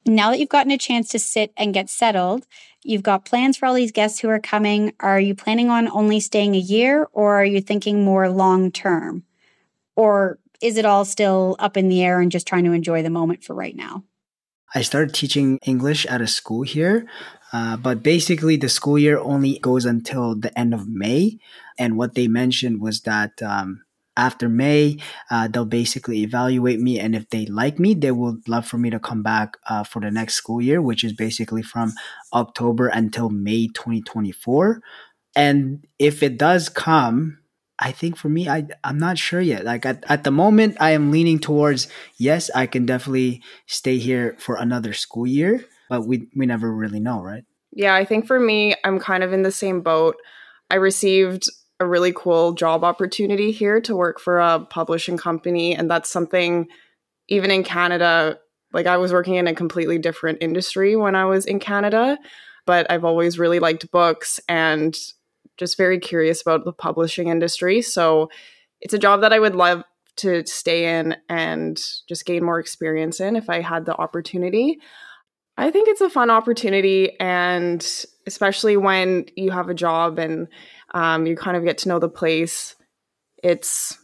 Now 0.07 0.31
that 0.31 0.39
you've 0.39 0.49
gotten 0.49 0.73
a 0.73 0.79
chance 0.79 1.09
to 1.11 1.19
sit 1.19 1.53
and 1.57 1.73
get 1.73 1.89
settled, 1.89 2.47
you've 2.83 3.03
got 3.03 3.25
plans 3.25 3.57
for 3.57 3.67
all 3.67 3.75
these 3.75 3.93
guests 3.93 4.21
who 4.21 4.29
are 4.29 4.41
coming. 4.41 4.93
Are 5.01 5.19
you 5.19 5.35
planning 5.35 5.71
on 5.71 5.89
only 5.89 6.21
staying 6.21 6.55
a 6.55 6.59
year, 6.59 7.09
or 7.13 7.37
are 7.41 7.45
you 7.45 7.61
thinking 7.61 8.05
more 8.05 8.29
long 8.29 8.71
term, 8.71 9.25
or 9.97 10.39
is 10.61 10.77
it 10.77 10.85
all 10.85 11.05
still 11.05 11.57
up 11.59 11.77
in 11.77 11.89
the 11.89 12.03
air 12.03 12.21
and 12.21 12.31
just 12.31 12.47
trying 12.47 12.65
to 12.65 12.73
enjoy 12.73 13.03
the 13.03 13.11
moment 13.11 13.45
for 13.45 13.55
right 13.55 13.77
now? 13.77 14.05
I 14.75 14.83
started 14.83 15.15
teaching 15.15 15.59
English 15.65 16.05
at 16.07 16.21
a 16.21 16.27
school 16.27 16.63
here, 16.63 17.07
uh, 17.53 17.77
but 17.77 18.03
basically 18.03 18.57
the 18.57 18.69
school 18.69 18.99
year 18.99 19.19
only 19.21 19.59
goes 19.61 19.85
until 19.85 20.35
the 20.35 20.57
end 20.59 20.75
of 20.75 20.89
May. 20.89 21.39
And 21.79 21.97
what 21.97 22.15
they 22.15 22.27
mentioned 22.27 22.81
was 22.81 23.01
that 23.03 23.41
um, 23.41 23.84
after 24.17 24.49
May, 24.49 24.99
uh, 25.31 25.49
they'll 25.49 25.65
basically 25.65 26.23
evaluate 26.23 26.81
me, 26.81 27.01
and 27.01 27.15
if 27.15 27.29
they 27.31 27.47
like 27.47 27.79
me, 27.79 27.95
they 27.95 28.13
would 28.13 28.49
love 28.49 28.67
for 28.67 28.79
me 28.79 28.91
to 28.91 29.01
come 29.01 29.23
back 29.23 29.57
uh, 29.69 29.85
for 29.85 30.01
the 30.01 30.11
next 30.11 30.35
school 30.35 30.61
year, 30.61 30.81
which 30.81 31.03
is 31.03 31.13
basically 31.13 31.63
from 31.63 31.93
October 32.33 32.89
until 32.89 33.29
May 33.31 33.69
2024. 33.69 34.81
And 35.37 35.85
if 35.99 36.23
it 36.23 36.39
does 36.39 36.69
come, 36.69 37.39
I 37.79 37.91
think 37.91 38.17
for 38.17 38.29
me, 38.29 38.49
I 38.49 38.67
I'm 38.85 38.99
not 38.99 39.19
sure 39.19 39.41
yet. 39.41 39.65
Like 39.65 39.85
at, 39.85 40.05
at 40.09 40.23
the 40.23 40.31
moment, 40.31 40.77
I 40.79 40.93
am 40.93 41.11
leaning 41.11 41.41
towards 41.41 41.89
yes, 42.17 42.51
I 42.55 42.67
can 42.67 42.87
definitely 42.87 43.43
stay 43.67 43.99
here 43.99 44.37
for 44.39 44.57
another 44.57 44.93
school 44.93 45.27
year, 45.27 45.65
but 45.89 46.07
we 46.07 46.29
we 46.37 46.47
never 46.47 46.73
really 46.73 47.01
know, 47.01 47.21
right? 47.21 47.45
Yeah, 47.73 47.95
I 47.95 48.05
think 48.05 48.27
for 48.27 48.39
me, 48.39 48.77
I'm 48.85 49.01
kind 49.01 49.25
of 49.25 49.33
in 49.33 49.43
the 49.43 49.51
same 49.51 49.81
boat. 49.81 50.17
I 50.71 50.77
received 50.77 51.49
a 51.81 51.87
really 51.87 52.13
cool 52.15 52.53
job 52.53 52.85
opportunity 52.85 53.51
here 53.51 53.81
to 53.81 53.97
work 53.97 54.21
for 54.21 54.39
a 54.39 54.61
publishing 54.61 55.17
company, 55.17 55.75
and 55.75 55.91
that's 55.91 56.11
something 56.11 56.69
even 57.29 57.51
in 57.51 57.65
Canada. 57.65 58.39
Like 58.73 58.87
I 58.87 58.97
was 58.97 59.13
working 59.13 59.35
in 59.35 59.47
a 59.47 59.55
completely 59.55 59.99
different 59.99 60.39
industry 60.41 60.97
when 60.97 61.15
I 61.15 61.25
was 61.25 61.47
in 61.47 61.59
Canada, 61.59 62.19
but 62.67 62.91
I've 62.91 63.05
always 63.05 63.39
really 63.39 63.59
liked 63.59 63.91
books 63.91 64.41
and 64.49 64.97
just 65.57 65.77
very 65.77 65.99
curious 65.99 66.43
about 66.43 66.65
the 66.65 66.73
publishing 66.73 67.29
industry. 67.29 67.83
So 67.83 68.31
it's 68.81 68.95
a 68.95 68.99
job 68.99 69.21
that 69.21 69.33
I 69.33 69.39
would 69.39 69.55
love 69.55 69.85
to 70.17 70.45
stay 70.47 70.99
in 70.99 71.17
and 71.29 71.81
just 72.09 72.25
gain 72.25 72.45
more 72.45 72.61
experience 72.61 73.21
in 73.21 73.37
if 73.37 73.51
I 73.51 73.61
had 73.61 73.85
the 73.85 73.97
opportunity. 73.97 74.81
I 75.57 75.71
think 75.71 75.89
it's 75.89 76.01
a 76.01 76.11
fun 76.11 76.31
opportunity, 76.31 77.19
and 77.21 78.05
especially 78.27 78.77
when 78.77 79.27
you 79.37 79.51
have 79.51 79.69
a 79.69 79.75
job 79.75 80.19
and 80.19 80.49
um, 80.93 81.27
you 81.27 81.37
kind 81.37 81.57
of 81.57 81.65
get 81.65 81.79
to 81.79 81.89
know 81.89 81.99
the 81.99 82.09
place. 82.09 82.77
It's, 83.43 83.99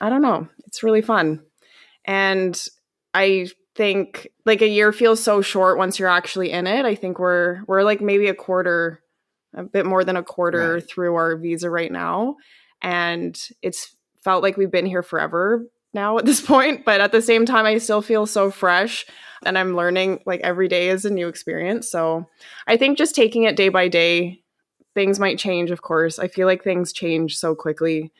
I 0.00 0.08
don't 0.08 0.22
know, 0.22 0.48
it's 0.66 0.82
really 0.82 1.02
fun. 1.02 1.42
And 2.04 2.60
I 3.14 3.48
think 3.74 4.28
like 4.44 4.60
a 4.60 4.68
year 4.68 4.92
feels 4.92 5.22
so 5.22 5.40
short 5.40 5.78
once 5.78 5.98
you're 5.98 6.08
actually 6.08 6.50
in 6.50 6.66
it. 6.66 6.84
I 6.84 6.94
think 6.94 7.18
we're 7.18 7.62
we're 7.66 7.84
like 7.84 8.00
maybe 8.00 8.26
a 8.26 8.34
quarter 8.34 9.00
a 9.54 9.62
bit 9.62 9.86
more 9.86 10.04
than 10.04 10.16
a 10.16 10.22
quarter 10.22 10.74
right. 10.74 10.88
through 10.88 11.14
our 11.14 11.36
visa 11.36 11.70
right 11.70 11.90
now. 11.90 12.36
And 12.82 13.38
it's 13.62 13.94
felt 14.22 14.42
like 14.42 14.56
we've 14.56 14.70
been 14.70 14.86
here 14.86 15.02
forever 15.02 15.64
now 15.94 16.18
at 16.18 16.26
this 16.26 16.40
point. 16.44 16.84
But 16.84 17.00
at 17.00 17.12
the 17.12 17.22
same 17.22 17.46
time, 17.46 17.66
I 17.66 17.78
still 17.78 18.02
feel 18.02 18.26
so 18.26 18.50
fresh 18.50 19.06
and 19.44 19.58
I'm 19.58 19.76
learning 19.76 20.20
like 20.26 20.40
every 20.40 20.68
day 20.68 20.88
is 20.88 21.04
a 21.04 21.10
new 21.10 21.28
experience. 21.28 21.90
So 21.90 22.26
I 22.66 22.76
think 22.76 22.98
just 22.98 23.14
taking 23.14 23.44
it 23.44 23.56
day 23.56 23.68
by 23.68 23.88
day, 23.88 24.42
things 24.94 25.20
might 25.20 25.38
change, 25.38 25.70
of 25.70 25.82
course. 25.82 26.18
I 26.18 26.28
feel 26.28 26.46
like 26.46 26.64
things 26.64 26.92
change 26.92 27.38
so 27.38 27.54
quickly 27.54 28.12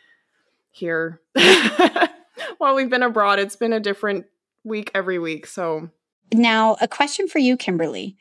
here. 0.70 1.20
While 2.58 2.74
we've 2.74 2.90
been 2.90 3.02
abroad, 3.02 3.38
it's 3.38 3.56
been 3.56 3.72
a 3.72 3.80
different 3.80 4.26
week 4.64 4.90
every 4.94 5.18
week. 5.18 5.46
So 5.46 5.90
now, 6.32 6.76
a 6.80 6.88
question 6.88 7.26
for 7.26 7.38
you, 7.38 7.56
Kimberly, 7.56 8.16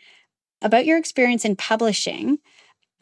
about 0.62 0.86
your 0.86 0.98
experience 0.98 1.46
in 1.46 1.56
publishing. 1.56 2.40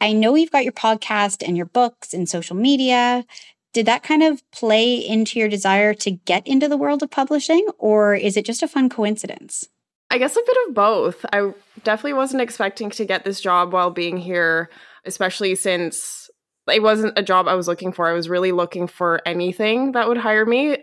I 0.00 0.12
know 0.12 0.34
you've 0.34 0.50
got 0.50 0.64
your 0.64 0.72
podcast 0.72 1.46
and 1.46 1.56
your 1.56 1.66
books 1.66 2.12
and 2.12 2.28
social 2.28 2.56
media. 2.56 3.24
Did 3.72 3.86
that 3.86 4.02
kind 4.02 4.22
of 4.22 4.42
play 4.50 4.94
into 4.96 5.38
your 5.38 5.48
desire 5.48 5.94
to 5.94 6.10
get 6.10 6.46
into 6.46 6.68
the 6.68 6.76
world 6.76 7.02
of 7.02 7.10
publishing, 7.10 7.66
or 7.78 8.14
is 8.14 8.36
it 8.36 8.44
just 8.44 8.62
a 8.62 8.68
fun 8.68 8.88
coincidence? 8.88 9.68
I 10.10 10.18
guess 10.18 10.36
a 10.36 10.40
bit 10.46 10.56
of 10.68 10.74
both. 10.74 11.26
I 11.32 11.52
definitely 11.82 12.14
wasn't 12.14 12.42
expecting 12.42 12.90
to 12.90 13.04
get 13.04 13.24
this 13.24 13.40
job 13.40 13.72
while 13.72 13.90
being 13.90 14.16
here, 14.16 14.70
especially 15.04 15.54
since 15.54 16.30
it 16.68 16.82
wasn't 16.82 17.18
a 17.18 17.22
job 17.22 17.48
I 17.48 17.54
was 17.54 17.68
looking 17.68 17.92
for. 17.92 18.06
I 18.08 18.12
was 18.12 18.28
really 18.28 18.52
looking 18.52 18.86
for 18.86 19.20
anything 19.26 19.92
that 19.92 20.08
would 20.08 20.16
hire 20.16 20.46
me, 20.46 20.78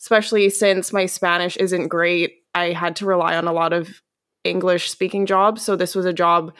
especially 0.00 0.50
since 0.50 0.92
my 0.92 1.06
Spanish 1.06 1.56
isn't 1.56 1.88
great. 1.88 2.42
I 2.54 2.72
had 2.72 2.96
to 2.96 3.06
rely 3.06 3.36
on 3.36 3.46
a 3.46 3.52
lot 3.52 3.72
of 3.72 4.00
English 4.44 4.90
speaking 4.90 5.26
jobs. 5.26 5.62
So 5.62 5.76
this 5.76 5.94
was 5.94 6.06
a 6.06 6.12
job 6.12 6.52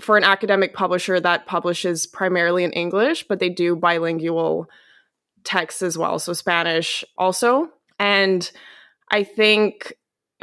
for 0.00 0.16
an 0.16 0.24
academic 0.24 0.74
publisher 0.74 1.20
that 1.20 1.46
publishes 1.46 2.06
primarily 2.06 2.64
in 2.64 2.72
English, 2.72 3.26
but 3.28 3.38
they 3.38 3.48
do 3.48 3.76
bilingual 3.76 4.68
texts 5.44 5.82
as 5.82 5.96
well, 5.96 6.18
so 6.18 6.32
Spanish 6.32 7.04
also. 7.16 7.68
And 7.98 8.50
I 9.10 9.22
think 9.24 9.92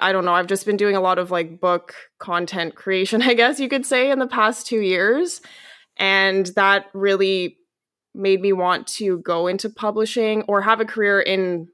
I 0.01 0.11
don't 0.11 0.25
know, 0.25 0.33
I've 0.33 0.47
just 0.47 0.65
been 0.65 0.77
doing 0.77 0.95
a 0.95 1.01
lot 1.01 1.19
of 1.19 1.31
like 1.31 1.59
book 1.59 1.95
content 2.19 2.75
creation, 2.75 3.21
I 3.31 3.33
guess 3.33 3.59
you 3.59 3.69
could 3.69 3.85
say, 3.85 4.11
in 4.11 4.19
the 4.19 4.27
past 4.27 4.67
2 4.67 4.79
years, 4.79 5.41
and 5.97 6.47
that 6.55 6.87
really 6.93 7.57
made 8.13 8.41
me 8.41 8.51
want 8.51 8.87
to 8.87 9.19
go 9.19 9.47
into 9.47 9.69
publishing 9.69 10.43
or 10.43 10.61
have 10.61 10.81
a 10.81 10.85
career 10.85 11.21
in 11.21 11.67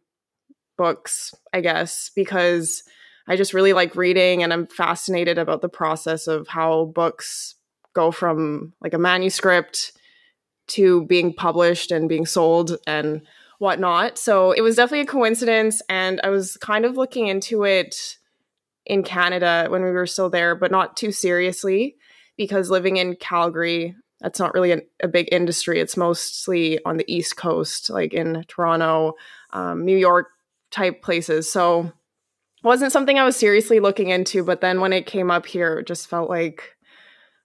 books, 0.78 1.34
I 1.54 1.62
guess, 1.62 2.12
because 2.16 2.84
I 3.28 3.36
just 3.36 3.54
really 3.54 3.74
like 3.74 3.96
reading 3.96 4.44
and 4.44 4.54
I'm 4.54 4.68
fascinated 4.68 5.38
about 5.38 5.62
the 5.62 5.70
process 5.70 6.28
of 6.28 6.48
how 6.48 6.86
books 6.86 7.56
go 7.94 8.12
from 8.12 8.74
like 8.82 8.94
a 8.94 9.00
manuscript 9.00 9.92
to 10.68 11.06
being 11.06 11.34
published 11.34 11.92
and 11.92 12.08
being 12.08 12.26
sold. 12.26 12.78
And 12.86 13.24
whatnot. 13.60 14.18
So 14.18 14.51
it 14.51 14.62
was 14.62 14.76
definitely 14.76 15.01
a 15.01 15.05
coincidence. 15.05 15.82
And 15.89 16.22
I 16.24 16.30
was 16.30 16.58
kind 16.58 16.86
of 16.86 16.97
looking 16.97 17.28
into 17.28 17.64
it 17.64 18.18
in 18.86 19.03
Canada 19.03 19.68
when 19.70 19.84
we 19.84 19.91
were 19.91 20.08
still 20.08 20.30
there, 20.30 20.55
but 20.55 20.72
not 20.72 20.95
too 20.95 21.12
seriously 21.12 21.97
because 22.38 22.70
living 22.70 22.97
in 22.97 23.16
Calgary, 23.16 23.95
that's 24.22 24.39
not 24.39 24.53
really 24.53 24.72
a, 24.72 24.82
a 25.01 25.08
big 25.08 25.28
industry. 25.32 25.80
It's 25.80 25.97
mostly 25.97 26.84
on 26.86 26.97
the 26.97 27.14
East 27.14 27.36
Coast, 27.36 27.89
like 27.89 28.14
in 28.14 28.43
Toronto, 28.47 29.14
um, 29.51 29.86
New 29.86 29.97
York 29.97 30.28
type 30.72 31.01
places. 31.01 31.51
So 31.51 31.91
wasn't 32.64 32.91
something 32.91 33.18
I 33.18 33.26
was 33.26 33.36
seriously 33.36 33.80
looking 33.80 34.10
into. 34.10 34.43
But 34.43 34.62
then 34.62 34.82
when 34.82 34.93
it 34.93 35.05
came 35.05 35.32
up 35.32 35.45
here, 35.45 35.80
it 35.80 35.88
just 35.88 36.08
felt 36.08 36.30
like 36.30 36.76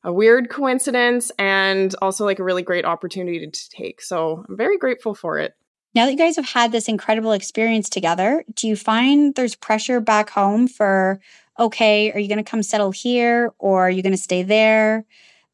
a 0.04 0.12
weird 0.12 0.50
coincidence 0.50 1.30
and 1.38 1.94
also 2.02 2.24
like 2.24 2.38
a 2.38 2.44
really 2.44 2.62
great 2.62 2.84
opportunity 2.84 3.46
to 3.46 3.70
take. 3.70 4.02
So 4.02 4.44
I'm 4.48 4.56
very 4.56 4.78
grateful 4.78 5.14
for 5.14 5.38
it. 5.38 5.54
Now 5.94 6.06
that 6.06 6.12
you 6.12 6.18
guys 6.18 6.36
have 6.36 6.46
had 6.46 6.72
this 6.72 6.88
incredible 6.88 7.32
experience 7.32 7.88
together, 7.88 8.44
do 8.54 8.66
you 8.66 8.76
find 8.76 9.34
there's 9.34 9.54
pressure 9.54 10.00
back 10.00 10.30
home 10.30 10.66
for, 10.66 11.20
okay, 11.58 12.10
are 12.12 12.18
you 12.18 12.28
going 12.28 12.42
to 12.42 12.50
come 12.50 12.62
settle 12.62 12.92
here 12.92 13.52
or 13.58 13.82
are 13.82 13.90
you 13.90 14.02
going 14.02 14.14
to 14.14 14.18
stay 14.18 14.42
there? 14.42 15.04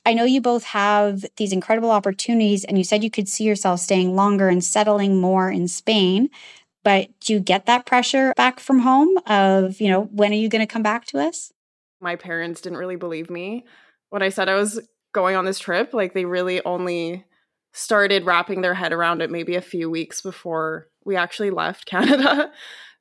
I 0.06 0.14
know 0.14 0.24
you 0.24 0.40
both 0.40 0.64
have 0.64 1.24
these 1.36 1.52
incredible 1.52 1.90
opportunities, 1.90 2.64
and 2.64 2.78
you 2.78 2.84
said 2.84 3.04
you 3.04 3.10
could 3.10 3.28
see 3.28 3.44
yourself 3.44 3.80
staying 3.80 4.16
longer 4.16 4.48
and 4.48 4.64
settling 4.64 5.20
more 5.20 5.50
in 5.50 5.68
Spain. 5.68 6.30
But 6.82 7.08
do 7.20 7.34
you 7.34 7.40
get 7.40 7.66
that 7.66 7.84
pressure 7.84 8.32
back 8.36 8.60
from 8.60 8.78
home 8.78 9.18
of, 9.26 9.80
you 9.80 9.88
know, 9.90 10.04
when 10.04 10.32
are 10.32 10.36
you 10.36 10.48
going 10.48 10.66
to 10.66 10.72
come 10.72 10.84
back 10.84 11.04
to 11.06 11.18
us? 11.18 11.52
My 12.00 12.16
parents 12.16 12.62
didn't 12.62 12.78
really 12.78 12.96
believe 12.96 13.28
me 13.28 13.66
when 14.08 14.22
I 14.22 14.30
said 14.30 14.48
I 14.48 14.54
was 14.54 14.80
going 15.12 15.36
on 15.36 15.44
this 15.44 15.58
trip. 15.58 15.92
Like, 15.92 16.14
they 16.14 16.24
really 16.24 16.64
only 16.64 17.26
started 17.72 18.24
wrapping 18.24 18.60
their 18.60 18.74
head 18.74 18.92
around 18.92 19.22
it 19.22 19.30
maybe 19.30 19.54
a 19.54 19.60
few 19.60 19.90
weeks 19.90 20.20
before 20.20 20.88
we 21.04 21.16
actually 21.16 21.50
left 21.50 21.86
Canada. 21.90 22.50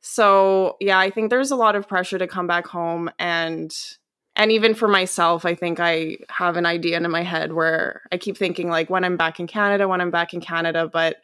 So, 0.02 0.78
yeah, 0.80 1.00
I 1.00 1.10
think 1.10 1.30
there's 1.30 1.52
a 1.52 1.56
lot 1.56 1.76
of 1.76 1.88
pressure 1.88 2.18
to 2.20 2.28
come 2.28 2.48
back 2.48 2.68
home 2.68 3.10
and 3.20 3.76
and 4.38 4.52
even 4.52 4.76
for 4.76 4.88
myself, 4.88 5.46
I 5.46 5.56
think 5.56 5.80
I 5.80 6.18
have 6.30 6.58
an 6.58 6.68
idea 6.68 6.96
in 6.96 7.10
my 7.10 7.24
head 7.24 7.54
where 7.54 8.04
I 8.12 8.18
keep 8.18 8.38
thinking 8.38 8.70
like 8.70 8.88
when 8.88 9.04
I'm 9.04 9.18
back 9.18 9.40
in 9.40 9.48
Canada, 9.48 9.88
when 9.88 10.00
I'm 10.00 10.12
back 10.12 10.32
in 10.32 10.42
Canada, 10.42 10.88
but 10.88 11.18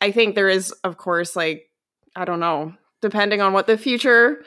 I 0.00 0.10
think 0.10 0.34
there 0.34 0.48
is 0.48 0.72
of 0.82 0.96
course 0.96 1.36
like 1.36 1.70
I 2.16 2.24
don't 2.24 2.40
know, 2.40 2.74
depending 3.00 3.40
on 3.40 3.52
what 3.52 3.68
the 3.68 3.78
future 3.78 4.42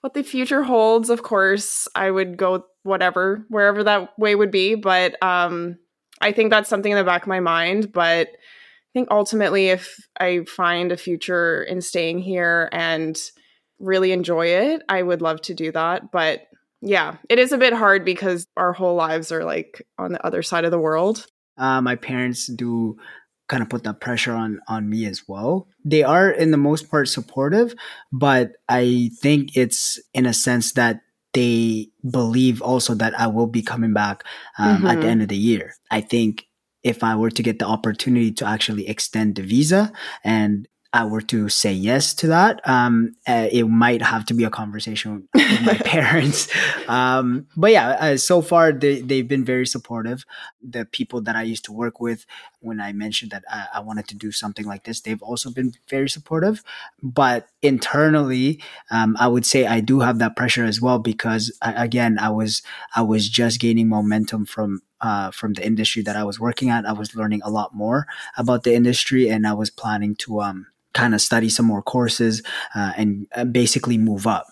what 0.00 0.14
the 0.14 0.22
future 0.22 0.62
holds, 0.62 1.10
of 1.10 1.22
course, 1.22 1.88
I 1.94 2.10
would 2.10 2.36
go 2.36 2.64
whatever 2.84 3.44
wherever 3.48 3.82
that 3.82 4.16
way 4.16 4.36
would 4.36 4.52
be, 4.52 4.76
but 4.76 5.20
um 5.22 5.76
I 6.20 6.32
think 6.32 6.50
that's 6.50 6.68
something 6.68 6.92
in 6.92 6.98
the 6.98 7.04
back 7.04 7.22
of 7.22 7.28
my 7.28 7.40
mind, 7.40 7.92
but 7.92 8.28
I 8.28 8.92
think 8.92 9.08
ultimately 9.10 9.68
if 9.68 9.96
I 10.18 10.44
find 10.44 10.92
a 10.92 10.96
future 10.96 11.62
in 11.62 11.80
staying 11.80 12.20
here 12.20 12.68
and 12.72 13.18
really 13.78 14.12
enjoy 14.12 14.48
it, 14.48 14.82
I 14.88 15.02
would 15.02 15.22
love 15.22 15.40
to 15.42 15.54
do 15.54 15.72
that, 15.72 16.10
but 16.10 16.42
yeah, 16.82 17.16
it 17.28 17.38
is 17.38 17.52
a 17.52 17.58
bit 17.58 17.72
hard 17.72 18.04
because 18.04 18.46
our 18.56 18.72
whole 18.72 18.94
lives 18.94 19.32
are 19.32 19.44
like 19.44 19.86
on 19.98 20.12
the 20.12 20.26
other 20.26 20.42
side 20.42 20.64
of 20.64 20.70
the 20.70 20.78
world. 20.78 21.26
Uh, 21.58 21.80
my 21.80 21.94
parents 21.94 22.46
do 22.46 22.96
kind 23.48 23.62
of 23.62 23.68
put 23.68 23.82
that 23.84 24.00
pressure 24.00 24.32
on 24.32 24.60
on 24.68 24.88
me 24.88 25.04
as 25.04 25.24
well. 25.28 25.68
They 25.84 26.02
are 26.02 26.30
in 26.30 26.52
the 26.52 26.56
most 26.56 26.90
part 26.90 27.08
supportive, 27.08 27.74
but 28.12 28.52
I 28.68 29.10
think 29.20 29.56
it's 29.56 30.00
in 30.14 30.24
a 30.24 30.32
sense 30.32 30.72
that 30.72 31.00
they 31.32 31.88
believe 32.08 32.60
also 32.62 32.94
that 32.94 33.18
I 33.18 33.26
will 33.26 33.46
be 33.46 33.62
coming 33.62 33.92
back 33.92 34.24
um, 34.58 34.78
mm-hmm. 34.78 34.86
at 34.86 34.94
the 34.94 35.00
mm-hmm. 35.00 35.08
end 35.08 35.22
of 35.22 35.28
the 35.28 35.36
year. 35.36 35.74
I 35.90 36.00
think 36.00 36.46
if 36.82 37.04
I 37.04 37.14
were 37.14 37.30
to 37.30 37.42
get 37.42 37.58
the 37.58 37.66
opportunity 37.66 38.32
to 38.32 38.46
actually 38.46 38.88
extend 38.88 39.36
the 39.36 39.42
visa 39.42 39.92
and 40.24 40.66
I 40.92 41.04
were 41.04 41.20
to 41.22 41.48
say 41.48 41.72
yes 41.72 42.14
to 42.14 42.26
that, 42.28 42.60
um, 42.68 43.14
uh, 43.28 43.46
it 43.52 43.64
might 43.64 44.02
have 44.02 44.24
to 44.26 44.34
be 44.34 44.42
a 44.42 44.50
conversation 44.50 45.28
with 45.32 45.62
my 45.62 45.74
parents. 45.84 46.48
Um, 46.88 47.46
but 47.56 47.70
yeah, 47.70 47.90
uh, 47.90 48.16
so 48.16 48.42
far 48.42 48.72
they, 48.72 49.00
they've 49.00 49.26
been 49.26 49.44
very 49.44 49.68
supportive. 49.68 50.24
The 50.60 50.84
people 50.84 51.20
that 51.22 51.36
I 51.36 51.42
used 51.42 51.64
to 51.66 51.72
work 51.72 52.00
with, 52.00 52.26
when 52.58 52.80
I 52.80 52.92
mentioned 52.92 53.30
that 53.30 53.44
I, 53.48 53.66
I 53.74 53.80
wanted 53.80 54.08
to 54.08 54.16
do 54.16 54.32
something 54.32 54.66
like 54.66 54.82
this, 54.82 55.00
they've 55.00 55.22
also 55.22 55.52
been 55.52 55.74
very 55.88 56.08
supportive. 56.08 56.64
But 57.00 57.46
internally, 57.62 58.60
um, 58.90 59.16
I 59.20 59.28
would 59.28 59.46
say 59.46 59.66
I 59.66 59.78
do 59.78 60.00
have 60.00 60.18
that 60.18 60.34
pressure 60.34 60.64
as 60.64 60.80
well 60.80 60.98
because 60.98 61.56
I, 61.62 61.84
again, 61.84 62.18
I 62.18 62.30
was 62.30 62.62
I 62.96 63.02
was 63.02 63.28
just 63.28 63.60
gaining 63.60 63.88
momentum 63.88 64.44
from 64.44 64.82
uh, 65.00 65.30
from 65.30 65.54
the 65.54 65.64
industry 65.64 66.02
that 66.02 66.16
I 66.16 66.24
was 66.24 66.40
working 66.40 66.68
at. 66.68 66.84
I 66.84 66.92
was 66.92 67.14
learning 67.14 67.42
a 67.44 67.50
lot 67.50 67.74
more 67.74 68.06
about 68.36 68.64
the 68.64 68.74
industry, 68.74 69.28
and 69.28 69.46
I 69.46 69.52
was 69.54 69.70
planning 69.70 70.14
to 70.16 70.42
um, 70.42 70.66
kind 70.94 71.14
of 71.14 71.20
study 71.20 71.48
some 71.48 71.66
more 71.66 71.82
courses 71.82 72.42
uh, 72.74 72.92
and 72.96 73.26
uh, 73.34 73.44
basically 73.44 73.98
move 73.98 74.26
up. 74.26 74.46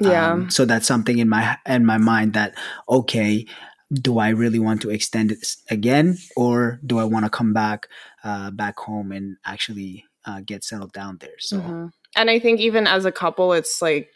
Yeah. 0.00 0.32
Um, 0.32 0.50
so 0.50 0.64
that's 0.64 0.86
something 0.86 1.18
in 1.18 1.28
my 1.28 1.58
in 1.66 1.84
my 1.84 1.98
mind 1.98 2.32
that 2.32 2.54
okay, 2.88 3.46
do 3.92 4.18
I 4.18 4.30
really 4.30 4.58
want 4.58 4.80
to 4.82 4.90
extend 4.90 5.32
it 5.32 5.56
again, 5.68 6.16
or 6.36 6.80
do 6.84 6.98
I 6.98 7.04
want 7.04 7.26
to 7.26 7.30
come 7.30 7.52
back 7.52 7.88
uh, 8.24 8.50
back 8.50 8.78
home 8.78 9.12
and 9.12 9.36
actually 9.44 10.04
uh, 10.24 10.40
get 10.44 10.64
settled 10.64 10.92
down 10.92 11.18
there? 11.20 11.38
So, 11.38 11.58
mm-hmm. 11.58 11.86
and 12.16 12.30
I 12.30 12.38
think 12.38 12.60
even 12.60 12.86
as 12.86 13.04
a 13.04 13.12
couple, 13.12 13.52
it's 13.52 13.82
like 13.82 14.08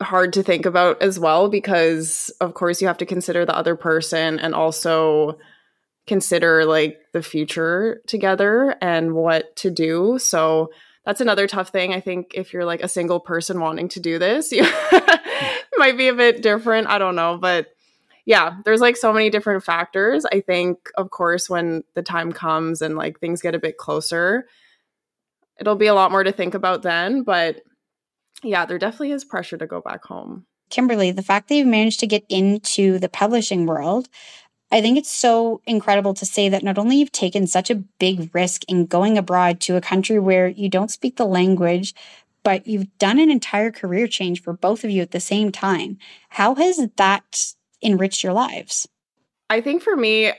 hard 0.00 0.32
to 0.32 0.42
think 0.42 0.64
about 0.64 1.02
as 1.02 1.18
well 1.18 1.48
because 1.48 2.30
of 2.40 2.54
course 2.54 2.80
you 2.80 2.86
have 2.86 2.96
to 2.98 3.06
consider 3.06 3.44
the 3.44 3.54
other 3.54 3.76
person 3.76 4.38
and 4.38 4.54
also 4.54 5.38
consider 6.06 6.64
like 6.64 6.98
the 7.12 7.22
future 7.22 8.00
together 8.06 8.76
and 8.80 9.14
what 9.14 9.54
to 9.56 9.70
do. 9.70 10.18
So 10.18 10.70
that's 11.04 11.20
another 11.20 11.46
tough 11.46 11.70
thing. 11.70 11.92
I 11.92 12.00
think 12.00 12.32
if 12.34 12.52
you're 12.52 12.64
like 12.64 12.82
a 12.82 12.88
single 12.88 13.20
person 13.20 13.60
wanting 13.60 13.88
to 13.90 14.00
do 14.00 14.18
this, 14.18 14.52
you 14.52 14.64
might 15.76 15.96
be 15.96 16.08
a 16.08 16.14
bit 16.14 16.42
different. 16.42 16.88
I 16.88 16.98
don't 16.98 17.16
know, 17.16 17.38
but 17.38 17.68
yeah, 18.26 18.56
there's 18.64 18.80
like 18.80 18.96
so 18.96 19.12
many 19.12 19.30
different 19.30 19.64
factors. 19.64 20.24
I 20.24 20.40
think 20.40 20.90
of 20.96 21.10
course 21.10 21.48
when 21.48 21.84
the 21.94 22.02
time 22.02 22.32
comes 22.32 22.82
and 22.82 22.96
like 22.96 23.18
things 23.18 23.42
get 23.42 23.54
a 23.54 23.58
bit 23.58 23.76
closer, 23.76 24.46
it'll 25.58 25.76
be 25.76 25.86
a 25.86 25.94
lot 25.94 26.10
more 26.10 26.24
to 26.24 26.32
think 26.32 26.54
about 26.54 26.82
then, 26.82 27.22
but 27.22 27.62
yeah, 28.42 28.66
there 28.66 28.78
definitely 28.78 29.12
is 29.12 29.24
pressure 29.24 29.58
to 29.58 29.66
go 29.66 29.80
back 29.80 30.04
home. 30.04 30.46
Kimberly, 30.70 31.10
the 31.10 31.22
fact 31.22 31.48
that 31.48 31.56
you've 31.56 31.66
managed 31.66 32.00
to 32.00 32.06
get 32.06 32.24
into 32.28 32.98
the 32.98 33.08
publishing 33.08 33.66
world, 33.66 34.08
I 34.72 34.80
think 34.80 34.98
it's 34.98 35.10
so 35.10 35.60
incredible 35.66 36.14
to 36.14 36.24
say 36.24 36.48
that 36.48 36.62
not 36.62 36.78
only 36.78 36.96
you've 36.96 37.12
taken 37.12 37.46
such 37.46 37.70
a 37.70 37.82
big 37.98 38.32
risk 38.34 38.62
in 38.68 38.86
going 38.86 39.18
abroad 39.18 39.60
to 39.62 39.76
a 39.76 39.80
country 39.80 40.18
where 40.18 40.48
you 40.48 40.68
don't 40.68 40.90
speak 40.90 41.16
the 41.16 41.26
language, 41.26 41.94
but 42.42 42.66
you've 42.66 42.96
done 42.98 43.18
an 43.18 43.30
entire 43.30 43.70
career 43.70 44.06
change 44.06 44.42
for 44.42 44.52
both 44.52 44.84
of 44.84 44.90
you 44.90 45.02
at 45.02 45.10
the 45.10 45.20
same 45.20 45.50
time. 45.50 45.98
How 46.28 46.54
has 46.54 46.80
that 46.96 47.46
enriched 47.82 48.22
your 48.22 48.32
lives? 48.32 48.88
I 49.48 49.60
think 49.60 49.82
for 49.82 49.96
me, 49.96 50.32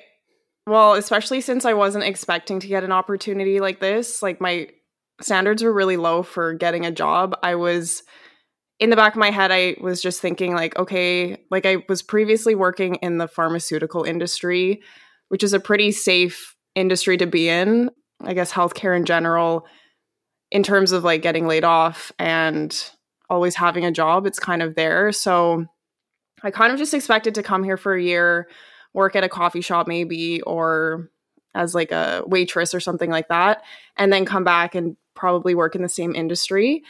well, 0.65 0.93
especially 0.93 1.41
since 1.41 1.65
I 1.65 1.73
wasn't 1.73 2.05
expecting 2.05 2.59
to 2.61 2.67
get 2.67 2.84
an 2.84 2.91
opportunity 2.91 3.59
like 3.59 3.79
this, 3.79 4.21
like 4.21 4.39
my 4.39 4.69
standards 5.19 5.63
were 5.63 5.73
really 5.73 5.97
low 5.97 6.23
for 6.23 6.53
getting 6.53 6.86
a 6.86 6.91
job. 6.91 7.38
I 7.43 7.55
was 7.55 8.03
in 8.82 8.89
the 8.89 8.95
back 8.95 9.13
of 9.13 9.19
my 9.19 9.29
head, 9.29 9.51
I 9.51 9.77
was 9.79 10.01
just 10.01 10.19
thinking, 10.21 10.55
like, 10.55 10.75
okay, 10.75 11.38
like 11.51 11.67
I 11.67 11.86
was 11.88 12.01
previously 12.01 12.55
working 12.55 12.95
in 12.95 13.19
the 13.19 13.27
pharmaceutical 13.27 14.03
industry, 14.03 14.82
which 15.29 15.43
is 15.43 15.53
a 15.53 15.59
pretty 15.59 15.91
safe 15.91 16.55
industry 16.73 17.15
to 17.17 17.27
be 17.27 17.47
in. 17.47 17.91
I 18.23 18.34
guess 18.34 18.51
healthcare 18.51 18.97
in 18.97 19.05
general, 19.05 19.67
in 20.51 20.63
terms 20.63 20.91
of 20.91 21.03
like 21.03 21.21
getting 21.21 21.47
laid 21.47 21.63
off 21.63 22.11
and 22.19 22.91
always 23.29 23.55
having 23.55 23.86
a 23.86 23.91
job, 23.91 24.25
it's 24.25 24.39
kind 24.39 24.63
of 24.63 24.75
there. 24.75 25.11
So 25.11 25.65
I 26.43 26.49
kind 26.51 26.73
of 26.73 26.79
just 26.79 26.93
expected 26.93 27.36
to 27.36 27.43
come 27.43 27.63
here 27.63 27.77
for 27.77 27.93
a 27.93 28.01
year, 28.01 28.47
work 28.93 29.15
at 29.15 29.23
a 29.23 29.29
coffee 29.29 29.61
shop 29.61 29.88
maybe, 29.88 30.41
or 30.41 31.09
as 31.53 31.75
like 31.75 31.91
a 31.91 32.23
waitress 32.25 32.73
or 32.73 32.79
something 32.79 33.11
like 33.11 33.27
that, 33.27 33.63
and 33.95 34.11
then 34.11 34.25
come 34.25 34.43
back 34.43 34.73
and 34.73 34.97
probably 35.15 35.53
work 35.53 35.75
in 35.75 35.82
the 35.84 35.89
same 35.89 36.15
industry. 36.15 36.84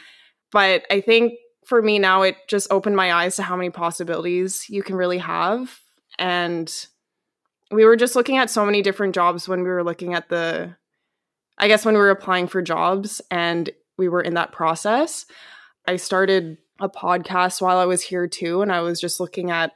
But 0.52 0.84
I 0.90 1.00
think 1.00 1.34
for 1.72 1.80
me 1.80 1.98
now 1.98 2.20
it 2.20 2.36
just 2.48 2.70
opened 2.70 2.96
my 2.96 3.10
eyes 3.14 3.36
to 3.36 3.42
how 3.42 3.56
many 3.56 3.70
possibilities 3.70 4.68
you 4.68 4.82
can 4.82 4.94
really 4.94 5.16
have. 5.16 5.80
And 6.18 6.70
we 7.70 7.86
were 7.86 7.96
just 7.96 8.14
looking 8.14 8.36
at 8.36 8.50
so 8.50 8.66
many 8.66 8.82
different 8.82 9.14
jobs 9.14 9.48
when 9.48 9.62
we 9.62 9.70
were 9.70 9.82
looking 9.82 10.12
at 10.12 10.28
the 10.28 10.76
i 11.56 11.68
guess 11.68 11.86
when 11.86 11.94
we 11.94 12.00
were 12.00 12.10
applying 12.10 12.46
for 12.46 12.60
jobs 12.60 13.22
and 13.30 13.70
we 13.96 14.06
were 14.06 14.20
in 14.20 14.34
that 14.34 14.52
process. 14.52 15.24
I 15.88 15.96
started 15.96 16.58
a 16.78 16.90
podcast 16.90 17.62
while 17.62 17.78
i 17.78 17.86
was 17.86 18.02
here 18.02 18.28
too 18.28 18.60
and 18.60 18.70
i 18.70 18.82
was 18.82 19.00
just 19.00 19.18
looking 19.18 19.50
at 19.50 19.72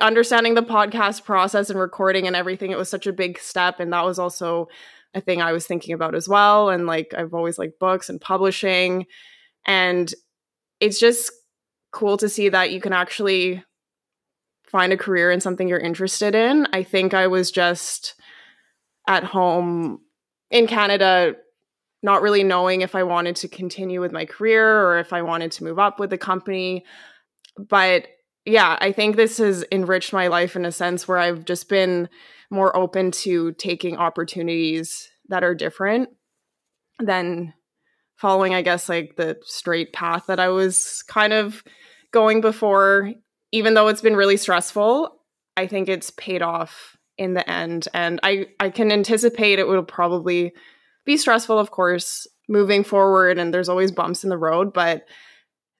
understanding 0.00 0.54
the 0.54 0.62
podcast 0.62 1.24
process 1.24 1.68
and 1.68 1.78
recording 1.78 2.26
and 2.26 2.34
everything. 2.34 2.70
It 2.70 2.78
was 2.78 2.88
such 2.88 3.06
a 3.06 3.12
big 3.12 3.38
step 3.38 3.78
and 3.78 3.92
that 3.92 4.06
was 4.06 4.18
also 4.18 4.68
a 5.12 5.20
thing 5.20 5.42
i 5.42 5.52
was 5.52 5.66
thinking 5.66 5.92
about 5.92 6.14
as 6.14 6.30
well. 6.30 6.70
And 6.70 6.86
like 6.86 7.12
i've 7.12 7.34
always 7.34 7.58
liked 7.58 7.78
books 7.78 8.08
and 8.08 8.18
publishing. 8.18 9.04
And 9.66 10.14
it's 10.80 10.98
just 10.98 11.30
cool 11.92 12.16
to 12.16 12.28
see 12.28 12.48
that 12.48 12.70
you 12.70 12.80
can 12.80 12.92
actually 12.92 13.62
find 14.66 14.92
a 14.92 14.96
career 14.96 15.30
in 15.30 15.40
something 15.40 15.68
you're 15.68 15.78
interested 15.78 16.34
in. 16.34 16.66
I 16.72 16.82
think 16.82 17.12
I 17.12 17.26
was 17.26 17.50
just 17.50 18.14
at 19.08 19.24
home 19.24 20.00
in 20.50 20.66
Canada 20.66 21.34
not 22.02 22.22
really 22.22 22.44
knowing 22.44 22.80
if 22.80 22.94
I 22.94 23.02
wanted 23.02 23.36
to 23.36 23.48
continue 23.48 24.00
with 24.00 24.12
my 24.12 24.24
career 24.24 24.86
or 24.86 24.98
if 24.98 25.12
I 25.12 25.22
wanted 25.22 25.52
to 25.52 25.64
move 25.64 25.78
up 25.78 26.00
with 26.00 26.10
the 26.10 26.18
company. 26.18 26.84
But 27.58 28.06
yeah, 28.46 28.78
I 28.80 28.92
think 28.92 29.16
this 29.16 29.38
has 29.38 29.64
enriched 29.70 30.12
my 30.12 30.28
life 30.28 30.56
in 30.56 30.64
a 30.64 30.72
sense 30.72 31.06
where 31.06 31.18
I've 31.18 31.44
just 31.44 31.68
been 31.68 32.08
more 32.50 32.74
open 32.74 33.10
to 33.10 33.52
taking 33.52 33.96
opportunities 33.96 35.10
that 35.28 35.44
are 35.44 35.54
different 35.54 36.08
than 36.98 37.52
following, 38.20 38.54
I 38.54 38.60
guess, 38.60 38.88
like 38.88 39.16
the 39.16 39.38
straight 39.44 39.94
path 39.94 40.26
that 40.26 40.38
I 40.38 40.50
was 40.50 41.02
kind 41.08 41.32
of 41.32 41.64
going 42.12 42.42
before. 42.42 43.12
Even 43.50 43.74
though 43.74 43.88
it's 43.88 44.02
been 44.02 44.14
really 44.14 44.36
stressful, 44.36 45.16
I 45.56 45.66
think 45.66 45.88
it's 45.88 46.10
paid 46.10 46.42
off 46.42 46.98
in 47.16 47.32
the 47.32 47.48
end. 47.50 47.88
And 47.94 48.20
I, 48.22 48.48
I 48.60 48.68
can 48.68 48.92
anticipate 48.92 49.58
it 49.58 49.66
will 49.66 49.82
probably 49.82 50.52
be 51.06 51.16
stressful, 51.16 51.58
of 51.58 51.70
course, 51.70 52.26
moving 52.46 52.84
forward, 52.84 53.38
and 53.38 53.54
there's 53.54 53.70
always 53.70 53.90
bumps 53.90 54.22
in 54.22 54.28
the 54.28 54.36
road, 54.36 54.74
but 54.74 55.06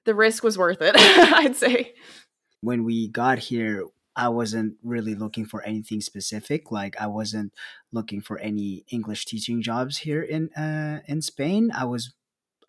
the 0.05 0.15
risk 0.15 0.43
was 0.43 0.57
worth 0.57 0.81
it, 0.81 0.95
I'd 0.97 1.55
say. 1.55 1.93
When 2.61 2.83
we 2.83 3.07
got 3.07 3.37
here, 3.37 3.85
I 4.15 4.29
wasn't 4.29 4.75
really 4.83 5.15
looking 5.15 5.45
for 5.45 5.61
anything 5.61 6.01
specific. 6.01 6.71
Like 6.71 6.99
I 6.99 7.07
wasn't 7.07 7.53
looking 7.91 8.19
for 8.19 8.39
any 8.39 8.83
English 8.89 9.25
teaching 9.25 9.61
jobs 9.61 9.99
here 9.99 10.21
in 10.21 10.49
uh, 10.53 10.99
in 11.05 11.21
Spain. 11.21 11.71
I 11.71 11.85
was 11.85 12.13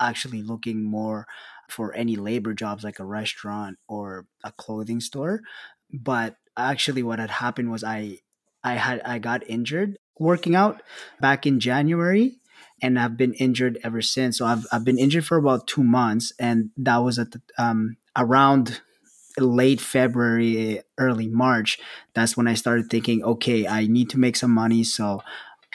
actually 0.00 0.42
looking 0.42 0.84
more 0.84 1.26
for 1.68 1.94
any 1.94 2.16
labor 2.16 2.54
jobs 2.54 2.84
like 2.84 2.98
a 2.98 3.04
restaurant 3.04 3.78
or 3.88 4.26
a 4.44 4.52
clothing 4.52 5.00
store. 5.00 5.40
But 5.92 6.36
actually, 6.56 7.02
what 7.02 7.18
had 7.18 7.30
happened 7.30 7.70
was 7.70 7.84
I 7.84 8.18
I 8.64 8.74
had 8.74 9.00
I 9.04 9.18
got 9.18 9.48
injured 9.48 9.98
working 10.18 10.54
out 10.54 10.82
back 11.20 11.46
in 11.46 11.58
January 11.60 12.36
and 12.82 12.98
I've 12.98 13.16
been 13.16 13.34
injured 13.34 13.78
ever 13.82 14.02
since. 14.02 14.38
So 14.38 14.44
I've 14.44 14.66
I've 14.72 14.84
been 14.84 14.98
injured 14.98 15.24
for 15.24 15.36
about 15.36 15.66
two 15.66 15.84
months, 15.84 16.32
and 16.38 16.70
that 16.76 16.98
was 16.98 17.18
at 17.18 17.30
the, 17.30 17.40
um, 17.58 17.96
around 18.16 18.80
late 19.38 19.80
February, 19.80 20.82
early 20.98 21.28
March. 21.28 21.78
That's 22.14 22.36
when 22.36 22.46
I 22.48 22.54
started 22.54 22.90
thinking, 22.90 23.22
okay, 23.24 23.66
I 23.66 23.86
need 23.86 24.10
to 24.10 24.18
make 24.18 24.36
some 24.36 24.50
money. 24.50 24.84
So 24.84 25.22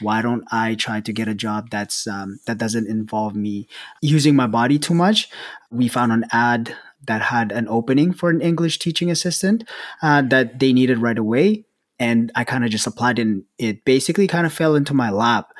why 0.02 0.22
don't 0.22 0.44
I 0.52 0.76
try 0.76 1.02
to 1.02 1.14
get 1.14 1.28
a 1.28 1.34
job 1.34 1.70
that's 1.70 2.08
um, 2.08 2.40
that 2.46 2.58
doesn't 2.58 2.88
involve 2.88 3.36
me 3.36 3.68
using 4.02 4.36
my 4.36 4.48
body 4.48 4.80
too 4.80 4.94
much? 4.94 5.30
We 5.72 5.88
found 5.88 6.12
an 6.12 6.26
ad 6.32 6.76
that 7.08 7.22
had 7.22 7.52
an 7.52 7.68
opening 7.68 8.14
for 8.14 8.30
an 8.30 8.42
English 8.42 8.80
teaching 8.80 9.10
assistant 9.10 9.64
uh, 10.02 10.22
that 10.24 10.60
they 10.60 10.74
needed 10.74 11.00
right 11.00 11.18
away. 11.18 11.66
And 12.00 12.32
I 12.36 12.44
kind 12.44 12.64
of 12.64 12.70
just 12.70 12.86
applied 12.86 13.18
and 13.18 13.44
it 13.58 13.84
basically 13.86 14.28
kind 14.28 14.46
of 14.46 14.54
fell 14.54 14.76
into 14.76 14.94
my 14.94 15.10
lap 15.10 15.52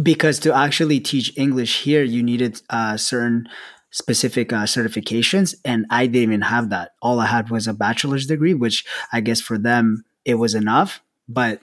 because 0.00 0.38
to 0.40 0.54
actually 0.54 1.00
teach 1.00 1.32
English 1.36 1.82
here, 1.82 2.02
you 2.02 2.22
needed 2.22 2.60
uh, 2.70 2.96
certain 2.96 3.48
specific 3.90 4.52
uh, 4.52 4.64
certifications, 4.64 5.54
and 5.64 5.86
I 5.88 6.06
didn't 6.06 6.22
even 6.22 6.42
have 6.42 6.68
that. 6.70 6.92
All 7.00 7.18
I 7.18 7.26
had 7.26 7.50
was 7.50 7.66
a 7.66 7.72
bachelor's 7.72 8.26
degree, 8.26 8.52
which 8.52 8.84
I 9.12 9.20
guess 9.20 9.40
for 9.40 9.56
them 9.56 10.04
it 10.24 10.34
was 10.34 10.54
enough. 10.54 11.00
But 11.28 11.62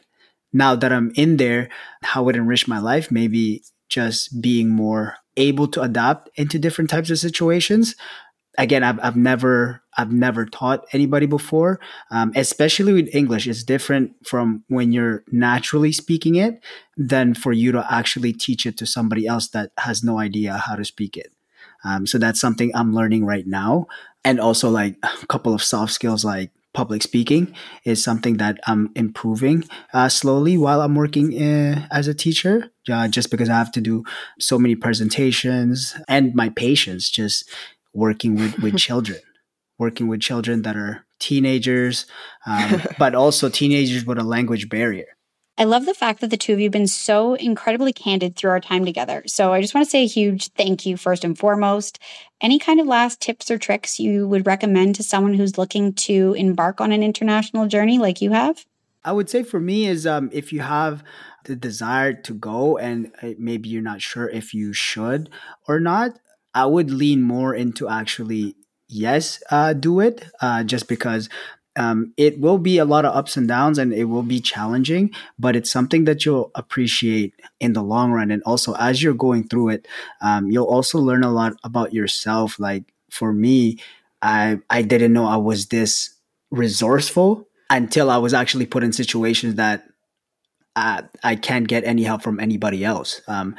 now 0.54 0.76
that 0.76 0.94
I'm 0.94 1.12
in 1.16 1.38
there, 1.38 1.70
how 2.04 2.30
it 2.30 2.36
enriched 2.36 2.68
my 2.68 2.80
life, 2.80 3.12
maybe 3.12 3.64
just 3.90 4.42
being 4.42 4.70
more 4.70 5.18
able 5.38 5.68
to 5.68 5.82
adapt 5.82 6.30
into 6.36 6.60
different 6.60 6.90
types 6.90 7.10
of 7.10 7.20
situations. 7.20 7.96
Again 8.58 8.84
I've, 8.84 9.00
I've 9.02 9.16
never 9.16 9.82
i've 9.98 10.12
never 10.12 10.46
taught 10.46 10.86
anybody 10.94 11.26
before 11.26 11.80
um, 12.12 12.32
especially 12.36 12.94
with 12.94 13.10
english. 13.14 13.48
It's 13.48 13.64
different 13.64 14.14
from 14.28 14.64
when 14.68 14.92
you're 14.92 15.24
naturally 15.32 15.92
speaking 15.92 16.36
it 16.36 16.64
than 16.96 17.34
for 17.34 17.52
you 17.52 17.72
to 17.72 17.86
actually 17.92 18.32
teach 18.32 18.68
it 18.68 18.78
to 18.78 18.86
somebody 18.86 19.26
else 19.26 19.50
that 19.50 19.72
has 19.80 20.04
no 20.04 20.20
idea 20.20 20.54
how 20.58 20.76
to 20.76 20.86
speak 20.86 21.18
it. 21.18 21.34
Um, 21.84 22.06
so 22.06 22.20
that's 22.20 22.40
something 22.40 22.72
i'm 22.76 22.94
learning 22.94 23.26
right 23.26 23.48
now. 23.48 23.88
And 24.24 24.40
also 24.40 24.70
like 24.70 24.98
a 25.04 25.26
couple 25.28 25.54
of 25.56 25.64
soft 25.64 25.92
skills 25.92 26.24
like 26.24 26.52
public 26.74 27.04
speaking 27.04 27.54
is 27.86 28.04
something 28.04 28.38
that 28.38 28.60
i'm 28.68 28.90
improving 28.96 29.64
uh, 29.94 30.10
slowly 30.10 30.58
while 30.58 30.82
i'm 30.82 30.96
working 30.96 31.42
uh, 31.42 31.88
as 31.92 32.08
a 32.08 32.14
teacher 32.14 32.72
uh, 32.92 33.08
just 33.08 33.30
because 33.30 33.50
i 33.50 33.58
have 33.58 33.72
to 33.72 33.82
do 33.82 34.04
so 34.40 34.58
many 34.58 34.76
presentations 34.76 35.96
and 36.08 36.34
my 36.34 36.50
patience 36.50 37.10
just 37.10 37.50
working 37.94 38.36
with, 38.36 38.58
with 38.60 38.78
children, 38.88 39.20
working 39.78 40.08
with 40.08 40.22
children 40.22 40.64
that 40.64 40.76
are 40.76 41.06
teenagers, 41.20 42.06
um, 42.46 42.82
but 43.00 43.16
also 43.16 43.50
teenagers 43.50 44.06
with 44.06 44.18
a 44.18 44.24
language 44.24 44.70
barrier. 44.70 45.06
I 45.56 45.66
love 45.66 45.86
the 45.86 45.94
fact 45.94 46.22
that 46.22 46.32
the 46.32 46.38
two 46.38 46.54
of 46.54 46.60
you 46.60 46.66
have 46.66 46.72
been 46.72 46.88
so 46.88 47.36
incredibly 47.36 47.94
candid 47.94 48.36
through 48.36 48.50
our 48.50 48.60
time 48.60 48.86
together. 48.86 49.24
So 49.28 49.54
I 49.54 49.62
just 49.62 49.76
want 49.76 49.86
to 49.86 49.90
say 49.90 50.04
a 50.04 50.08
huge 50.08 50.48
thank 50.54 50.86
you, 50.86 50.98
first 50.98 51.24
and 51.24 51.38
foremost. 51.38 52.00
Any 52.42 52.58
kind 52.58 52.80
of 52.80 52.88
last 52.88 53.22
tips 53.22 53.52
or 53.52 53.60
tricks 53.60 54.00
you 54.00 54.28
would 54.28 54.48
recommend 54.48 54.96
to 54.96 55.04
someone 55.04 55.36
who's 55.36 55.58
looking 55.58 55.94
to 55.94 56.34
embark 56.34 56.82
on 56.82 56.92
an 56.92 57.04
international 57.04 57.68
journey 57.68 58.00
like 58.00 58.20
you 58.20 58.32
have? 58.32 58.66
I 59.06 59.12
would 59.12 59.30
say 59.30 59.44
for 59.44 59.60
me 59.60 59.86
is 59.86 60.08
um, 60.08 60.30
if 60.34 60.52
you 60.52 60.62
have 60.62 61.04
the 61.46 61.56
desire 61.56 62.14
to 62.14 62.34
go 62.34 62.78
and 62.78 63.12
uh, 63.22 63.32
maybe 63.38 63.70
you're 63.70 63.82
not 63.82 64.02
sure 64.02 64.30
if 64.30 64.54
you 64.56 64.74
should 64.74 65.30
or 65.68 65.80
not, 65.80 66.18
I 66.56 66.66
would 66.66 66.90
lean 66.90 67.22
more 67.22 67.54
into 67.54 67.88
actually 67.88 68.56
yes, 68.88 69.42
uh, 69.52 69.74
do 69.74 70.00
it, 70.00 70.26
uh, 70.42 70.64
just 70.64 70.88
because 70.88 71.30
um, 71.76 72.14
it 72.18 72.40
will 72.40 72.58
be 72.58 72.78
a 72.78 72.86
lot 72.86 73.06
of 73.06 73.16
ups 73.16 73.36
and 73.36 73.48
downs 73.48 73.78
and 73.78 73.94
it 73.94 74.06
will 74.06 74.24
be 74.24 74.40
challenging, 74.40 75.12
but 75.40 75.56
it's 75.56 75.72
something 75.72 76.06
that 76.06 76.26
you'll 76.26 76.52
appreciate 76.56 77.34
in 77.60 77.74
the 77.74 77.82
long 77.82 78.12
run. 78.12 78.32
And 78.32 78.44
also, 78.46 78.76
as 78.76 79.02
you're 79.02 79.14
going 79.14 79.48
through 79.48 79.70
it, 79.70 79.88
um, 80.22 80.52
you'll 80.52 80.68
also 80.68 81.00
learn 81.00 81.24
a 81.24 81.32
lot 81.32 81.54
about 81.64 81.94
yourself. 81.94 82.60
Like 82.60 82.94
for 83.10 83.34
me, 83.34 83.80
I 84.22 84.60
I 84.70 84.84
didn't 84.84 85.14
know 85.14 85.26
I 85.26 85.38
was 85.38 85.68
this 85.68 86.14
resourceful 86.52 87.48
until 87.70 88.12
I 88.12 88.18
was 88.18 88.34
actually 88.34 88.68
put 88.68 88.84
in 88.84 88.94
situations 88.94 89.56
that 89.56 89.84
I, 90.76 91.04
I 91.24 91.36
can't 91.36 91.68
get 91.68 91.84
any 91.84 92.04
help 92.04 92.22
from 92.22 92.40
anybody 92.40 92.86
else. 92.86 93.22
Um, 93.28 93.56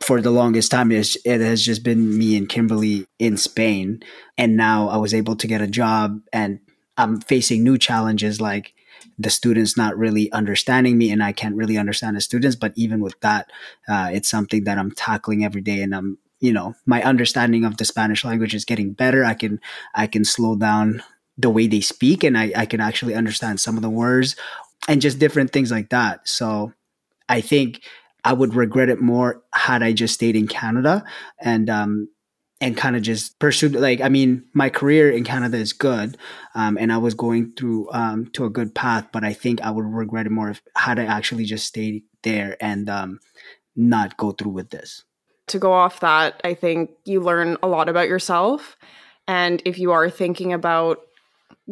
for 0.00 0.20
the 0.20 0.30
longest 0.30 0.70
time 0.70 0.90
it 0.92 1.16
has 1.24 1.62
just 1.62 1.82
been 1.82 2.18
me 2.18 2.36
and 2.36 2.48
Kimberly 2.48 3.06
in 3.18 3.36
Spain 3.36 4.02
and 4.36 4.56
now 4.56 4.88
I 4.88 4.98
was 4.98 5.14
able 5.14 5.36
to 5.36 5.46
get 5.46 5.62
a 5.62 5.66
job 5.66 6.20
and 6.32 6.58
I'm 6.96 7.20
facing 7.20 7.62
new 7.62 7.78
challenges 7.78 8.40
like 8.40 8.74
the 9.18 9.30
students 9.30 9.76
not 9.76 9.96
really 9.96 10.30
understanding 10.32 10.98
me 10.98 11.10
and 11.10 11.22
I 11.22 11.32
can't 11.32 11.56
really 11.56 11.76
understand 11.76 12.16
the 12.16 12.20
students 12.20 12.56
but 12.56 12.72
even 12.76 13.00
with 13.00 13.18
that 13.20 13.50
uh, 13.88 14.10
it's 14.12 14.28
something 14.28 14.64
that 14.64 14.78
I'm 14.78 14.90
tackling 14.90 15.44
every 15.44 15.60
day 15.60 15.82
and 15.82 15.94
I'm 15.94 16.18
you 16.40 16.52
know 16.52 16.74
my 16.86 17.02
understanding 17.02 17.64
of 17.64 17.76
the 17.76 17.84
Spanish 17.84 18.24
language 18.24 18.54
is 18.54 18.64
getting 18.64 18.92
better. 18.92 19.24
I 19.24 19.34
can 19.34 19.60
I 19.94 20.06
can 20.06 20.24
slow 20.24 20.56
down 20.56 21.02
the 21.36 21.50
way 21.50 21.66
they 21.66 21.80
speak 21.80 22.22
and 22.22 22.38
I, 22.38 22.52
I 22.54 22.66
can 22.66 22.80
actually 22.80 23.14
understand 23.14 23.60
some 23.60 23.76
of 23.76 23.82
the 23.82 23.90
words 23.90 24.36
and 24.88 25.00
just 25.00 25.18
different 25.18 25.52
things 25.52 25.70
like 25.70 25.90
that. 25.90 26.28
So 26.28 26.72
I 27.28 27.40
think 27.40 27.82
I 28.24 28.32
would 28.32 28.54
regret 28.54 28.88
it 28.88 29.00
more 29.00 29.42
had 29.52 29.82
I 29.82 29.92
just 29.92 30.14
stayed 30.14 30.36
in 30.36 30.46
Canada 30.46 31.04
and 31.40 31.68
um, 31.68 32.08
and 32.64 32.78
kind 32.78 32.96
of 32.96 33.02
just 33.02 33.38
pursued 33.38 33.74
like 33.74 34.00
I 34.00 34.08
mean 34.08 34.42
my 34.54 34.70
career 34.70 35.10
in 35.10 35.22
Canada 35.22 35.58
is 35.58 35.74
good 35.74 36.16
um, 36.54 36.78
and 36.80 36.90
I 36.90 36.96
was 36.96 37.12
going 37.12 37.52
through 37.52 37.92
um, 37.92 38.26
to 38.32 38.46
a 38.46 38.50
good 38.50 38.74
path 38.74 39.08
but 39.12 39.22
I 39.22 39.34
think 39.34 39.60
I 39.60 39.70
would 39.70 39.84
regret 39.84 40.24
it 40.24 40.30
more 40.30 40.48
if 40.48 40.62
had 40.74 40.98
I 40.98 41.04
actually 41.04 41.44
just 41.44 41.66
stayed 41.66 42.04
there 42.22 42.56
and 42.60 42.88
um, 42.88 43.20
not 43.76 44.16
go 44.16 44.32
through 44.32 44.52
with 44.52 44.70
this. 44.70 45.04
To 45.48 45.58
go 45.58 45.74
off 45.74 46.00
that, 46.00 46.40
I 46.42 46.54
think 46.54 46.92
you 47.04 47.20
learn 47.20 47.58
a 47.62 47.68
lot 47.68 47.90
about 47.90 48.08
yourself 48.08 48.78
and 49.28 49.60
if 49.66 49.78
you 49.78 49.92
are 49.92 50.08
thinking 50.08 50.54
about 50.54 51.00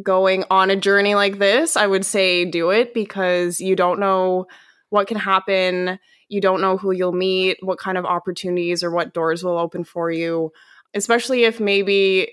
going 0.03 0.45
on 0.51 0.69
a 0.69 0.77
journey 0.77 1.15
like 1.15 1.39
this, 1.39 1.75
I 1.75 1.87
would 1.87 2.05
say 2.05 2.45
do 2.45 2.69
it 2.69 2.93
because 2.93 3.63
you 3.63 3.77
don't 3.77 3.99
know 3.99 4.47
what 4.91 5.07
can 5.07 5.17
happen 5.17 5.99
you 6.33 6.41
don't 6.41 6.63
know 6.63 6.79
who 6.79 6.93
you'll 6.93 7.13
meet, 7.13 7.59
what 7.61 7.79
kind 7.79 7.99
of 7.99 8.07
opportunities 8.07 8.83
or 8.83 8.91
what 8.91 9.13
doors 9.13 9.45
will 9.45 9.59
open 9.59 9.85
for 9.85 10.11
you, 10.11 10.51
especially 10.95 11.45
if 11.45 11.61
maybe 11.61 12.33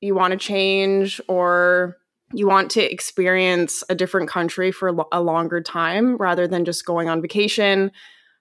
you 0.00 0.14
want 0.14 0.32
to 0.32 0.36
change 0.36 1.20
or 1.28 1.96
you 2.32 2.46
want 2.46 2.70
to 2.72 2.92
experience 2.92 3.84
a 3.88 3.94
different 3.94 4.28
country 4.28 4.72
for 4.72 4.94
a 5.12 5.20
longer 5.20 5.60
time 5.60 6.16
rather 6.16 6.48
than 6.48 6.64
just 6.64 6.86
going 6.86 7.08
on 7.08 7.20
vacation. 7.20 7.92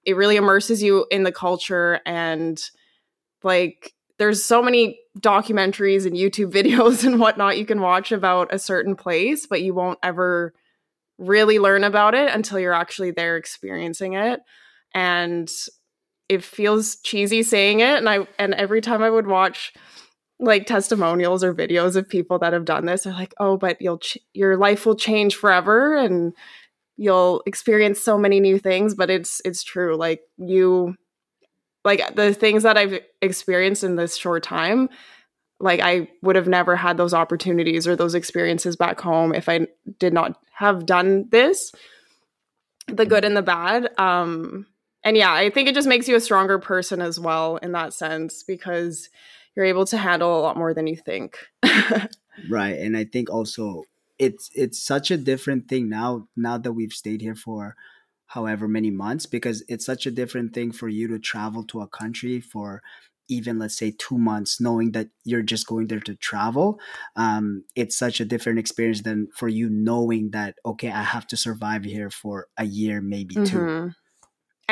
It 0.05 0.16
really 0.16 0.38
immerses 0.38 0.82
you 0.82 1.05
in 1.12 1.24
the 1.24 1.32
culture 1.32 1.99
and 2.05 2.62
like 3.43 3.93
there's 4.18 4.43
so 4.43 4.62
many 4.62 4.99
documentaries 5.20 6.05
and 6.05 6.16
YouTube 6.16 6.51
videos 6.64 7.05
and 7.05 7.20
whatnot 7.20 7.57
you 7.57 7.66
can 7.66 7.82
watch 7.82 8.12
about 8.12 8.53
a 8.53 8.59
certain 8.59 8.95
place, 8.95 9.45
but 9.45 9.62
you 9.62 9.74
won't 9.74 9.99
ever 10.01 10.53
really 11.18 11.59
learn 11.59 11.84
about 11.84 12.16
it 12.16 12.34
until 12.34 12.59
you're 12.59 12.74
actually 12.74 13.12
there 13.12 13.38
experiencing 13.38 14.14
it 14.14 14.39
and 14.93 15.49
it 16.32 16.44
feels 16.44 16.96
cheesy 17.02 17.44
saying 17.44 17.82
it 17.82 17.98
and 17.98 18.10
i 18.10 18.26
and 18.40 18.54
every 18.56 18.82
time 18.82 19.04
i 19.04 19.10
would 19.10 19.28
watch 19.28 19.74
like 20.42 20.66
testimonials 20.66 21.44
or 21.44 21.54
videos 21.54 21.96
of 21.96 22.10
people 22.10 22.40
that 22.40 22.52
have 22.52 22.66
done 22.66 22.86
this. 22.86 23.04
They're 23.04 23.14
like, 23.14 23.34
"Oh, 23.40 23.58
but 23.58 23.78
you'll 23.80 24.00
ch- 24.00 24.18
your 24.34 24.58
life 24.58 24.86
will 24.86 24.96
change 24.96 25.36
forever 25.36 25.96
and 25.96 26.34
you'll 26.98 27.44
experience 27.46 28.02
so 28.02 28.18
many 28.18 28.40
new 28.40 28.58
things." 28.58 28.96
But 28.96 29.10
it's 29.12 29.42
it's 29.46 29.64
true. 29.64 29.96
Like 29.96 30.22
you 30.38 30.96
like 31.86 32.16
the 32.16 32.34
things 32.34 32.64
that 32.64 32.78
I've 32.78 33.00
experienced 33.22 33.84
in 33.84 33.96
this 33.96 34.16
short 34.18 34.44
time, 34.44 34.90
like 35.60 35.80
I 35.80 36.10
would 36.24 36.36
have 36.36 36.48
never 36.48 36.76
had 36.76 36.98
those 36.98 37.14
opportunities 37.14 37.88
or 37.88 37.96
those 37.96 38.16
experiences 38.16 38.76
back 38.76 39.00
home 39.00 39.34
if 39.34 39.48
I 39.48 39.68
did 40.00 40.14
not 40.14 40.38
have 40.54 40.86
done 40.88 41.28
this. 41.30 41.72
The 42.88 43.06
good 43.06 43.26
and 43.26 43.38
the 43.38 43.44
bad. 43.44 43.90
Um 44.00 44.66
and 45.04 45.18
yeah, 45.18 45.34
I 45.34 45.49
think 45.49 45.68
it 45.68 45.76
just 45.76 45.88
makes 45.88 46.08
you 46.08 46.16
a 46.16 46.22
stronger 46.22 46.60
person 46.60 47.02
as 47.02 47.20
well 47.20 47.58
in 47.58 47.72
that 47.72 47.93
sense 47.93 48.43
because 48.43 49.10
you're 49.56 49.66
able 49.66 49.86
to 49.86 49.97
handle 49.97 50.39
a 50.39 50.41
lot 50.41 50.58
more 50.58 50.74
than 50.74 50.88
you 50.88 50.95
think. 50.95 51.38
right. 52.49 52.78
And 52.78 52.95
I 52.95 53.06
think 53.06 53.30
also 53.30 53.84
it's 54.20 54.49
it's 54.54 54.82
such 54.82 55.10
a 55.10 55.18
different 55.18 55.68
thing 55.68 55.89
now 55.89 56.28
now 56.36 56.58
that 56.58 56.74
we've 56.74 56.93
stayed 56.93 57.22
here 57.22 57.36
for 57.36 57.76
however 58.28 58.68
many 58.68 58.91
months 58.91 59.26
because 59.26 59.64
it's 59.68 59.86
such 59.86 60.06
a 60.06 60.12
different 60.12 60.54
thing 60.54 60.72
for 60.72 60.88
you 60.88 61.08
to 61.08 61.18
travel 61.18 61.64
to 61.64 61.82
a 61.82 61.88
country 61.88 62.39
for 62.39 62.84
even 63.28 63.58
let's 63.58 63.78
say 63.78 63.91
two 63.97 64.18
months 64.18 64.62
knowing 64.62 64.91
that 64.91 65.08
you're 65.24 65.41
just 65.41 65.66
going 65.66 65.88
there 65.88 65.99
to 65.99 66.16
travel 66.16 66.80
um, 67.16 67.64
it's 67.76 67.97
such 67.97 68.22
a 68.22 68.26
different 68.26 68.60
experience 68.60 69.02
than 69.02 69.28
for 69.36 69.47
you 69.47 69.70
knowing 69.70 70.30
that 70.32 70.56
okay 70.66 70.91
i 70.91 71.04
have 71.04 71.26
to 71.26 71.36
survive 71.36 71.84
here 71.84 72.10
for 72.12 72.47
a 72.58 72.66
year 72.66 73.02
maybe 73.02 73.36
mm-hmm. 73.36 73.45
two 73.45 73.91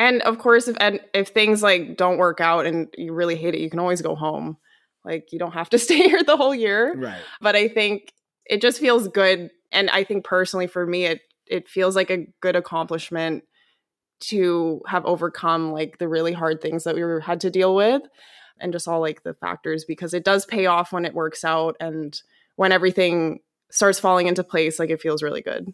and 0.00 0.22
of 0.22 0.38
course 0.38 0.66
if 0.66 0.76
and 0.80 0.98
if 1.12 1.28
things 1.28 1.62
like 1.62 1.96
don't 1.96 2.16
work 2.16 2.40
out 2.40 2.64
and 2.64 2.88
you 2.96 3.12
really 3.12 3.36
hate 3.36 3.54
it 3.54 3.60
you 3.60 3.68
can 3.68 3.78
always 3.78 4.00
go 4.00 4.14
home. 4.14 4.56
Like 5.04 5.32
you 5.32 5.38
don't 5.38 5.52
have 5.52 5.70
to 5.70 5.78
stay 5.86 6.08
here 6.08 6.22
the 6.24 6.36
whole 6.36 6.54
year. 6.54 6.94
Right. 6.96 7.20
But 7.40 7.54
i 7.54 7.68
think 7.68 8.12
it 8.46 8.60
just 8.60 8.80
feels 8.80 9.06
good. 9.08 9.50
And 9.70 9.90
i 9.90 10.02
think 10.02 10.24
personally 10.24 10.66
for 10.66 10.86
me 10.86 11.04
it 11.04 11.20
it 11.46 11.68
feels 11.68 11.94
like 11.96 12.10
a 12.10 12.26
good 12.40 12.56
accomplishment 12.56 13.44
to 14.20 14.80
have 14.86 15.04
overcome 15.04 15.72
like 15.72 15.98
the 15.98 16.08
really 16.08 16.32
hard 16.32 16.60
things 16.60 16.84
that 16.84 16.94
we 16.94 17.02
were, 17.02 17.20
had 17.20 17.40
to 17.40 17.50
deal 17.50 17.74
with 17.74 18.02
and 18.60 18.72
just 18.72 18.86
all 18.86 19.00
like 19.00 19.22
the 19.22 19.34
factors 19.34 19.84
because 19.84 20.12
it 20.12 20.24
does 20.24 20.44
pay 20.44 20.66
off 20.66 20.92
when 20.92 21.06
it 21.06 21.14
works 21.14 21.42
out 21.42 21.74
and 21.80 22.20
when 22.56 22.70
everything 22.70 23.40
starts 23.70 23.98
falling 23.98 24.26
into 24.26 24.44
place 24.44 24.78
like 24.78 24.90
it 24.90 25.00
feels 25.00 25.22
really 25.22 25.40
good 25.40 25.72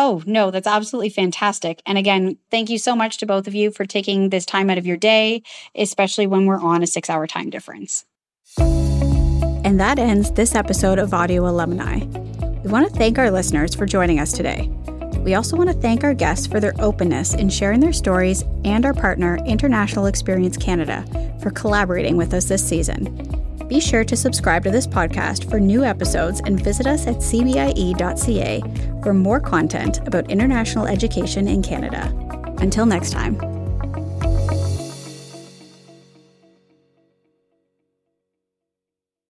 Oh, 0.00 0.22
no, 0.26 0.52
that's 0.52 0.68
absolutely 0.68 1.08
fantastic. 1.08 1.82
And 1.84 1.98
again, 1.98 2.38
thank 2.52 2.70
you 2.70 2.78
so 2.78 2.94
much 2.94 3.18
to 3.18 3.26
both 3.26 3.48
of 3.48 3.54
you 3.56 3.72
for 3.72 3.84
taking 3.84 4.30
this 4.30 4.46
time 4.46 4.70
out 4.70 4.78
of 4.78 4.86
your 4.86 4.96
day, 4.96 5.42
especially 5.74 6.28
when 6.28 6.46
we're 6.46 6.60
on 6.60 6.84
a 6.84 6.86
six 6.86 7.10
hour 7.10 7.26
time 7.26 7.50
difference. 7.50 8.04
And 8.58 9.80
that 9.80 9.98
ends 9.98 10.30
this 10.30 10.54
episode 10.54 11.00
of 11.00 11.12
Audio 11.12 11.48
Alumni. 11.48 12.04
We 12.62 12.70
want 12.70 12.88
to 12.88 12.96
thank 12.96 13.18
our 13.18 13.28
listeners 13.28 13.74
for 13.74 13.86
joining 13.86 14.20
us 14.20 14.30
today. 14.32 14.68
We 15.24 15.34
also 15.34 15.56
want 15.56 15.68
to 15.68 15.76
thank 15.76 16.04
our 16.04 16.14
guests 16.14 16.46
for 16.46 16.60
their 16.60 16.74
openness 16.78 17.34
in 17.34 17.48
sharing 17.48 17.80
their 17.80 17.92
stories 17.92 18.44
and 18.64 18.86
our 18.86 18.94
partner, 18.94 19.40
International 19.46 20.06
Experience 20.06 20.56
Canada, 20.56 21.04
for 21.42 21.50
collaborating 21.50 22.16
with 22.16 22.32
us 22.34 22.44
this 22.44 22.66
season. 22.66 23.57
Be 23.68 23.80
sure 23.80 24.04
to 24.04 24.16
subscribe 24.16 24.64
to 24.64 24.70
this 24.70 24.86
podcast 24.86 25.48
for 25.50 25.60
new 25.60 25.84
episodes 25.84 26.40
and 26.44 26.62
visit 26.62 26.86
us 26.86 27.06
at 27.06 27.16
cbie.ca 27.16 28.62
for 29.02 29.14
more 29.14 29.40
content 29.40 30.06
about 30.06 30.30
international 30.30 30.86
education 30.86 31.46
in 31.46 31.62
Canada. 31.62 32.12
Until 32.58 32.86
next 32.86 33.10
time. 33.10 33.57